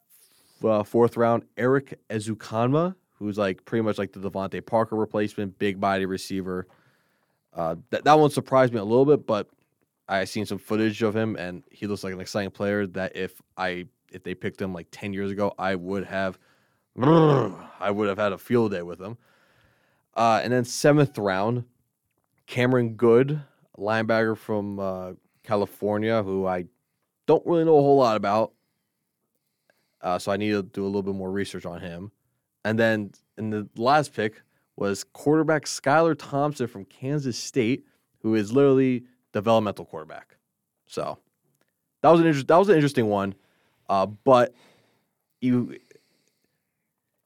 uh 0.63 0.83
fourth 0.83 1.15
round, 1.15 1.43
Erik 1.57 1.99
Ezukanma, 2.09 2.95
who's 3.19 3.37
like 3.37 3.63
pretty 3.65 3.83
much 3.83 3.97
like 3.97 4.11
the 4.11 4.19
DeVante 4.19 4.65
Parker 4.65 4.95
replacement, 4.95 5.59
big 5.59 5.79
body 5.79 6.05
receiver. 6.05 6.67
Uh, 7.53 7.75
that 7.91 8.03
that 8.05 8.17
one 8.17 8.31
surprised 8.31 8.73
me 8.73 8.79
a 8.79 8.83
little 8.83 9.05
bit, 9.05 9.27
but 9.27 9.47
I 10.21 10.25
seen 10.25 10.45
some 10.45 10.59
footage 10.59 11.01
of 11.01 11.15
him, 11.15 11.35
and 11.35 11.63
he 11.71 11.87
looks 11.87 12.03
like 12.03 12.13
an 12.13 12.21
exciting 12.21 12.51
player. 12.51 12.85
That 12.87 13.15
if 13.15 13.41
I 13.57 13.87
if 14.11 14.23
they 14.23 14.35
picked 14.35 14.61
him 14.61 14.73
like 14.73 14.87
ten 14.91 15.13
years 15.13 15.31
ago, 15.31 15.53
I 15.57 15.75
would 15.75 16.05
have, 16.05 16.37
I 17.01 17.89
would 17.89 18.07
have 18.07 18.17
had 18.19 18.31
a 18.31 18.37
field 18.37 18.71
day 18.71 18.83
with 18.83 19.01
him. 19.01 19.17
Uh, 20.15 20.39
and 20.43 20.53
then 20.53 20.65
seventh 20.65 21.17
round, 21.17 21.63
Cameron 22.45 22.95
Goode, 22.95 23.41
linebacker 23.77 24.37
from 24.37 24.79
uh, 24.79 25.13
California, 25.41 26.21
who 26.21 26.45
I 26.45 26.65
don't 27.25 27.45
really 27.47 27.65
know 27.65 27.79
a 27.79 27.81
whole 27.81 27.97
lot 27.97 28.15
about. 28.15 28.53
Uh, 30.01 30.19
so 30.19 30.31
I 30.31 30.37
need 30.37 30.51
to 30.51 30.61
do 30.61 30.83
a 30.83 30.85
little 30.85 31.01
bit 31.01 31.15
more 31.15 31.31
research 31.31 31.65
on 31.65 31.79
him. 31.79 32.11
And 32.65 32.77
then 32.77 33.11
in 33.37 33.49
the 33.49 33.67
last 33.77 34.13
pick 34.13 34.41
was 34.75 35.03
quarterback 35.03 35.65
Skylar 35.65 36.15
Thompson 36.17 36.67
from 36.67 36.85
Kansas 36.85 37.37
State, 37.37 37.85
who 38.19 38.35
is 38.35 38.51
literally 38.51 39.05
developmental 39.33 39.85
quarterback. 39.85 40.37
So 40.87 41.17
that 42.01 42.09
was 42.09 42.21
an 42.21 42.27
inter- 42.27 42.43
that 42.43 42.57
was 42.57 42.69
an 42.69 42.75
interesting 42.75 43.07
one. 43.07 43.35
Uh, 43.89 44.05
but 44.05 44.53
you 45.41 45.77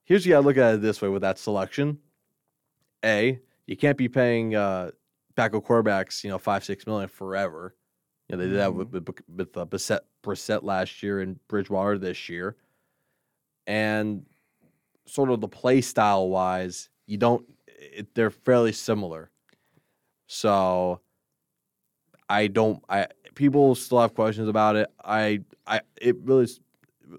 here's 0.05 0.25
you 0.25 0.31
gotta 0.31 0.47
look 0.47 0.57
at 0.57 0.75
it 0.75 0.81
this 0.81 1.01
way 1.01 1.09
with 1.09 1.21
that 1.21 1.37
selection. 1.37 1.99
A, 3.05 3.39
you 3.67 3.77
can't 3.77 3.97
be 3.97 4.07
paying 4.07 4.55
uh, 4.55 4.91
backup 5.35 5.63
quarterbacks, 5.63 6.23
you 6.23 6.29
know, 6.29 6.39
five 6.39 6.63
six 6.63 6.87
million 6.87 7.09
forever. 7.09 7.75
You 8.27 8.35
know, 8.35 8.43
they 8.43 8.49
did 8.49 8.59
that 8.59 8.73
with 8.73 8.91
with, 8.91 9.07
with 9.33 9.57
uh, 9.57 9.65
Brissett, 9.65 9.99
Brissett 10.23 10.63
last 10.63 11.03
year 11.03 11.21
and 11.21 11.39
Bridgewater 11.47 11.97
this 11.97 12.27
year, 12.27 12.55
and 13.67 14.25
sort 15.05 15.29
of 15.29 15.41
the 15.41 15.47
play 15.47 15.81
style 15.81 16.29
wise, 16.29 16.89
you 17.05 17.17
don't. 17.17 17.45
It, 17.67 18.13
they're 18.15 18.31
fairly 18.31 18.71
similar. 18.71 19.29
So, 20.27 20.99
I 22.29 22.47
don't. 22.47 22.83
I 22.89 23.07
people 23.35 23.75
still 23.75 23.99
have 23.99 24.13
questions 24.13 24.49
about 24.49 24.75
it. 24.75 24.89
I 25.03 25.41
I 25.65 25.81
it 26.01 26.17
really 26.23 26.47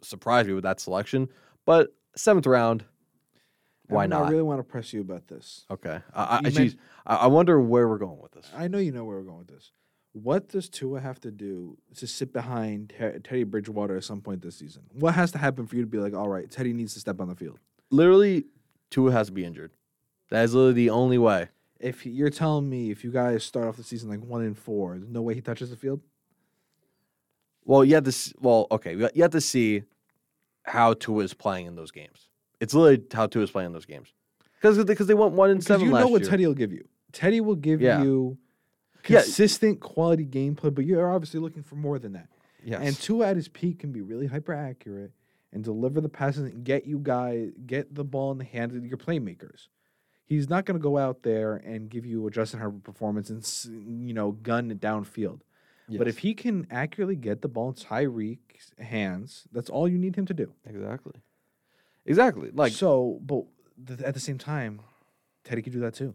surprised 0.03 0.49
me 0.49 0.55
with 0.55 0.65
that 0.65 0.81
selection, 0.81 1.29
but 1.65 1.95
seventh 2.17 2.47
round, 2.47 2.85
Why 3.89 4.05
Evan, 4.05 4.11
not? 4.11 4.27
I 4.27 4.31
really 4.31 4.43
want 4.43 4.59
to 4.61 4.65
press 4.65 4.93
you 4.93 5.01
about 5.01 5.29
this. 5.29 5.65
Okay. 5.71 6.01
I, 6.15 6.41
I, 6.45 6.71
I, 7.07 7.17
I 7.17 7.27
wonder 7.27 7.61
where 7.61 7.89
we're 7.89 7.99
going 7.99 8.21
with 8.21 8.33
this. 8.33 8.51
I 8.55 8.69
know 8.69 8.79
you 8.79 8.93
know 8.93 9.05
where 9.05 9.17
we're 9.17 9.23
going 9.23 9.39
with 9.39 9.49
this. 9.49 9.73
What 10.13 10.49
does 10.49 10.69
Tua 10.69 11.01
have 11.01 11.21
to 11.21 11.31
do 11.31 11.79
to 11.97 12.07
sit 12.07 12.33
behind 12.33 12.93
Ter- 12.97 13.19
Teddy 13.21 13.45
Bridgewater 13.45 13.97
at 13.97 14.05
some 14.05 14.21
point 14.21 14.43
this 14.43 14.57
season? 14.57 14.83
What 14.93 15.15
has 15.15 15.33
to 15.33 15.39
happen 15.39 15.67
for 15.67 15.77
you 15.77 15.83
to 15.83 15.89
be 15.89 15.99
like, 15.99 16.15
all 16.15 16.29
right, 16.29 16.51
Teddy 16.51 16.73
needs 16.73 16.95
to 16.95 17.01
step 17.01 17.21
on 17.21 17.29
the 17.29 17.37
field? 17.37 17.59
Literally, 17.91 18.45
Tua 18.91 19.13
has 19.13 19.29
to 19.29 19.33
be 19.33 19.45
injured. 19.45 19.71
That 20.31 20.45
is 20.45 20.55
literally 20.55 20.75
the 20.75 20.91
only 20.91 21.19
way. 21.19 21.49
If 21.81 22.05
you're 22.07 22.31
telling 22.31 22.69
me 22.69 22.91
if 22.91 23.05
you 23.05 23.13
guys 23.13 23.45
start 23.45 23.67
off 23.69 23.77
the 23.77 23.85
season 23.85 24.09
like 24.11 24.21
one 24.21 24.43
in 24.45 24.55
four, 24.55 24.97
there's 24.99 25.09
no 25.09 25.23
way 25.23 25.35
he 25.35 25.41
touches 25.41 25.71
the 25.71 25.77
field. 25.77 26.01
Well, 27.65 27.85
you 27.85 27.95
have 27.95 28.05
to. 28.05 28.35
Well, 28.41 28.67
okay, 28.71 28.95
you 29.15 29.23
have 29.23 29.31
to 29.33 29.41
see 29.41 29.83
how 30.65 30.95
Tua 30.95 31.25
is 31.25 31.35
playing 31.35 31.67
in 31.67 31.77
those 31.77 31.91
games. 31.91 32.29
It's 32.61 32.75
literally 32.75 33.05
how 33.13 33.27
Tua 33.27 33.43
is 33.45 33.51
playing 33.51 33.67
in 33.69 33.73
those 33.73 33.85
games. 33.87 34.13
Because 34.61 34.83
because 34.85 35.07
they 35.07 35.15
went 35.15 35.33
one 35.35 35.51
in 35.51 35.61
seven 35.61 35.87
you 35.87 35.93
know 35.93 36.09
what 36.09 36.23
year. 36.23 36.31
Teddy 36.31 36.47
will 36.47 36.55
give 36.55 36.73
you. 36.73 36.89
Teddy 37.13 37.41
will 37.41 37.55
give 37.55 37.81
Yeah. 37.81 38.03
you 38.03 38.39
Yeah. 39.09 39.21
consistent 39.23 39.81
quality 39.81 40.27
gameplay, 40.27 40.75
but 40.75 40.85
you're 40.85 41.11
obviously 41.13 41.41
looking 41.41 41.63
for 41.63 41.77
more 41.77 41.99
than 41.99 42.13
that. 42.13 42.29
yes. 42.65 42.81
And 42.83 42.97
Tua 42.97 43.29
at 43.29 43.37
his 43.37 43.49
peak 43.49 43.79
can 43.79 43.93
be 43.93 44.01
really 44.01 44.27
hyper 44.27 44.53
accurate 44.53 45.13
and 45.53 45.63
deliver 45.63 46.01
the 46.01 46.09
passes 46.09 46.53
and 46.53 46.65
get 46.65 46.87
you 46.87 46.99
guys 46.99 47.53
get 47.67 47.95
the 47.95 48.05
ball 48.05 48.33
in 48.33 48.39
the 48.39 48.45
hands 48.45 48.75
of 48.75 48.85
your 48.85 48.99
playmakers. 48.99 49.69
He's 50.29 50.51
not 50.51 50.67
going 50.67 50.79
to 50.79 50.83
go 50.83 50.99
out 50.99 51.23
there 51.23 51.57
and 51.57 51.89
give 51.89 52.05
you 52.05 52.27
a 52.27 52.31
Justin 52.31 52.61
Herbert 52.61 52.85
performance 52.85 53.31
and 53.31 54.07
you 54.07 54.13
know 54.13 54.33
gun 54.33 54.71
it 54.71 54.81
downfield. 54.81 55.41
But 55.91 56.07
if 56.07 56.19
he 56.19 56.35
can 56.35 56.67
accurately 56.71 57.17
get 57.17 57.41
the 57.41 57.49
ball 57.49 57.71
in 57.71 57.75
Tyreek's 57.75 58.73
hands, 58.79 59.45
that's 59.51 59.71
all 59.71 59.89
you 59.89 59.97
need 59.97 60.17
him 60.17 60.27
to 60.27 60.35
do. 60.35 60.53
exactly, 60.67 61.15
exactly, 62.05 62.51
like 62.53 62.73
so, 62.73 63.19
but 63.25 63.45
th- 63.87 64.01
at 64.01 64.13
the 64.13 64.21
same 64.21 64.37
time, 64.37 64.81
Teddy 65.45 65.63
could 65.63 65.73
do 65.73 65.81
that 65.81 65.95
too. 65.95 66.15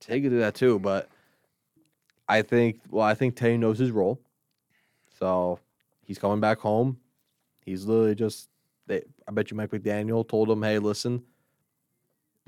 Teddy 0.00 0.20
could 0.20 0.30
do 0.30 0.40
that 0.40 0.54
too, 0.54 0.78
but 0.78 1.08
I 2.28 2.42
think 2.42 2.80
well, 2.90 3.06
I 3.06 3.14
think 3.14 3.36
Teddy 3.36 3.56
knows 3.56 3.78
his 3.78 3.90
role. 3.90 4.20
So 5.18 5.58
he's 6.02 6.18
coming 6.18 6.40
back 6.40 6.58
home. 6.58 6.98
He's 7.64 7.84
literally 7.86 8.14
just 8.14 8.50
they 8.86 9.02
I 9.26 9.32
bet 9.32 9.50
you 9.50 9.56
Mike 9.56 9.70
McDaniel 9.70 10.28
told 10.28 10.50
him, 10.50 10.62
Hey, 10.62 10.78
listen, 10.78 11.22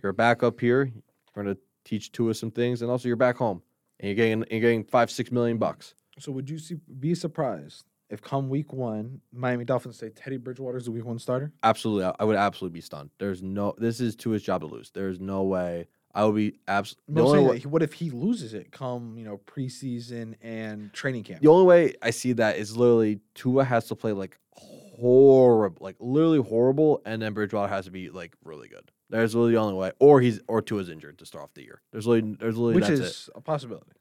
you're 0.05 0.13
back 0.13 0.43
up 0.43 0.61
here. 0.61 0.85
You're 0.85 1.45
gonna 1.45 1.57
teach 1.85 2.13
Tua 2.13 2.35
some 2.35 2.51
things, 2.51 2.83
and 2.83 2.91
also 2.91 3.09
you're 3.09 3.17
back 3.17 3.37
home. 3.37 3.63
And 3.99 4.09
you're 4.09 4.15
getting 4.15 4.45
you're 4.51 4.61
getting 4.61 4.85
five, 4.85 5.11
six 5.11 5.33
million 5.33 5.59
bucks. 5.59 5.95
So 6.19 6.31
would 6.31 6.49
you 6.49 6.59
see, 6.59 6.77
be 7.01 7.15
surprised 7.15 7.85
if 8.11 8.23
come 8.23 8.49
week 8.49 8.73
one, 8.73 9.21
Miami 9.33 9.65
Dolphins 9.65 9.99
say 9.99 10.11
Teddy 10.11 10.37
Bridgewater 10.37 10.79
is 10.79 10.85
the 10.85 10.93
week 10.93 11.05
one 11.05 11.19
starter? 11.19 11.53
Absolutely, 11.65 12.05
I, 12.05 12.15
I 12.21 12.25
would 12.25 12.37
absolutely 12.37 12.79
be 12.79 12.83
stunned. 12.83 13.11
There's 13.19 13.43
no 13.43 13.75
this 13.79 14.01
is 14.01 14.15
Tua's 14.15 14.43
job 14.43 14.61
to 14.61 14.67
lose. 14.69 14.91
There's 14.91 15.19
no 15.19 15.43
way 15.43 15.89
I 16.15 16.25
would 16.25 16.37
be 16.37 16.55
absolutely 16.69 17.15
No, 17.15 17.27
I'm 17.27 17.35
saying 17.35 17.63
that, 17.63 17.67
what 17.67 17.83
if 17.83 17.95
he 17.95 18.11
loses 18.11 18.55
it 18.55 18.71
come 18.71 19.17
you 19.17 19.25
know 19.25 19.41
preseason 19.47 20.35
and 20.43 20.93
training 20.93 21.25
camp? 21.25 21.41
The 21.41 21.49
only 21.49 21.65
way 21.65 21.95
I 22.03 22.11
see 22.11 22.33
that 22.35 22.57
is 22.57 22.77
literally 22.77 23.21
Tua 23.35 23.65
has 23.65 23.87
to 23.87 23.97
play 23.97 24.13
like 24.13 24.39
horrible, 24.53 25.79
like 25.81 25.97
literally 25.99 26.43
horrible, 26.43 27.03
and 27.05 27.21
then 27.21 27.33
Bridgewater 27.33 27.73
has 27.73 27.87
to 27.87 27.91
be 27.91 28.11
like 28.11 28.35
really 28.45 28.69
good. 28.69 28.91
There's 29.11 29.35
really 29.35 29.53
the 29.53 29.59
only 29.59 29.75
way, 29.75 29.93
or 29.99 30.21
he's 30.21 30.41
or 30.49 30.63
Tua's 30.63 30.89
injured 30.89 31.19
to 31.19 31.27
start 31.27 31.45
off 31.45 31.55
the 31.55 31.63
year. 31.63 31.83
There's 31.93 32.07
literally, 32.07 32.37
there's 32.41 32.57
literally 32.57 32.75
which 32.77 32.89
that's 32.89 33.01
is 33.01 33.29
it. 33.29 33.39
a 33.39 33.41
possibility. 33.41 33.93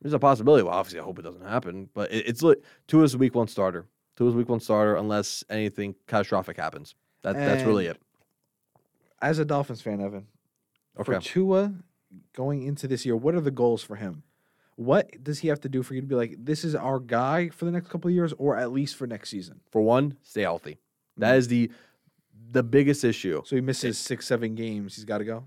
There's 0.00 0.14
a 0.14 0.18
possibility. 0.18 0.64
Well, 0.64 0.74
obviously, 0.74 1.00
I 1.00 1.04
hope 1.04 1.18
it 1.18 1.22
doesn't 1.22 1.44
happen, 1.46 1.88
but 1.94 2.10
it, 2.10 2.26
it's 2.26 2.42
lit. 2.42 2.64
Tua's 2.88 3.14
a 3.14 3.18
week 3.18 3.34
one 3.34 3.46
starter. 3.46 3.86
Tua's 4.16 4.34
a 4.34 4.36
week 4.36 4.48
one 4.48 4.58
starter 4.60 4.96
unless 4.96 5.44
anything 5.48 5.94
catastrophic 6.06 6.56
happens. 6.56 6.94
That 7.22 7.34
that's 7.34 7.62
really 7.62 7.86
it. 7.86 8.00
As 9.20 9.38
a 9.38 9.44
Dolphins 9.44 9.80
fan, 9.80 10.00
Evan, 10.00 10.26
Okay. 10.98 11.14
for 11.14 11.20
Tua 11.20 11.74
going 12.34 12.64
into 12.64 12.88
this 12.88 13.06
year, 13.06 13.16
what 13.16 13.34
are 13.34 13.40
the 13.40 13.50
goals 13.52 13.82
for 13.82 13.96
him? 13.96 14.24
What 14.76 15.22
does 15.22 15.38
he 15.40 15.48
have 15.48 15.60
to 15.60 15.68
do 15.68 15.82
for 15.82 15.94
you 15.94 16.00
to 16.00 16.06
be 16.06 16.14
like, 16.14 16.34
this 16.38 16.64
is 16.64 16.74
our 16.74 16.98
guy 16.98 17.48
for 17.50 17.64
the 17.66 17.70
next 17.70 17.88
couple 17.88 18.08
of 18.08 18.14
years, 18.14 18.32
or 18.38 18.56
at 18.56 18.72
least 18.72 18.96
for 18.96 19.06
next 19.06 19.30
season? 19.30 19.60
For 19.70 19.80
one, 19.82 20.16
stay 20.22 20.42
healthy. 20.42 20.78
That 21.18 21.34
Mhm. 21.34 21.38
is 21.38 21.48
the 21.48 21.70
the 22.52 22.62
biggest 22.62 23.02
issue. 23.04 23.42
So 23.44 23.56
he 23.56 23.62
misses 23.62 23.98
six, 23.98 24.26
seven 24.26 24.54
games. 24.54 24.94
He's 24.96 25.04
got 25.04 25.18
to 25.18 25.24
go. 25.24 25.44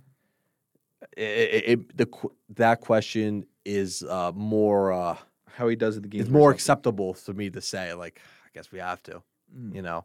It, 1.15 1.21
it, 1.21 1.63
it- 1.69 1.97
the 1.97 2.07
that 2.55 2.81
question 2.81 3.45
is 3.63 4.03
uh, 4.03 4.31
more. 4.35 4.91
Uh, 4.91 5.17
How 5.47 5.67
he 5.67 5.75
does 5.75 5.95
in 5.95 6.01
the 6.01 6.09
game. 6.09 6.21
it's 6.21 6.29
more 6.29 6.51
acceptable 6.51 7.13
for 7.13 7.33
me 7.33 7.49
to 7.49 7.61
say 7.61 7.93
like 7.93 8.19
i 8.45 8.49
guess 8.53 8.71
we 8.73 8.79
have 8.79 9.01
to 9.03 9.21
Mm. 9.57 9.75
you 9.75 9.81
know 9.83 10.03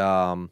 um 0.00 0.50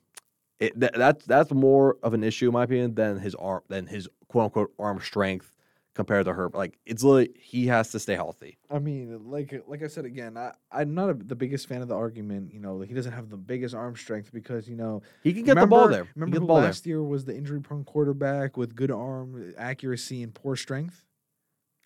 it, 0.59 0.79
that, 0.81 0.93
that's 0.95 1.25
that's 1.27 1.53
more 1.53 1.97
of 2.03 2.13
an 2.13 2.23
issue 2.25 2.49
in 2.49 2.53
my 2.53 2.65
opinion 2.65 2.95
than 2.95 3.19
his 3.19 3.35
arm 3.37 3.63
than 3.69 3.87
his 3.87 4.09
quote 4.29 4.45
unquote 4.47 4.73
arm 4.79 5.01
strength 5.01 5.56
compared 5.97 6.27
to 6.27 6.33
her 6.35 6.51
like 6.53 6.79
it's 6.85 7.03
literally 7.03 7.31
he 7.41 7.67
has 7.67 7.91
to 7.91 7.99
stay 7.99 8.15
healthy 8.15 8.59
I 8.71 8.79
mean, 8.79 9.15
uh, 9.15 9.19
like 9.19 9.53
uh, 9.55 9.59
like 9.67 9.83
I 9.83 9.87
said 9.87 10.05
again, 10.05 10.37
I, 10.37 10.53
I'm 10.71 10.95
not 10.95 11.09
a, 11.09 11.15
the 11.15 11.35
biggest 11.35 11.67
fan 11.69 11.81
of 11.81 11.89
the 11.89 11.95
argument. 11.95 12.53
You 12.53 12.61
know, 12.61 12.81
he 12.83 12.93
doesn't 12.93 13.13
have 13.13 13.31
the 13.31 13.37
biggest 13.37 13.75
arm 13.75 13.97
strength 13.97 14.31
because 14.33 14.69
you 14.69 14.77
know 14.77 15.03
he 15.23 15.33
can 15.33 15.45
get 15.45 15.59
the 15.59 15.67
ball 15.67 15.89
there 15.89 16.07
Remember 16.15 16.39
the 16.39 16.45
ball 16.45 16.57
there 16.57 16.67
last 16.67 16.85
year 16.85 17.03
was 17.03 17.25
the 17.25 17.35
injury-prone 17.35 17.85
quarterback 17.85 18.57
with 18.57 18.75
good 18.77 18.91
arm 18.91 19.55
accuracy 19.57 20.23
and 20.23 20.35
poor 20.35 20.55
strength? 20.55 21.05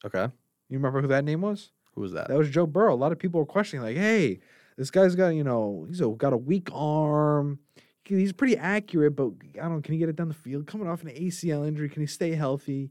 okay 0.04 0.26
You 0.68 0.78
remember 0.78 1.00
who 1.02 1.08
that 1.08 1.24
name 1.24 1.42
was? 1.42 1.70
who 1.94 2.00
was 2.00 2.12
that 2.12 2.28
That 2.28 2.36
was 2.38 2.50
Joe 2.50 2.66
Burrow. 2.66 2.94
A 2.94 2.96
lot 2.96 3.12
of 3.12 3.18
people 3.18 3.38
were 3.40 3.46
questioning, 3.46 3.84
like, 3.84 3.96
"Hey, 3.96 4.40
this 4.76 4.90
guy's 4.90 5.14
got 5.14 5.28
you 5.28 5.44
know 5.44 5.84
he's 5.88 6.00
a, 6.00 6.08
got 6.08 6.32
a 6.32 6.36
weak 6.36 6.68
arm. 6.72 7.60
He's 8.04 8.32
pretty 8.32 8.56
accurate, 8.56 9.14
but 9.14 9.30
I 9.54 9.62
don't. 9.62 9.76
know, 9.76 9.80
Can 9.82 9.92
he 9.94 10.00
get 10.00 10.08
it 10.08 10.16
down 10.16 10.26
the 10.28 10.34
field? 10.34 10.66
Coming 10.66 10.88
off 10.88 11.02
an 11.02 11.10
ACL 11.10 11.64
injury, 11.68 11.88
can 11.88 12.02
he 12.02 12.06
stay 12.06 12.32
healthy?" 12.34 12.90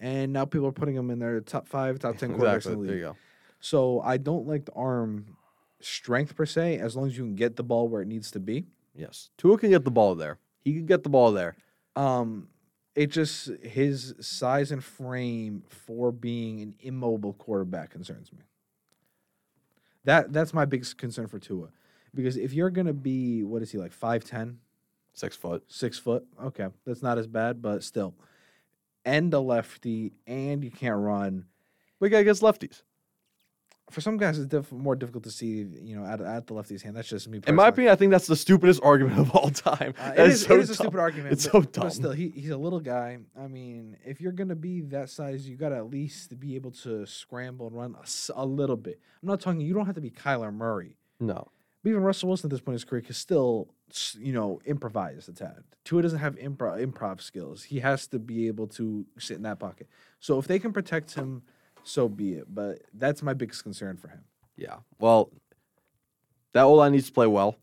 And 0.00 0.32
now 0.32 0.46
people 0.46 0.66
are 0.66 0.72
putting 0.72 0.94
him 0.96 1.10
in 1.10 1.18
their 1.18 1.40
top 1.40 1.68
five, 1.68 1.98
top 1.98 2.16
ten 2.16 2.30
quarterbacks 2.30 2.56
exactly. 2.56 2.72
in 2.72 2.80
the 2.80 2.86
there 2.86 2.94
league. 2.94 3.02
you 3.02 3.08
go. 3.10 3.16
So 3.60 4.00
I 4.00 4.16
don't 4.16 4.46
like 4.46 4.64
the 4.64 4.72
arm 4.72 5.36
strength 5.80 6.34
per 6.34 6.46
se, 6.46 6.78
as 6.78 6.96
long 6.96 7.06
as 7.06 7.16
you 7.16 7.24
can 7.24 7.34
get 7.34 7.56
the 7.56 7.62
ball 7.62 7.86
where 7.88 8.02
it 8.02 8.08
needs 8.08 8.30
to 8.32 8.40
be. 8.40 8.64
yes. 8.94 9.30
Tua 9.36 9.58
can 9.58 9.70
get 9.70 9.84
the 9.84 9.90
ball 9.90 10.14
there. 10.14 10.38
He 10.64 10.72
can 10.72 10.86
get 10.86 11.02
the 11.02 11.10
ball 11.10 11.32
there. 11.32 11.54
Um, 11.96 12.48
it 12.94 13.08
just 13.10 13.50
his 13.62 14.14
size 14.20 14.72
and 14.72 14.82
frame 14.82 15.62
for 15.68 16.12
being 16.12 16.60
an 16.60 16.74
immobile 16.80 17.34
quarterback 17.34 17.90
concerns 17.90 18.32
me. 18.32 18.40
That 20.04 20.32
that's 20.32 20.54
my 20.54 20.64
biggest 20.64 20.96
concern 20.98 21.26
for 21.26 21.38
Tua, 21.38 21.68
because 22.14 22.36
if 22.36 22.52
you're 22.52 22.70
gonna 22.70 22.92
be 22.92 23.44
what 23.44 23.62
is 23.62 23.70
he 23.70 23.78
like 23.78 23.92
five 23.92 24.24
ten, 24.24 24.58
six 25.12 25.36
foot. 25.36 25.62
Six 25.68 25.98
foot? 25.98 26.26
Okay, 26.42 26.68
that's 26.86 27.02
not 27.02 27.18
as 27.18 27.26
bad, 27.26 27.60
but 27.62 27.84
still, 27.84 28.14
and 29.10 29.34
a 29.34 29.40
lefty, 29.40 30.12
and 30.26 30.62
you 30.62 30.70
can't 30.70 30.96
run. 30.96 31.46
we 31.98 32.08
got 32.08 32.18
against 32.18 32.42
lefties 32.42 32.82
For 33.90 34.00
some 34.00 34.16
guys, 34.16 34.38
it's 34.38 34.46
diff- 34.46 34.70
more 34.70 34.94
difficult 34.94 35.24
to 35.24 35.32
see, 35.32 35.66
you 35.82 35.96
know, 35.96 36.04
at, 36.06 36.20
at 36.20 36.46
the 36.46 36.54
lefty's 36.54 36.82
hand. 36.82 36.96
That's 36.96 37.08
just 37.08 37.28
me. 37.28 37.40
in 37.46 37.56
my 37.56 37.68
opinion 37.68 37.92
i 37.92 37.96
think 37.96 38.12
that's 38.12 38.28
the 38.28 38.36
stupidest 38.36 38.80
argument 38.84 39.18
of 39.18 39.30
all 39.34 39.50
time 39.50 39.94
Uh, 39.98 40.12
it 40.16 40.30
is, 40.30 40.42
so 40.42 40.54
it 40.54 40.60
is 40.60 40.70
a 40.70 40.74
stupid 40.74 41.00
argument. 41.00 41.32
It's 41.32 41.46
but, 41.46 41.52
so 41.52 41.60
dumb. 41.62 41.84
But 41.84 41.92
still, 41.92 42.12
he, 42.12 42.28
he's 42.28 42.50
a 42.50 42.56
little 42.56 42.80
guy. 42.80 43.18
I 43.38 43.48
mean, 43.48 43.96
if 44.04 44.20
you're 44.20 44.32
gonna 44.40 44.54
be 44.54 44.80
that 44.96 45.10
size, 45.10 45.48
you 45.48 45.56
gotta 45.56 45.76
at 45.76 45.90
least 45.90 46.38
be 46.38 46.54
able 46.54 46.70
to 46.84 47.04
scramble 47.06 47.66
and 47.66 47.76
run 47.76 47.96
a 48.34 48.46
little 48.46 48.76
bit. 48.76 49.00
I'm 49.22 49.28
not 49.28 49.40
talking. 49.40 49.60
You 49.60 49.74
don't 49.74 49.86
have 49.86 49.96
to 49.96 50.00
be 50.00 50.10
Kyler 50.10 50.52
Murray. 50.54 50.96
no 51.18 51.48
But 51.82 51.90
even 51.90 52.02
Russell 52.02 52.28
Wilson 52.28 52.48
at 52.48 52.50
this 52.50 52.60
point 52.60 52.74
in 52.74 52.74
his 52.74 52.84
career 52.84 53.00
can 53.00 53.14
still, 53.14 53.68
you 54.18 54.32
know, 54.32 54.60
improvise 54.66 55.28
a 55.28 55.32
tad. 55.32 55.64
Tua 55.84 56.02
doesn't 56.02 56.18
have 56.18 56.36
improv 56.36 56.84
improv 56.84 57.22
skills. 57.22 57.62
He 57.62 57.80
has 57.80 58.06
to 58.08 58.18
be 58.18 58.48
able 58.48 58.66
to 58.68 59.06
sit 59.18 59.36
in 59.36 59.44
that 59.44 59.58
pocket. 59.58 59.88
So 60.18 60.38
if 60.38 60.46
they 60.46 60.58
can 60.58 60.72
protect 60.72 61.14
him, 61.14 61.42
so 61.82 62.08
be 62.08 62.34
it. 62.34 62.54
But 62.54 62.82
that's 62.92 63.22
my 63.22 63.32
biggest 63.32 63.62
concern 63.62 63.96
for 63.96 64.08
him. 64.08 64.24
Yeah. 64.56 64.76
Well, 64.98 65.30
that 66.52 66.62
O 66.62 66.74
line 66.74 66.92
needs 66.92 67.06
to 67.06 67.12
play 67.12 67.26
well. 67.26 67.56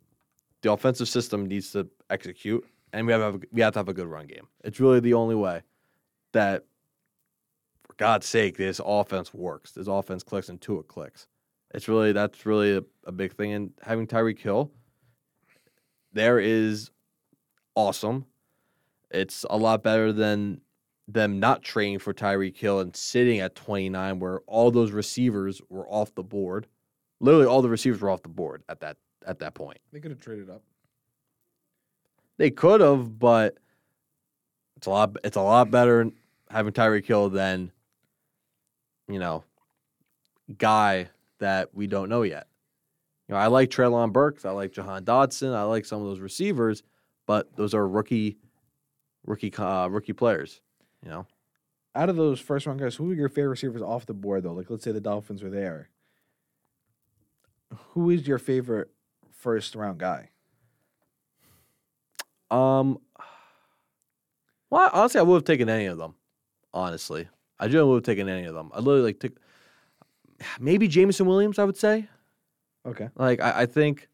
The 0.61 0.71
offensive 0.71 1.07
system 1.07 1.45
needs 1.45 1.71
to 1.73 1.87
execute, 2.09 2.65
and 2.93 3.05
we 3.05 3.13
have 3.13 3.21
have 3.21 3.43
we 3.51 3.61
have 3.61 3.73
to 3.73 3.79
have 3.79 3.89
a 3.89 3.93
good 3.93 4.07
run 4.07 4.25
game. 4.25 4.47
It's 4.63 4.79
really 4.79 4.99
the 4.99 5.13
only 5.13 5.35
way 5.35 5.61
that, 6.31 6.65
for 7.85 7.93
God's 7.97 8.25
sake, 8.25 8.57
this 8.57 8.81
offense 8.83 9.33
works. 9.33 9.71
This 9.71 9.87
offense 9.87 10.23
clicks 10.23 10.49
and 10.49 10.59
Tua 10.59 10.81
clicks. 10.81 11.27
It's 11.77 11.87
really 11.87 12.11
that's 12.11 12.45
really 12.45 12.75
a, 12.75 12.81
a 13.05 13.11
big 13.11 13.33
thing. 13.33 13.53
And 13.53 13.71
having 13.83 14.07
Tyreek 14.07 14.39
Hill 14.39 14.71
there 16.11 16.39
is 16.39 16.89
awesome. 17.75 18.25
It's 19.11 19.45
a 19.49 19.57
lot 19.57 19.83
better 19.83 20.11
than 20.11 20.61
them 21.07 21.39
not 21.39 21.61
trading 21.61 21.99
for 21.99 22.13
Tyreek 22.13 22.57
Hill 22.57 22.79
and 22.79 22.95
sitting 22.95 23.39
at 23.39 23.53
29 23.53 24.19
where 24.19 24.39
all 24.47 24.71
those 24.71 24.91
receivers 24.91 25.61
were 25.69 25.87
off 25.87 26.13
the 26.15 26.23
board. 26.23 26.65
Literally 27.19 27.45
all 27.45 27.61
the 27.61 27.69
receivers 27.69 28.01
were 28.01 28.09
off 28.09 28.23
the 28.23 28.29
board 28.29 28.63
at 28.67 28.79
that 28.79 28.97
at 29.27 29.37
that 29.39 29.53
point. 29.53 29.77
They 29.93 29.99
could 29.99 30.11
have 30.11 30.19
traded 30.19 30.49
up. 30.49 30.63
They 32.37 32.49
could 32.49 32.81
have, 32.81 33.19
but 33.19 33.57
it's 34.75 34.87
a 34.87 34.89
lot 34.89 35.15
it's 35.23 35.37
a 35.37 35.41
lot 35.41 35.69
better 35.69 36.09
having 36.49 36.73
Tyreek 36.73 37.05
Hill 37.05 37.29
than 37.29 37.71
you 39.07 39.19
know, 39.19 39.43
guy 40.57 41.09
that 41.39 41.73
we 41.73 41.87
don't 41.87 42.09
know 42.09 42.23
yet. 42.23 42.47
You 43.27 43.33
know, 43.35 43.39
I 43.39 43.47
like 43.47 43.69
Treylon 43.69 44.13
Burks, 44.13 44.45
I 44.45 44.51
like 44.51 44.71
Jahan 44.71 45.03
Dotson, 45.03 45.53
I 45.53 45.63
like 45.63 45.85
some 45.85 46.01
of 46.01 46.07
those 46.07 46.19
receivers, 46.19 46.83
but 47.25 47.55
those 47.57 47.73
are 47.73 47.87
rookie 47.87 48.37
rookie 49.25 49.53
uh, 49.57 49.87
rookie 49.89 50.13
players. 50.13 50.61
You 51.03 51.09
know, 51.11 51.27
Out 51.93 52.09
of 52.09 52.15
those 52.15 52.39
first 52.39 52.65
round 52.65 52.79
guys, 52.79 52.95
who 52.95 53.11
are 53.11 53.15
your 53.15 53.29
favorite 53.29 53.49
receivers 53.49 53.81
off 53.81 54.05
the 54.05 54.13
board 54.13 54.43
though? 54.43 54.53
Like 54.53 54.69
let's 54.69 54.83
say 54.83 54.91
the 54.91 55.01
Dolphins 55.01 55.43
were 55.43 55.49
there. 55.49 55.89
Who 57.89 58.09
is 58.09 58.27
your 58.27 58.39
favorite 58.39 58.89
first 59.29 59.75
round 59.75 59.97
guy? 59.99 60.29
um, 62.49 62.99
well, 64.69 64.89
honestly, 64.93 65.19
I 65.19 65.23
would 65.23 65.35
have 65.35 65.43
taken 65.43 65.67
any 65.69 65.85
of 65.85 65.97
them. 65.97 66.15
Honestly, 66.73 67.27
I 67.59 67.67
generally 67.67 67.89
would 67.89 67.95
have 67.97 68.15
taken 68.15 68.29
any 68.29 68.45
of 68.45 68.55
them. 68.55 68.71
I 68.73 68.79
literally 68.79 69.01
like 69.03 69.19
took 69.19 69.33
maybe 70.59 70.87
Jameson 70.87 71.25
Williams. 71.25 71.59
I 71.59 71.63
would 71.63 71.77
say. 71.77 72.07
Okay. 72.85 73.09
Like 73.15 73.41
I, 73.41 73.61
I 73.61 73.65
think, 73.65 74.07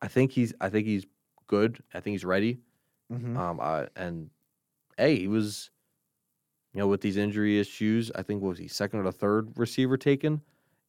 I 0.00 0.08
think 0.08 0.30
he's 0.32 0.54
I 0.60 0.68
think 0.68 0.86
he's 0.86 1.04
good. 1.46 1.82
I 1.92 2.00
think 2.00 2.14
he's 2.14 2.24
ready. 2.24 2.58
Mm-hmm. 3.12 3.36
Um, 3.36 3.60
I, 3.60 3.88
and 3.96 4.30
hey, 4.96 5.16
he 5.16 5.28
was, 5.28 5.70
you 6.72 6.78
know, 6.80 6.86
with 6.86 7.00
these 7.00 7.16
injury 7.16 7.58
issues, 7.58 8.10
I 8.14 8.22
think 8.22 8.42
what 8.42 8.50
was 8.50 8.58
he 8.58 8.68
second 8.68 9.00
or 9.00 9.02
the 9.02 9.12
third 9.12 9.52
receiver 9.56 9.96
taken? 9.96 10.40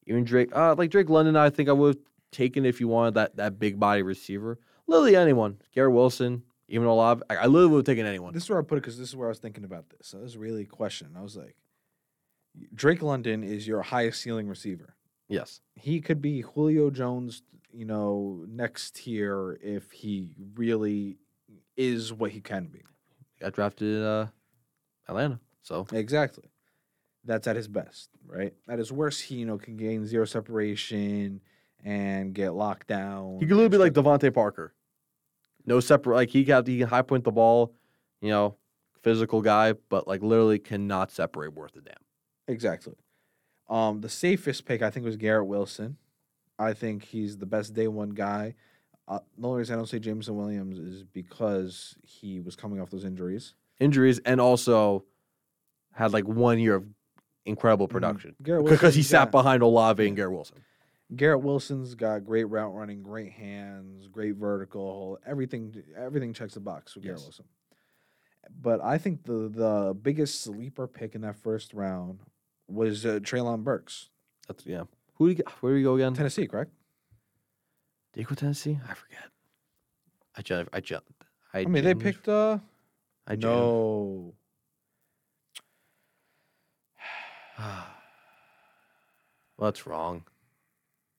Even 0.08 0.24
Drake, 0.24 0.56
uh, 0.56 0.76
like 0.78 0.92
Drake 0.92 1.10
London, 1.10 1.36
I 1.36 1.50
think 1.50 1.68
I 1.68 1.72
would 1.72 1.96
have 1.96 2.04
taken 2.32 2.66
if 2.66 2.80
you 2.80 2.88
wanted 2.88 3.16
that 3.16 3.36
that 3.38 3.60
big 3.60 3.80
body 3.80 4.04
receiver. 4.04 4.60
Literally 4.88 5.16
anyone, 5.16 5.58
Garrett 5.74 5.94
Wilson, 5.94 6.44
even 6.68 6.88
Olave. 6.88 7.24
I, 7.30 7.38
I 7.38 7.46
literally 7.48 7.72
would 7.72 7.78
have 7.80 7.86
taken 7.86 8.06
anyone. 8.06 8.34
This 8.34 8.44
is 8.44 8.50
where 8.50 8.60
I 8.60 8.62
put 8.62 8.78
it 8.78 8.82
because 8.82 9.00
this 9.00 9.10
is 9.10 9.16
where 9.16 9.28
I 9.28 9.30
was 9.30 9.40
thinking 9.40 9.64
about 9.64 9.90
this. 9.90 10.08
So 10.08 10.20
this 10.20 10.30
is 10.30 10.38
really 10.38 10.62
a 10.62 10.68
question. 10.68 11.16
I 11.18 11.22
was 11.22 11.36
like, 11.36 11.56
Drake 12.74 13.02
London 13.02 13.44
is 13.44 13.68
your 13.68 13.82
highest 13.82 14.22
ceiling 14.22 14.48
receiver. 14.48 14.96
yes, 15.28 15.62
He 15.76 16.02
could 16.02 16.22
be 16.22 16.42
Julio 16.42 16.90
Jones, 16.90 17.44
you 17.72 17.86
know, 17.86 18.46
next 18.48 18.96
tier 18.96 19.58
if 19.62 19.92
he 19.92 20.30
really 20.56 21.18
is 21.76 22.14
what 22.14 22.32
he 22.32 22.40
can 22.42 22.68
be. 22.68 22.82
got 23.42 23.54
drafted 23.54 24.02
uh, 24.04 24.28
Atlanta, 25.08 25.40
so 25.62 25.86
Exactly. 25.92 26.46
That's 27.26 27.48
at 27.48 27.56
his 27.56 27.68
best, 27.68 28.12
right? 28.26 28.54
At 28.70 28.78
his 28.78 28.92
worst, 28.92 29.24
he 29.24 29.36
you 29.36 29.46
know 29.46 29.58
can 29.58 29.78
gain 29.78 30.06
zero 30.06 30.26
separation 30.26 31.42
and 31.84 32.34
get 32.34 32.54
locked 32.54 32.88
down. 32.88 33.38
he 33.40 33.46
could 33.48 33.58
literally 33.58 33.70
be 33.70 33.78
like 33.78 33.94
DeVante 33.94 34.34
Parker. 34.34 34.74
No 35.66 35.80
separate, 35.80 36.16
like 36.16 36.30
he 36.30 36.44
got 36.44 36.68
he 36.68 36.78
can 36.78 36.88
high 36.88 37.02
point 37.02 37.24
the 37.24 37.32
ball, 37.32 37.74
you 38.22 38.30
know, 38.30 38.56
physical 39.02 39.42
guy, 39.42 39.74
but 39.90 40.08
like 40.08 40.22
literally 40.22 40.60
cannot 40.60 41.12
separate 41.12 41.54
worth 41.56 41.76
a 41.76 41.82
damn. 41.82 41.96
Exactly. 42.48 42.96
Um, 43.70 44.02
the 44.02 44.10
safest 44.10 44.66
pick 44.66 44.82
I 44.82 44.90
think 44.90 45.06
was 45.06 45.18
Garrett 45.18 45.48
Wilson. 45.48 45.98
I 46.60 46.74
think 46.74 47.04
he's 47.04 47.38
the 47.38 47.46
best 47.46 47.74
day 47.74 47.88
one 47.88 48.12
guy. 48.12 48.56
Uh, 49.08 49.20
the 49.38 49.48
only 49.48 49.60
reason 49.60 49.74
I 49.74 49.78
don't 49.78 49.88
say 49.88 50.00
Jameson 50.00 50.36
Williams 50.36 50.80
is 50.80 51.04
because 51.04 51.96
he 52.04 52.40
was 52.40 52.56
coming 52.56 52.80
off 52.80 52.90
those 52.90 53.06
injuries. 53.06 53.54
injuries 53.80 54.20
and 54.20 54.40
also 54.40 55.04
had 55.94 56.14
like 56.14 56.28
one 56.28 56.60
year 56.60 56.76
of 56.76 56.86
incredible 57.46 57.88
production 57.88 58.36
Garrett 58.42 58.66
because 58.66 58.96
he 58.96 59.04
sat 59.04 59.26
got- 59.26 59.32
behind 59.32 59.62
Olave 59.64 60.06
and 60.06 60.16
Garrett 60.16 60.34
Wilson. 60.34 60.58
Garrett 61.16 61.42
Wilson's 61.44 61.94
got 61.94 62.26
great 62.26 62.46
route 62.46 62.74
running, 62.74 63.04
great 63.04 63.32
hands, 63.32 64.08
great 64.08 64.36
vertical, 64.38 65.20
everything. 65.24 65.84
Everything 65.96 66.34
checks 66.34 66.56
the 66.56 66.60
box 66.60 66.96
with 66.96 67.04
Garrett 67.04 67.22
Wilson. 67.22 67.46
But 68.60 68.84
I 68.84 68.98
think 68.98 69.24
the 69.24 69.50
the 69.50 69.96
biggest 70.02 70.42
sleeper 70.42 70.88
pick 70.88 71.14
in 71.14 71.22
that 71.22 71.36
first 71.36 71.74
round 71.76 72.22
was 72.68 73.06
uh, 73.06 73.20
Treylon 73.22 73.64
Burks, 73.64 74.10
That's 74.48 74.66
yeah. 74.66 74.84
Who 75.16 75.34
do 75.34 75.38
you, 75.38 75.44
where 75.62 75.74
do 75.74 75.78
you 75.80 75.86
go 75.86 75.96
again? 75.96 76.14
Tennessee, 76.14 76.48
correct? 76.48 76.72
Did 78.14 78.22
you 78.22 78.28
go 78.28 78.36
Tennessee? 78.36 78.80
I 78.90 78.94
forget. 78.94 79.26
I 80.38 80.42
ju- 80.42 80.68
I 80.74 80.80
ju- 80.82 81.00
I, 81.54 81.60
I 81.60 81.66
mean, 81.66 81.84
they 81.84 81.94
picked. 81.96 82.28
uh 82.28 82.60
I 83.28 83.36
No, 83.36 84.34
well, 87.58 87.86
that's 89.60 89.88
wrong. 89.88 90.24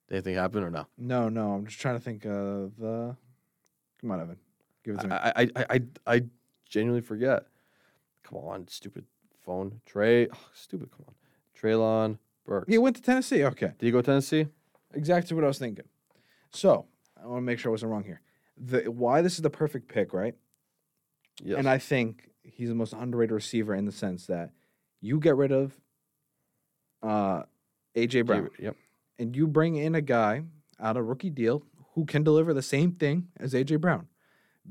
Did 0.08 0.16
anything 0.16 0.34
happen 0.36 0.62
or 0.62 0.70
no? 0.70 0.86
no, 0.98 1.28
no. 1.28 1.52
I'm 1.54 1.66
just 1.66 1.80
trying 1.80 1.96
to 1.96 2.00
think 2.04 2.24
of 2.26 2.76
the. 2.78 3.16
Come 4.00 4.10
on, 4.10 4.20
Evan, 4.20 4.36
give 4.84 4.94
it 4.96 5.00
to 5.00 5.08
me. 5.08 5.14
I, 5.14 5.30
I, 5.30 5.48
I, 5.56 5.64
I, 5.70 5.80
I 6.06 6.22
genuinely 6.68 7.00
forget. 7.00 7.46
Come 8.22 8.38
on, 8.38 8.68
stupid 8.68 9.04
phone. 9.44 9.80
Trey, 9.86 10.28
oh, 10.28 10.48
stupid. 10.54 10.90
Come 10.90 11.06
on, 11.08 11.14
Treylon 11.60 12.18
Burks. 12.44 12.68
he 12.68 12.78
went 12.78 12.96
to 12.96 13.02
Tennessee. 13.02 13.44
Okay. 13.44 13.72
Did 13.78 13.86
he 13.86 13.90
go 13.90 14.02
Tennessee? 14.02 14.46
exactly 14.94 15.34
what 15.34 15.44
I 15.44 15.48
was 15.48 15.58
thinking. 15.58 15.84
So 16.52 16.86
I 17.22 17.26
want 17.26 17.38
to 17.38 17.42
make 17.42 17.58
sure 17.58 17.70
I 17.70 17.72
wasn't 17.72 17.92
wrong 17.92 18.04
here. 18.04 18.20
The 18.56 18.90
why 18.90 19.20
this 19.20 19.34
is 19.34 19.42
the 19.42 19.50
perfect 19.50 19.88
pick, 19.88 20.12
right? 20.14 20.34
Yes. 21.42 21.58
And 21.58 21.68
I 21.68 21.76
think 21.78 22.30
he's 22.42 22.68
the 22.70 22.74
most 22.74 22.94
underrated 22.94 23.32
receiver 23.32 23.74
in 23.74 23.84
the 23.84 23.92
sense 23.92 24.26
that 24.26 24.52
you 25.02 25.18
get 25.20 25.36
rid 25.36 25.52
of 25.52 25.76
uh, 27.02 27.42
AJ 27.94 28.24
Brown 28.26 28.48
Yep. 28.58 28.76
and 29.18 29.36
you 29.36 29.46
bring 29.46 29.76
in 29.76 29.94
a 29.94 30.00
guy 30.00 30.42
out 30.80 30.96
of 30.96 31.04
rookie 31.06 31.28
deal 31.30 31.62
who 31.94 32.06
can 32.06 32.22
deliver 32.24 32.54
the 32.54 32.62
same 32.62 32.92
thing 32.92 33.28
as 33.38 33.52
AJ 33.52 33.80
Brown, 33.82 34.06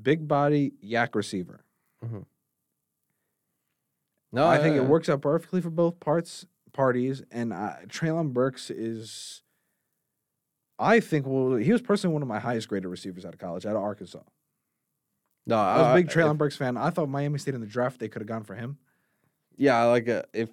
big 0.01 0.27
body 0.27 0.73
YAC 0.83 1.13
receiver. 1.13 1.63
No, 4.31 4.45
I 4.47 4.57
think 4.57 4.75
yeah, 4.75 4.81
it 4.81 4.87
works 4.87 5.07
out 5.07 5.21
perfectly 5.21 5.61
for 5.61 5.69
both 5.69 5.99
parts 5.99 6.45
parties. 6.75 7.23
And 7.31 7.51
uh, 7.53 7.73
Treylon 7.87 8.33
Burks 8.33 8.69
is, 8.69 9.41
I 10.77 10.99
think, 10.99 11.25
well, 11.25 11.55
he 11.55 11.71
was 11.71 11.81
personally 11.81 12.13
one 12.13 12.21
of 12.21 12.27
my 12.27 12.39
highest 12.39 12.67
graded 12.67 12.89
receivers 12.89 13.25
out 13.25 13.33
of 13.33 13.39
college, 13.39 13.65
out 13.65 13.75
of 13.75 13.81
Arkansas. 13.81 14.19
No, 15.47 15.57
I 15.57 15.77
was 15.81 15.87
a 15.87 15.95
big 15.95 16.07
if- 16.07 16.13
Treylon 16.13 16.37
Burks 16.37 16.55
fan. 16.57 16.77
I 16.77 16.89
thought 16.89 17.07
Miami 17.09 17.39
State 17.39 17.55
in 17.55 17.61
the 17.61 17.67
draft 17.67 17.99
they 17.99 18.07
could 18.09 18.21
have 18.21 18.27
gone 18.27 18.43
for 18.43 18.55
him. 18.55 18.77
Yeah, 19.57 19.83
like 19.85 20.09
uh, 20.09 20.23
if 20.33 20.49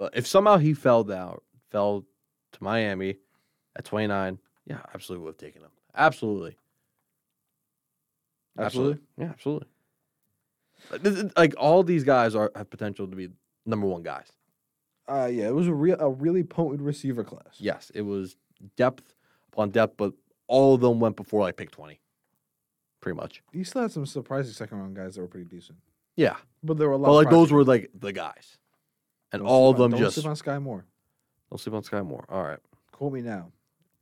uh, 0.00 0.08
if 0.14 0.26
somehow 0.26 0.56
he 0.56 0.74
fell 0.74 1.04
down, 1.04 1.38
fell 1.70 2.04
to 2.52 2.62
Miami 2.64 3.16
at 3.76 3.84
29, 3.84 4.38
yeah, 4.66 4.80
absolutely 4.94 5.24
would 5.24 5.30
have 5.32 5.38
taken 5.38 5.62
him. 5.62 5.70
Absolutely. 5.94 6.56
Absolutely. 8.58 9.00
Yeah, 9.16 9.26
absolutely. 9.26 9.68
Like, 10.90 11.02
this 11.02 11.14
is- 11.18 11.32
Like 11.36 11.54
all 11.56 11.82
these 11.82 12.04
guys 12.04 12.34
are 12.34 12.50
have 12.56 12.68
potential 12.70 13.06
to 13.06 13.14
be 13.16 13.28
number 13.64 13.86
one 13.86 14.02
guys. 14.02 14.26
Uh, 15.12 15.26
yeah, 15.26 15.48
it 15.48 15.54
was 15.54 15.68
a 15.68 15.74
real, 15.74 15.96
a 16.00 16.08
really 16.10 16.42
potent 16.42 16.80
receiver 16.80 17.22
class. 17.24 17.56
Yes, 17.58 17.90
it 17.94 18.02
was 18.02 18.36
depth 18.76 19.14
upon 19.52 19.70
depth, 19.70 19.96
but 19.96 20.12
all 20.46 20.74
of 20.74 20.80
them 20.80 21.00
went 21.00 21.16
before 21.16 21.40
like 21.42 21.56
pick 21.56 21.70
20. 21.70 22.00
Pretty 23.00 23.16
much. 23.16 23.42
You 23.52 23.64
still 23.64 23.82
had 23.82 23.92
some 23.92 24.06
surprising 24.06 24.52
second 24.52 24.78
round 24.78 24.94
guys 24.96 25.16
that 25.16 25.20
were 25.20 25.26
pretty 25.28 25.46
decent, 25.46 25.78
Yeah. 26.16 26.36
but 26.62 26.78
there 26.78 26.86
were 26.88 26.94
a 26.94 26.98
lot. 26.98 27.08
But 27.08 27.14
like 27.14 27.30
those 27.30 27.50
were 27.52 27.64
like 27.64 27.90
the 27.98 28.12
guys. 28.12 28.58
And 29.32 29.40
Don't 29.40 29.48
all 29.48 29.70
of 29.70 29.76
on- 29.76 29.90
them 29.90 29.90
don't 29.92 30.00
just 30.00 30.14
sleep 30.14 30.26
on 30.26 30.36
Skyy 30.36 30.62
Moore. 30.62 30.84
don't 31.50 31.58
sleep 31.58 31.74
on 31.74 31.82
Skyy 31.82 32.06
Moore. 32.06 32.24
All 32.28 32.42
right. 32.42 32.58
call 32.92 33.10
me 33.10 33.20
now, 33.22 33.50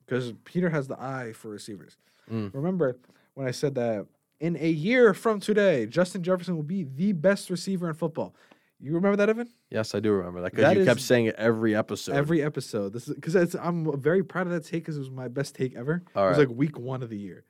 because 0.05 0.33
Peter 0.44 0.68
has 0.68 0.87
the 0.88 1.01
eye 1.01 1.33
for 1.33 1.49
receivers. 1.49 1.96
Mm. 2.31 2.53
Remember 2.53 2.99
when 3.35 3.46
I 3.46 3.51
said 3.53 3.75
that 3.77 4.07
in 4.40 4.57
a 4.61 4.68
year 4.68 5.14
from 5.14 5.40
today, 5.40 5.87
Justin 5.87 6.23
Jefferson 6.23 6.55
will 6.57 6.62
be 6.62 6.85
the 6.85 7.12
best 7.12 7.49
receiver 7.49 7.88
in 7.88 7.94
football. 7.94 8.35
You 8.83 8.95
remember 8.95 9.16
that, 9.16 9.29
Evan? 9.29 9.49
Yes, 9.71 9.95
I 9.95 10.01
do 10.01 10.11
remember 10.12 10.40
that 10.43 10.53
because 10.53 10.64
That 10.64 10.77
you 10.79 10.85
kept 10.87 11.01
is- 11.01 11.07
saying 11.07 11.27
it 11.27 11.35
every 11.37 11.77
episode. 11.77 12.14
Every 12.14 12.43
episode. 12.43 12.93
This 12.95 13.09
is 13.09 13.14
because 13.14 13.55
I'm 13.55 14.01
very 14.01 14.23
proud 14.25 14.47
of 14.47 14.53
that 14.55 14.64
take 14.64 14.83
because 14.85 14.97
it 14.97 15.01
was 15.01 15.11
my 15.11 15.29
best 15.29 15.55
take 15.55 15.77
ever. 15.77 16.03
All 16.16 16.25
it 16.27 16.29
was 16.31 16.38
right. 16.38 16.49
like 16.49 16.57
week 16.57 16.79
one 16.79 17.03
of 17.03 17.11
the 17.11 17.19
year. 17.19 17.45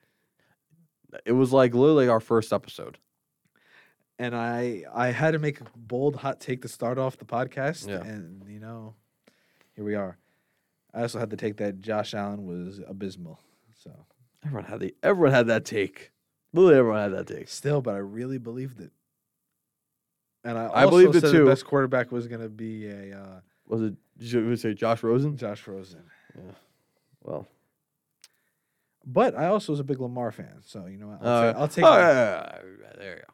It 1.25 1.33
was 1.33 1.53
like 1.53 1.75
literally 1.75 2.09
our 2.09 2.21
first 2.21 2.53
episode. 2.53 2.99
and 4.19 4.35
I 4.37 4.85
I 4.93 5.09
had 5.13 5.31
to 5.33 5.39
make 5.39 5.61
a 5.61 5.65
bold 5.77 6.17
hot 6.17 6.41
take 6.41 6.63
to 6.63 6.69
start 6.69 6.99
off 6.99 7.17
the 7.17 7.25
podcast, 7.25 7.89
Yeah. 7.89 8.03
and 8.03 8.45
you 8.49 8.61
know, 8.61 8.95
here 9.75 9.85
we 9.85 9.95
are. 9.95 10.19
I 10.93 11.03
also 11.03 11.19
had 11.21 11.31
to 11.31 11.37
take 11.37 11.57
that 11.59 11.81
Josh 11.81 12.13
Allen 12.15 12.45
was 12.47 12.81
abysmal. 12.87 13.41
So 13.75 13.91
Everyone 14.45 14.65
had 14.65 14.81
the 14.81 14.95
everyone 15.03 15.33
had 15.33 15.47
that 15.47 15.65
take. 15.65 16.11
Literally 16.53 16.79
everyone 16.79 17.01
had 17.01 17.13
that 17.13 17.27
take. 17.35 17.49
still, 17.49 17.81
but 17.81 17.95
I 17.95 17.99
really 17.99 18.39
believed 18.39 18.81
it. 18.81 18.91
And 20.45 20.59
I, 20.59 20.65
I 20.65 20.85
also 20.85 20.91
believed 20.91 21.17
it 21.17 21.21
said 21.21 21.33
too. 21.33 21.45
The 21.45 21.51
best 21.51 21.65
quarterback 21.67 22.11
was 22.13 22.27
going 22.27 22.41
to 22.41 22.49
be 22.49 22.87
a 22.89 23.19
uh, 23.19 23.41
Was 23.67 23.83
it 23.83 23.95
did 24.19 24.33
you 24.33 24.57
say 24.57 24.75
Josh 24.75 25.03
Rosen? 25.03 25.37
Josh 25.37 25.67
Rosen. 25.67 26.03
Yeah. 26.37 26.53
Well, 27.23 27.47
But 29.07 29.35
I 29.37 29.47
also 29.47 29.73
was 29.73 29.81
a 29.81 29.85
big 29.85 30.01
Lamar 30.01 30.31
fan, 30.31 30.61
so 30.65 30.87
you 30.87 30.99
know 30.99 31.09
what? 31.09 31.19
I'll, 31.23 31.29
uh, 31.29 31.53
ta- 31.53 31.59
I'll 31.61 31.69
take. 31.69 31.85
oh, 31.85 31.99
yeah, 31.99 32.59
yeah, 32.83 32.93
there 32.99 33.11
you 33.17 33.23
go. 33.23 33.33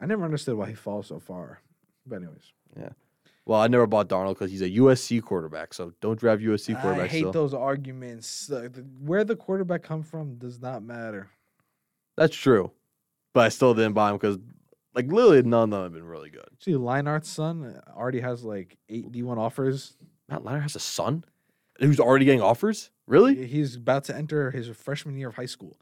I 0.00 0.06
never 0.06 0.24
understood 0.24 0.56
why 0.56 0.68
he 0.68 0.74
falls 0.74 1.06
so 1.06 1.18
far. 1.18 1.60
But 2.06 2.16
anyways, 2.16 2.52
Yeah. 2.78 2.90
Well, 3.44 3.60
I 3.60 3.66
never 3.66 3.86
bought 3.86 4.10
Darnold 4.10 4.34
because 4.34 4.50
he's 4.50 4.60
a 4.60 4.68
USC 4.68 5.22
quarterback, 5.22 5.72
so 5.72 5.94
don't 6.02 6.18
draft 6.20 6.42
USC 6.42 6.78
quarterbacks. 6.78 7.00
I 7.00 7.06
hate 7.06 7.18
still. 7.20 7.32
those 7.32 7.54
arguments. 7.54 8.46
The- 8.46 8.84
where 9.00 9.24
the 9.24 9.36
quarterback 9.36 9.82
come 9.82 10.02
from 10.02 10.34
does 10.36 10.60
not 10.60 10.82
matter. 10.82 11.30
That's 12.16 12.36
true, 12.36 12.72
but 13.32 13.46
I 13.46 13.48
still 13.48 13.72
didn't 13.74 13.94
buy 13.94 14.10
him 14.10 14.16
because, 14.16 14.38
like, 14.94 15.06
literally 15.06 15.42
none 15.42 15.64
of 15.64 15.70
them 15.70 15.82
have 15.84 15.92
been 15.92 16.04
really 16.04 16.30
good. 16.30 16.48
See, 16.60 16.72
Leinart's 16.72 17.28
son 17.28 17.80
already 17.96 18.20
has 18.20 18.42
like 18.44 18.76
eight 18.88 19.12
D1 19.12 19.36
offers. 19.38 19.96
Matt 20.28 20.42
Leinart 20.42 20.62
has 20.62 20.76
a 20.76 20.80
son 20.80 21.24
who's 21.78 22.00
already 22.00 22.24
getting 22.24 22.42
offers. 22.42 22.90
Really? 23.06 23.46
He's 23.46 23.76
about 23.76 24.04
to 24.04 24.16
enter 24.16 24.50
his 24.50 24.68
freshman 24.68 25.16
year 25.16 25.28
of 25.28 25.36
high 25.36 25.46
school. 25.46 25.76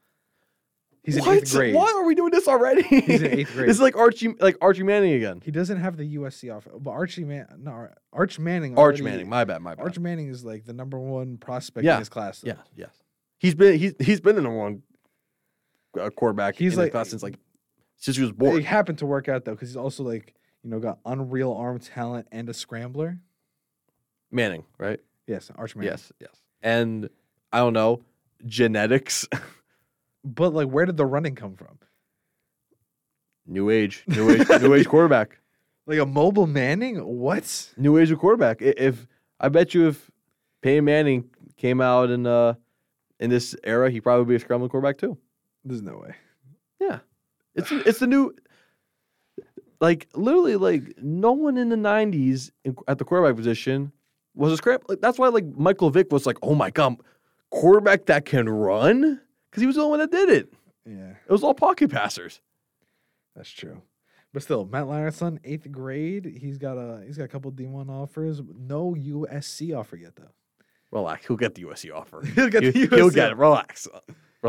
He's 1.03 1.17
in 1.17 1.29
eighth 1.29 1.53
grade. 1.53 1.73
Why 1.75 1.93
are 1.97 2.05
we 2.05 2.17
doing 2.17 2.33
this 2.33 2.49
already? 2.49 2.83
He's 2.83 3.23
in 3.23 3.31
eighth 3.39 3.53
grade. 3.55 3.69
This 3.69 3.77
is 3.77 3.81
like 3.81 3.97
Archie, 3.97 4.35
like 4.41 4.57
Archie 4.61 4.83
Manning 4.83 5.13
again. 5.13 5.41
He 5.45 5.53
doesn't 5.53 5.79
have 5.79 5.97
the 5.97 6.17
USC 6.17 6.55
offer, 6.55 6.73
but 6.81 6.91
Archie 6.91 7.25
Man, 7.25 7.47
no, 7.59 7.89
Arch 8.13 8.41
Manning. 8.41 8.73
Arch 8.77 8.79
already- 9.01 9.03
Manning. 9.03 9.29
My 9.29 9.45
bad. 9.45 9.63
My 9.63 9.77
bad. 9.77 9.85
Arch 9.85 9.99
Manning 10.01 10.29
is 10.29 10.45
like 10.45 10.65
the 10.65 10.73
number 10.73 10.99
one 10.99 11.37
prospect 11.39 11.85
Yeah, 11.85 11.95
in 11.95 11.99
his 12.01 12.09
class. 12.09 12.41
though. 12.41 12.49
yeah. 12.49 12.57
Yes. 12.75 12.91
He's 13.39 13.55
been 13.55 13.79
he's 13.79 13.95
he's 14.01 14.21
been 14.21 14.35
the 14.35 14.43
number 14.43 14.59
one 14.59 14.83
uh, 16.01 16.11
quarterback. 16.11 16.57
He's 16.57 16.73
in 16.75 16.79
his 16.81 16.87
like- 16.87 16.93
class 16.93 17.11
since 17.11 17.23
like 17.23 17.39
since 17.97 18.17
he 18.17 18.23
was 18.23 18.31
It 18.31 18.39
born. 18.39 18.63
happened 18.63 18.99
to 18.99 19.07
work 19.07 19.29
out 19.29 19.45
though, 19.45 19.53
because 19.53 19.69
he's 19.71 19.77
also 19.77 20.03
like 20.03 20.35
you 20.63 20.71
know 20.71 20.79
got 20.81 20.99
unreal 21.05 21.53
arm 21.53 21.79
talent 21.79 22.27
and 22.33 22.49
a 22.49 22.55
scrambler. 22.55 23.19
Manning, 24.31 24.65
right? 24.79 25.01
Yes, 25.27 25.51
Arch 25.57 25.75
Manning. 25.77 25.93
Yes. 25.93 26.13
Yes. 26.21 26.31
And 26.63 27.09
I 27.53 27.59
don't 27.59 27.73
know 27.73 28.03
genetics. 28.45 29.27
but 30.25 30.53
like, 30.53 30.69
where 30.69 30.85
did 30.87 30.97
the 30.97 31.07
running 31.07 31.35
come 31.35 31.55
from? 31.57 31.79
New 33.47 33.71
age, 33.71 34.03
new 34.09 34.31
age, 34.31 34.49
new 34.61 34.75
age 34.75 34.89
quarterback. 34.89 35.39
Like 35.87 35.99
a 36.01 36.07
mobile 36.07 36.49
Manning? 36.49 36.97
What? 36.97 37.73
New 37.77 37.97
age 37.99 38.11
of 38.11 38.19
quarterback. 38.19 38.61
If 38.61 39.07
I 39.39 39.49
bet 39.49 39.73
you 39.73 39.87
if 39.89 40.11
Peyton 40.63 40.85
Manning 40.85 41.31
came 41.57 41.81
out 41.81 42.11
in 42.11 42.27
uh 42.27 42.55
in 43.21 43.31
this 43.31 43.55
era, 43.63 43.89
he'd 43.91 44.01
probably 44.01 44.25
be 44.27 44.35
a 44.35 44.41
scrambling 44.41 44.69
quarterback 44.71 44.99
too. 44.99 45.17
There's 45.65 45.83
no 45.83 45.99
way. 45.99 46.15
Yeah, 46.81 46.99
it's 47.57 47.73
it's 47.73 47.99
the 47.99 48.07
new. 48.07 48.35
Like 49.81 50.09
literally, 50.15 50.57
like 50.57 50.95
no 51.03 51.33
one 51.33 51.59
in 51.59 51.69
the 51.69 51.77
'90s 51.77 52.51
in, 52.65 52.77
at 52.89 52.99
the 52.99 53.05
quarterback 53.05 53.37
position 53.37 53.93
was 54.35 54.53
a 54.53 54.57
scramble. 54.57 54.87
Like, 54.89 55.01
that's 55.01 55.19
why 55.19 55.29
like 55.29 55.45
Michael 55.57 55.91
Vick 55.91 56.11
was 56.13 56.25
like, 56.25 56.39
oh 56.43 56.55
my 56.55 56.71
god, 56.71 56.97
quarterback 57.51 58.07
that 58.07 58.25
can 58.25 58.49
run 58.49 59.21
because 59.51 59.61
he 59.61 59.67
was 59.67 59.77
the 59.77 59.83
only 59.83 59.99
one 59.99 60.01
that 60.01 60.11
did 60.11 60.31
it. 60.31 60.53
Yeah, 60.87 61.11
It 61.29 61.33
was 61.33 61.43
all 61.43 61.53
pocket 61.53 61.91
passers. 61.91 62.41
that's 63.35 63.51
true. 63.51 63.83
But 64.33 64.43
still, 64.43 64.67
Matt 64.67 64.85
Leinart's 64.87 65.17
son, 65.17 65.41
eighth 65.45 65.71
grade. 65.71 66.39
He's 66.41 66.57
got 66.59 66.77
a 66.79 67.03
he's 67.07 67.19
got 67.19 67.25
a 67.25 67.29
couple 67.29 67.51
D 67.51 67.67
one 67.67 67.91
offers. 67.91 68.41
No 68.59 68.95
USC 68.95 69.77
offer 69.77 69.97
yet 69.97 70.17
though. 70.17 70.31
Relax, 70.91 71.27
he'll 71.27 71.37
get 71.37 71.55
the 71.55 71.65
USC 71.65 71.93
offer. 71.95 72.23
He'll 72.35 72.49
get 72.49 72.63
the 72.63 72.71
He- 72.71 72.87
He'll 72.87 73.11
get 73.11 73.33
it. 73.33 73.37
Relax, 73.37 73.89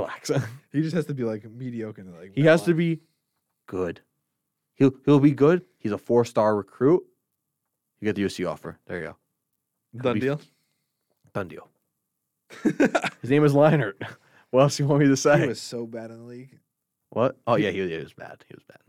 relax. 0.01 0.31
He 0.71 0.81
just 0.81 0.95
has 0.95 1.05
to 1.07 1.13
be 1.13 1.23
like 1.23 1.49
mediocre. 1.49 2.03
To, 2.03 2.09
like 2.11 2.33
he 2.35 2.43
has 2.43 2.63
to 2.63 2.73
be 2.73 2.99
good. 3.65 4.01
He'll 4.75 4.93
he'll 5.05 5.19
be 5.19 5.31
good. 5.31 5.65
He's 5.77 5.91
a 5.91 5.97
four 5.97 6.23
star 6.25 6.55
recruit. 6.55 7.03
You 7.99 8.05
get 8.05 8.15
the 8.15 8.23
USC 8.23 8.49
offer. 8.49 8.77
There 8.85 8.99
you 8.99 9.05
go. 9.07 10.01
done 10.01 10.13
be- 10.15 10.19
deal. 10.19 10.41
Done 11.33 11.47
deal. 11.49 11.69
His 13.21 13.29
name 13.29 13.43
is 13.43 13.53
Leinart. 13.53 13.95
What 14.49 14.61
else 14.61 14.77
do 14.77 14.83
you 14.83 14.89
want 14.89 15.01
me 15.03 15.07
to 15.09 15.17
say? 15.17 15.41
he 15.41 15.47
was 15.47 15.61
so 15.61 15.85
bad 15.85 16.09
in 16.09 16.17
the 16.17 16.23
league. 16.23 16.57
What? 17.09 17.37
Oh 17.45 17.55
yeah, 17.55 17.69
he, 17.69 17.87
he 17.87 17.97
was 17.97 18.13
bad. 18.13 18.43
He 18.47 18.55
was 18.55 18.63
bad. 18.63 18.79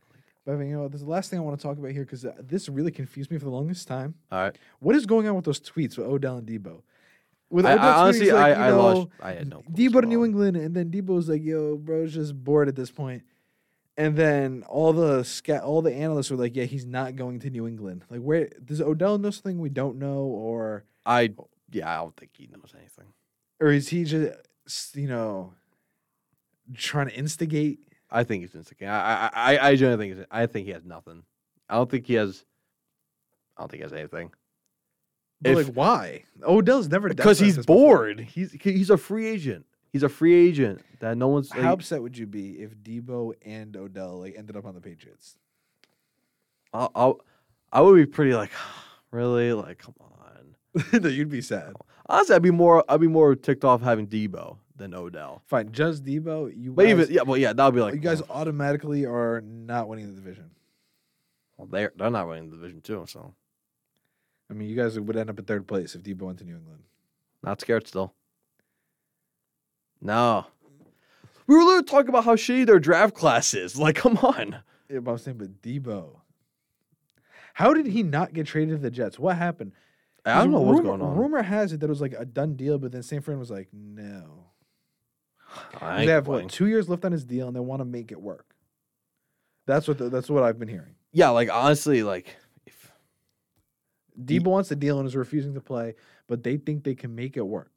But 0.49 0.55
I 0.55 0.57
mean, 0.57 0.71
you 0.71 0.77
know, 0.77 0.83
what, 0.85 0.93
this 0.93 1.03
is 1.03 1.05
the 1.05 1.11
last 1.11 1.29
thing 1.29 1.39
I 1.39 1.43
want 1.43 1.61
to 1.61 1.63
talk 1.63 1.77
about 1.77 1.91
here 1.91 2.05
because 2.05 2.25
uh, 2.25 2.33
this 2.41 2.71
really 2.71 2.91
confused 2.91 3.31
me 3.31 3.37
for 3.37 3.45
the 3.45 3.51
longest 3.51 3.87
time. 3.87 4.15
All 4.33 4.41
right. 4.41 4.57
What 4.79 4.97
is 4.97 5.05
going 5.05 5.29
on 5.29 5.35
with 5.37 5.45
those 5.45 5.61
tweets 5.61 5.99
with 5.99 6.07
Odell 6.07 6.39
and 6.39 6.49
Deebo? 6.49 6.81
With 7.51 7.65
I, 7.65 7.75
I, 7.75 7.93
honestly, 8.03 8.31
like, 8.31 8.57
I, 8.57 8.69
I 8.69 8.71
lost. 8.71 8.97
know, 8.97 9.11
I 9.23 9.33
had 9.33 9.49
no. 9.49 9.63
Deebo 9.73 10.03
to 10.03 10.07
New. 10.07 10.25
England, 10.25 10.57
and 10.57 10.75
then 10.75 10.91
Deebo's 10.91 11.29
like, 11.29 11.43
"Yo, 11.43 11.77
bro's 11.77 12.13
just 12.13 12.35
bored 12.45 12.69
at 12.69 12.77
this 12.77 12.91
point." 12.91 13.23
And 13.97 14.17
then 14.17 14.65
all 14.69 14.93
the 14.93 15.25
sca- 15.25 15.63
all 15.63 15.81
the 15.83 15.93
analysts 15.95 16.31
were 16.31 16.37
like, 16.37 16.55
"Yeah, 16.55 16.65
he's 16.65 16.85
not 16.85 17.17
going 17.17 17.41
to 17.41 17.51
New 17.51 17.67
England." 17.67 18.05
Like, 18.11 18.21
where 18.21 18.51
does 18.65 18.81
Odell 18.83 19.17
know 19.19 19.31
something 19.31 19.59
we 19.59 19.71
don't 19.71 19.99
know, 19.99 20.19
or 20.25 20.85
I 21.07 21.31
yeah, 21.73 21.91
I 21.91 21.97
don't 22.03 22.17
think 22.17 22.33
he 22.37 22.49
knows 22.49 22.75
anything. 22.79 23.13
or 23.61 23.69
is 23.73 23.89
he 23.89 24.05
just 24.05 24.95
you 24.95 25.09
know 25.09 25.55
trying 26.77 27.09
to 27.09 27.15
instigate? 27.15 27.81
I 28.11 28.25
think 28.25 28.43
he's 28.43 28.55
instigating. 28.55 28.91
I 28.91 29.27
I 29.27 29.31
I, 29.55 29.69
I 29.71 29.77
genuinely 29.77 30.09
think 30.09 30.19
he's, 30.19 30.27
I 30.31 30.47
think 30.47 30.67
he 30.67 30.73
has 30.73 30.85
nothing. 30.85 31.23
I 31.69 31.77
don't 31.77 31.91
think 31.91 32.07
he 32.07 32.15
has. 32.15 32.45
I 33.57 33.63
don't 33.63 33.71
think 33.71 33.81
he 33.81 33.85
has 33.85 33.93
anything. 33.93 34.31
But 35.41 35.53
If- 35.53 35.67
like, 35.69 35.77
why? 35.77 36.25
Oh, 36.43 36.59
Odell's 36.59 36.89
never 36.89 37.09
done 37.09 37.17
Because 37.17 37.39
he's 37.39 37.57
this 37.57 37.67
before. 37.67 37.97
bored. 37.99 38.21
He's 38.21 38.53
he's 38.53 38.91
a 38.91 38.97
free 38.97 39.27
agent. 39.27 39.67
He's 39.93 40.03
a 40.03 40.09
free 40.09 40.35
agent 40.35 40.83
that 41.01 41.17
no 41.17 41.29
one's. 41.29 41.51
How 41.51 41.73
upset 41.73 42.03
would 42.03 42.19
you 42.19 42.27
be 42.27 42.61
if 42.61 42.77
Deebo 42.77 43.33
and 43.43 43.77
Odell 43.77 44.19
like 44.21 44.35
ended 44.37 44.57
up 44.57 44.65
on 44.67 44.75
the 44.75 44.81
Patriots? 44.81 45.37
I'll, 46.73 46.91
I'll, 46.95 47.21
I 47.73 47.81
would 47.81 47.97
be 47.97 48.05
pretty 48.07 48.35
like, 48.35 48.51
really, 49.11 49.53
like, 49.53 49.79
come 49.79 49.95
on. 50.01 50.57
no, 51.03 51.09
you'd 51.09 51.31
be 51.31 51.41
sad. 51.41 51.73
Honestly, 52.07 52.35
I'd 52.37 52.43
be 52.43 52.51
more, 52.51 52.85
I'd 52.89 53.01
be 53.01 53.07
more 53.09 53.35
ticked 53.35 53.65
off 53.65 53.81
having 53.83 54.07
Deebo 54.07 54.59
than 54.77 54.95
Odell. 54.95 55.43
Fine, 55.47 55.73
just 55.73 56.05
Deebo. 56.05 56.53
You 56.55 56.73
But 56.73 56.83
guys, 56.85 56.91
even 56.91 57.09
yeah, 57.11 57.23
well, 57.23 57.37
yeah, 57.39 57.53
that 57.53 57.65
would 57.65 57.75
be 57.75 57.81
like 57.81 57.95
you 57.95 58.01
guys 58.01 58.21
oh, 58.23 58.27
automatically 58.31 59.07
are 59.07 59.41
not 59.41 59.89
winning 59.89 60.07
the 60.09 60.13
division. 60.21 60.51
well, 61.57 61.67
they're 61.67 61.93
they're 61.97 62.11
not 62.11 62.29
winning 62.29 62.51
the 62.51 62.57
division 62.57 62.81
too, 62.83 63.05
so 63.09 63.35
I 64.51 64.55
mean, 64.55 64.69
you 64.69 64.77
guys 64.77 64.99
would 64.99 65.17
end 65.17 65.31
up 65.31 65.39
in 65.39 65.45
third 65.45 65.67
place 65.67 65.95
if 65.95 66.03
Deebo 66.03 66.23
went 66.23 66.39
to 66.39 66.45
New 66.45 66.57
England. 66.57 66.83
not 67.43 67.61
scared 67.61 67.87
still. 67.87 68.15
No, 70.01 70.47
we 71.49 71.57
were 71.57 71.63
literally 71.63 71.85
talking 71.85 72.11
about 72.11 72.25
how 72.25 72.37
shitty 72.37 72.67
their 72.67 72.79
draft 72.79 73.15
class 73.15 73.55
is. 73.55 73.77
Like, 73.79 73.97
come 73.97 74.19
on. 74.19 74.61
Yeah, 74.89 75.01
but 75.01 75.13
I'm 75.13 75.19
saying, 75.19 75.39
but 75.39 75.61
Deebo. 75.63 76.21
How 77.55 77.75
did 77.75 77.87
he 77.87 78.03
not 78.03 78.33
get 78.33 78.47
traded 78.47 78.77
to 78.77 78.83
the 78.83 78.91
Jets? 78.91 79.19
What 79.19 79.37
happened? 79.37 79.73
I 80.25 80.39
don't 80.39 80.53
know 80.53 80.61
what's 80.61 80.81
going 80.81 81.01
on. 81.01 81.17
Rumor 81.17 81.43
has 81.43 81.73
it 81.73 81.81
that 81.81 81.87
it 81.87 81.89
was 81.89 82.01
like 82.01 82.13
a 82.17 82.25
done 82.25 82.55
deal, 82.55 82.79
but 82.79 82.93
then 82.93 83.03
San 83.03 83.23
Fran 83.23 83.39
was 83.39 83.51
like, 83.51 83.69
no. 83.73 84.45
They 85.81 86.07
have 86.07 86.25
playing. 86.25 86.45
what 86.45 86.53
two 86.53 86.67
years 86.67 86.89
left 86.89 87.05
on 87.07 87.13
his 87.13 87.25
deal, 87.25 87.47
and 87.47 87.57
they 87.57 87.61
want 87.61 87.81
to 87.81 87.87
make 87.87 88.13
it 88.13 88.21
work. 88.21 88.55
That's 89.67 89.89
what 89.89 89.99
the, 89.99 90.11
that's 90.11 90.29
what 90.29 90.43
I've 90.43 90.59
been 90.59 90.69
hearing. 90.69 90.95
Yeah, 91.13 91.31
like 91.31 91.51
honestly, 91.51 92.03
like 92.03 92.37
if 94.19 94.25
Deebo 94.25 94.47
wants 94.47 94.69
the 94.69 94.77
deal 94.77 94.99
and 94.99 95.07
is 95.07 95.17
refusing 95.17 95.55
to 95.55 95.61
play, 95.61 95.95
but 96.27 96.43
they 96.43 96.57
think 96.57 96.85
they 96.85 96.95
can 96.95 97.15
make 97.15 97.37
it 97.37 97.47
work. 97.47 97.71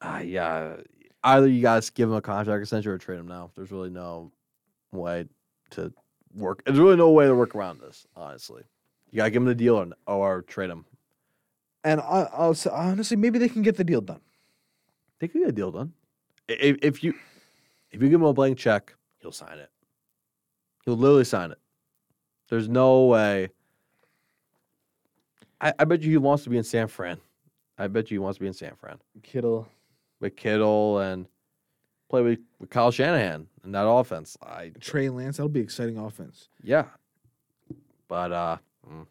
uh, 0.00 0.22
yeah, 0.24 0.76
either 1.24 1.48
you 1.48 1.62
guys 1.62 1.90
give 1.90 2.08
him 2.08 2.14
a 2.14 2.22
contract 2.22 2.60
extension 2.62 2.92
or 2.92 2.98
trade 2.98 3.18
him 3.18 3.28
now. 3.28 3.50
There's 3.54 3.70
really 3.70 3.90
no 3.90 4.32
way 4.92 5.26
to 5.70 5.92
work. 6.34 6.62
There's 6.64 6.78
really 6.78 6.96
no 6.96 7.10
way 7.10 7.26
to 7.26 7.34
work 7.34 7.54
around 7.54 7.80
this. 7.80 8.06
Honestly, 8.16 8.62
you 9.10 9.16
gotta 9.16 9.30
give 9.30 9.42
him 9.42 9.48
the 9.48 9.54
deal 9.54 9.76
or, 9.76 9.88
or 10.06 10.42
trade 10.42 10.70
him. 10.70 10.84
And 11.84 12.00
I, 12.00 12.28
I'll 12.32 12.54
say, 12.54 12.70
honestly, 12.72 13.16
maybe 13.16 13.38
they 13.38 13.48
can 13.48 13.62
get 13.62 13.76
the 13.76 13.84
deal 13.84 14.00
done. 14.00 14.20
They 15.18 15.28
could 15.28 15.40
get 15.40 15.48
a 15.48 15.52
deal 15.52 15.72
done. 15.72 15.92
If, 16.48 16.76
if 16.82 17.04
you 17.04 17.14
if 17.90 18.02
you 18.02 18.08
give 18.08 18.20
him 18.20 18.26
a 18.26 18.32
blank 18.32 18.58
check, 18.58 18.94
he'll 19.18 19.32
sign 19.32 19.58
it. 19.58 19.70
He'll 20.84 20.96
literally 20.96 21.24
sign 21.24 21.50
it. 21.50 21.58
There's 22.48 22.68
no 22.68 23.04
way. 23.06 23.50
I, 25.60 25.72
I 25.78 25.84
bet 25.84 26.02
you 26.02 26.10
he 26.10 26.16
wants 26.18 26.44
to 26.44 26.50
be 26.50 26.56
in 26.58 26.64
San 26.64 26.88
Fran. 26.88 27.18
I 27.76 27.86
bet 27.88 28.10
you 28.10 28.16
he 28.16 28.18
wants 28.18 28.38
to 28.38 28.40
be 28.42 28.46
in 28.48 28.54
San 28.54 28.74
Fran 28.76 28.98
Kittle. 29.22 29.68
with 30.20 30.36
Kittle 30.36 30.98
and 30.98 31.26
play 32.08 32.22
with, 32.22 32.40
with 32.58 32.70
Kyle 32.70 32.90
Shanahan 32.90 33.46
in 33.64 33.72
that 33.72 33.86
offense. 33.88 34.36
I 34.42 34.72
Trey 34.80 35.08
Lance, 35.08 35.36
that'll 35.36 35.48
be 35.48 35.60
exciting 35.60 35.98
offense. 35.98 36.48
yeah, 36.62 36.86
but 38.08 38.32
uh, 38.32 38.56
mm, 38.90 39.06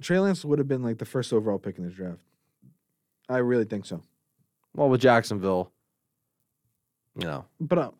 Trey 0.00 0.18
Lance 0.18 0.44
would 0.44 0.58
have 0.58 0.68
been 0.68 0.82
like 0.82 0.98
the 0.98 1.04
first 1.04 1.32
overall 1.32 1.58
pick 1.58 1.78
in 1.78 1.84
this 1.84 1.94
draft. 1.94 2.20
I 3.28 3.38
really 3.38 3.64
think 3.64 3.84
so. 3.84 4.00
well 4.74 4.88
with 4.88 5.00
Jacksonville, 5.02 5.70
you 7.16 7.26
know, 7.26 7.44
But 7.60 7.78
um, 7.78 7.94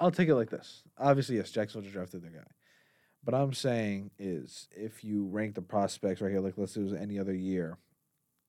I'll 0.00 0.10
take 0.10 0.28
it 0.28 0.34
like 0.34 0.50
this. 0.50 0.82
Obviously, 0.98 1.36
yes, 1.36 1.50
Jacksonville 1.50 1.82
just 1.82 1.94
drafted 1.94 2.22
their 2.22 2.30
guy. 2.30 2.46
But 3.24 3.34
I'm 3.34 3.52
saying 3.52 4.10
is 4.18 4.68
if 4.74 5.04
you 5.04 5.26
rank 5.26 5.54
the 5.54 5.62
prospects 5.62 6.20
right 6.20 6.30
here, 6.30 6.40
like 6.40 6.54
let's 6.56 6.72
say 6.72 6.80
it 6.80 6.84
was 6.84 6.92
any 6.92 7.18
other 7.18 7.34
year, 7.34 7.78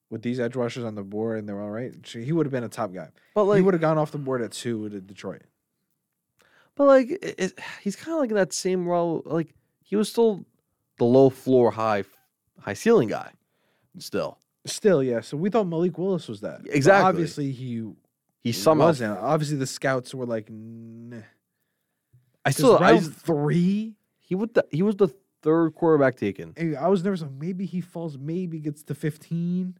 with 0.09 0.21
these 0.23 0.39
edge 0.39 0.55
rushers 0.55 0.83
on 0.83 0.95
the 0.95 1.03
board 1.03 1.39
and 1.39 1.47
they're 1.47 1.61
all 1.61 1.69
right, 1.69 1.93
he 2.05 2.31
would 2.31 2.45
have 2.45 2.51
been 2.51 2.63
a 2.63 2.69
top 2.69 2.93
guy. 2.93 3.09
but 3.35 3.43
like, 3.45 3.57
he 3.57 3.61
would 3.61 3.73
have 3.73 3.81
gone 3.81 3.97
off 3.97 4.11
the 4.11 4.17
board 4.17 4.41
at 4.41 4.51
two 4.51 4.79
with 4.79 5.07
Detroit. 5.07 5.43
But 6.75 6.85
like, 6.85 7.09
it, 7.11 7.35
it, 7.37 7.59
he's 7.81 7.95
kind 7.95 8.13
of 8.15 8.19
like 8.19 8.29
in 8.31 8.35
that 8.35 8.51
same 8.53 8.87
role. 8.87 9.21
Like 9.25 9.53
he 9.83 9.95
was 9.95 10.09
still 10.09 10.43
the 10.97 11.05
low 11.05 11.29
floor, 11.29 11.69
high, 11.71 12.03
high 12.59 12.73
ceiling 12.73 13.09
guy. 13.09 13.31
Still, 13.99 14.39
Still, 14.65 15.03
yeah. 15.03 15.21
So 15.21 15.37
we 15.37 15.49
thought 15.51 15.67
Malik 15.67 15.97
Willis 15.99 16.27
was 16.27 16.41
that. 16.41 16.63
But 16.63 16.73
Exactly. 16.73 17.07
obviously, 17.09 17.51
he 17.51 17.91
he 18.43 18.51
somehow. 18.53 18.85
wasn't. 18.85 19.19
Obviously, 19.19 19.57
the 19.57 19.67
scouts 19.67 20.15
were 20.15 20.25
like, 20.25 20.49
nah. 20.49 21.17
I 22.45 22.49
still, 22.51 22.77
I 22.77 22.91
round 22.93 22.99
just- 23.05 23.11
three. 23.19 23.93
He 24.23 24.35
would. 24.35 24.53
The, 24.53 24.65
he 24.71 24.81
was 24.81 24.95
the 24.95 25.09
third 25.41 25.75
quarterback 25.75 26.15
taken. 26.15 26.53
I 26.79 26.87
was 26.87 27.03
nervous. 27.03 27.21
like, 27.21 27.31
Maybe 27.31 27.65
he 27.65 27.81
falls. 27.81 28.17
Maybe 28.17 28.59
gets 28.59 28.81
to 28.83 28.95
fifteen. 28.95 29.77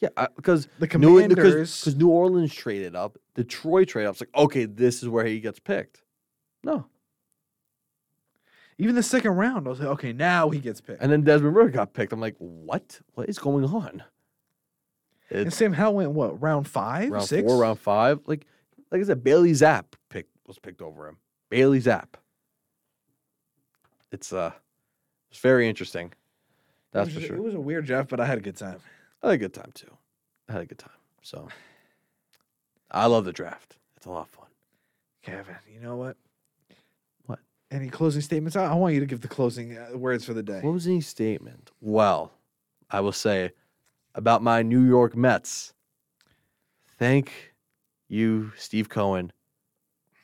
Yeah, 0.00 0.08
uh, 0.16 0.28
because 0.36 0.68
The 0.78 0.86
New 0.98 1.20
because 1.20 1.34
Commanders. 1.34 1.80
because 1.80 1.96
New 1.96 2.08
Orleans 2.08 2.54
traded 2.54 2.94
up, 2.94 3.18
Detroit 3.34 3.88
traded 3.88 4.08
up. 4.08 4.14
It's 4.14 4.20
like 4.22 4.34
okay, 4.34 4.64
this 4.64 5.02
is 5.02 5.08
where 5.08 5.24
he 5.24 5.40
gets 5.40 5.58
picked. 5.60 6.02
No, 6.64 6.86
even 8.78 8.94
the 8.94 9.02
second 9.02 9.32
round, 9.32 9.66
I 9.66 9.70
was 9.70 9.80
like, 9.80 9.88
okay, 9.88 10.12
now 10.12 10.50
he 10.50 10.60
gets 10.60 10.80
picked. 10.80 11.02
and 11.02 11.10
then 11.10 11.22
Desmond 11.22 11.54
Ridder 11.56 11.70
got 11.70 11.92
picked. 11.94 12.12
I'm 12.12 12.20
like, 12.20 12.36
what? 12.38 13.00
What 13.14 13.28
is 13.28 13.38
going 13.38 13.64
on? 13.64 14.04
And 15.30 15.52
Sam 15.52 15.72
Howell 15.72 15.94
went 15.94 16.10
what 16.12 16.40
round 16.40 16.66
five, 16.68 17.10
round 17.10 17.26
six? 17.26 17.46
four, 17.46 17.60
round 17.60 17.78
five. 17.80 18.20
Like 18.26 18.46
like 18.90 19.00
I 19.00 19.04
said, 19.04 19.22
Bailey 19.24 19.50
Zappe 19.52 19.94
pick 20.08 20.26
was 20.46 20.58
picked 20.58 20.80
over 20.80 21.08
him. 21.08 21.18
Bailey 21.50 21.80
Zappe. 21.80 22.14
It's 24.12 24.32
uh, 24.32 24.52
it's 25.30 25.40
very 25.40 25.68
interesting. 25.68 26.12
That's 26.92 27.12
for 27.12 27.20
sure. 27.20 27.36
It 27.36 27.42
was 27.42 27.54
a 27.54 27.60
weird 27.60 27.86
draft, 27.86 28.08
but 28.08 28.20
I 28.20 28.26
had 28.26 28.38
a 28.38 28.40
good 28.40 28.56
time. 28.56 28.80
I 29.22 29.28
had 29.28 29.34
a 29.34 29.38
good 29.38 29.54
time 29.54 29.70
too. 29.74 29.90
I 30.48 30.52
had 30.52 30.62
a 30.62 30.66
good 30.66 30.78
time. 30.78 30.90
So 31.22 31.48
I 32.90 33.06
love 33.06 33.24
the 33.24 33.32
draft. 33.32 33.76
It's 33.96 34.06
a 34.06 34.10
lot 34.10 34.22
of 34.22 34.28
fun. 34.30 34.46
Kevin, 35.22 35.56
you 35.70 35.80
know 35.80 35.96
what? 35.96 36.16
What? 37.26 37.40
Any 37.70 37.90
closing 37.90 38.22
statements? 38.22 38.56
I, 38.56 38.64
I 38.64 38.74
want 38.74 38.94
you 38.94 39.00
to 39.00 39.06
give 39.06 39.20
the 39.20 39.28
closing 39.28 39.76
uh, 39.76 39.96
words 39.96 40.24
for 40.24 40.32
the 40.32 40.42
day. 40.42 40.60
Closing 40.60 41.02
statement. 41.02 41.70
Well, 41.80 42.32
I 42.90 43.00
will 43.00 43.12
say 43.12 43.52
about 44.14 44.42
my 44.42 44.62
New 44.62 44.84
York 44.84 45.14
Mets. 45.14 45.74
Thank 46.98 47.52
you, 48.08 48.52
Steve 48.56 48.88
Cohen. 48.88 49.32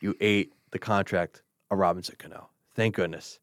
You 0.00 0.16
ate 0.20 0.52
the 0.70 0.78
contract 0.78 1.42
of 1.70 1.78
Robinson 1.78 2.16
Cano. 2.18 2.48
Thank 2.74 2.94
goodness. 2.94 3.38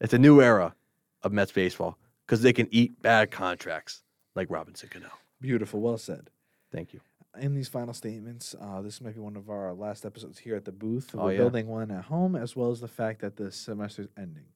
It's 0.00 0.14
a 0.14 0.18
new 0.18 0.40
era 0.40 0.74
of 1.22 1.32
Mets 1.32 1.52
baseball 1.52 1.98
because 2.26 2.42
they 2.42 2.52
can 2.52 2.68
eat 2.70 3.00
bad 3.02 3.30
contracts 3.30 4.02
like 4.34 4.48
Robinson 4.50 4.88
Cano. 4.88 5.10
Beautiful. 5.40 5.80
Well 5.80 5.98
said. 5.98 6.30
Thank 6.72 6.92
you. 6.94 7.00
in 7.38 7.54
these 7.54 7.68
final 7.68 7.94
statements, 7.94 8.56
uh, 8.60 8.80
this 8.82 9.00
might 9.00 9.14
be 9.14 9.20
one 9.20 9.36
of 9.36 9.48
our 9.50 9.72
last 9.72 10.04
episodes 10.04 10.38
here 10.40 10.56
at 10.56 10.64
the 10.64 10.72
booth. 10.72 11.10
Oh, 11.14 11.24
We're 11.26 11.32
yeah. 11.32 11.38
building 11.38 11.68
one 11.68 11.90
at 11.92 12.04
home, 12.06 12.34
as 12.34 12.56
well 12.56 12.70
as 12.72 12.80
the 12.80 12.88
fact 12.88 13.20
that 13.20 13.36
the 13.36 13.52
semester's 13.52 14.08
ending. 14.16 14.46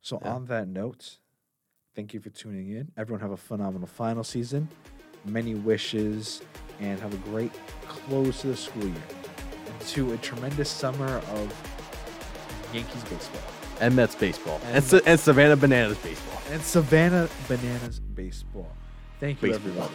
So, 0.00 0.18
Yeah. 0.22 0.34
on 0.34 0.46
that 0.46 0.66
note, 0.68 1.18
thank 1.94 2.12
you 2.14 2.20
for 2.20 2.30
tuning 2.30 2.70
in. 2.70 2.90
Everyone 2.96 3.20
have 3.20 3.30
a 3.30 3.36
phenomenal 3.36 3.86
final 3.86 4.24
season, 4.24 4.68
many 5.24 5.54
wishes, 5.54 6.42
and 6.80 6.98
have 7.00 7.14
a 7.14 7.18
great 7.18 7.52
close 7.86 8.40
to 8.40 8.48
the 8.48 8.56
school 8.56 8.84
year, 8.86 9.02
and 9.66 9.80
to 9.82 10.12
a 10.12 10.16
tremendous 10.18 10.68
summer 10.70 11.18
of 11.18 12.68
Yankees 12.74 13.04
baseball 13.04 13.40
And 13.80 13.94
Mets 13.96 14.14
baseball. 14.14 14.60
And, 14.66 14.76
And- 14.76 14.84
Sa- 14.84 15.00
and 15.06 15.20
Savannah 15.20 15.56
Bananas 15.56 15.98
baseball. 15.98 16.42
and 16.50 16.62
Savannah 16.62 17.28
Bananas 17.48 18.00
baseball. 18.00 18.70
Thank 19.20 19.42
you, 19.42 19.50
Baseball. 19.52 19.68
everybody. 19.70 19.94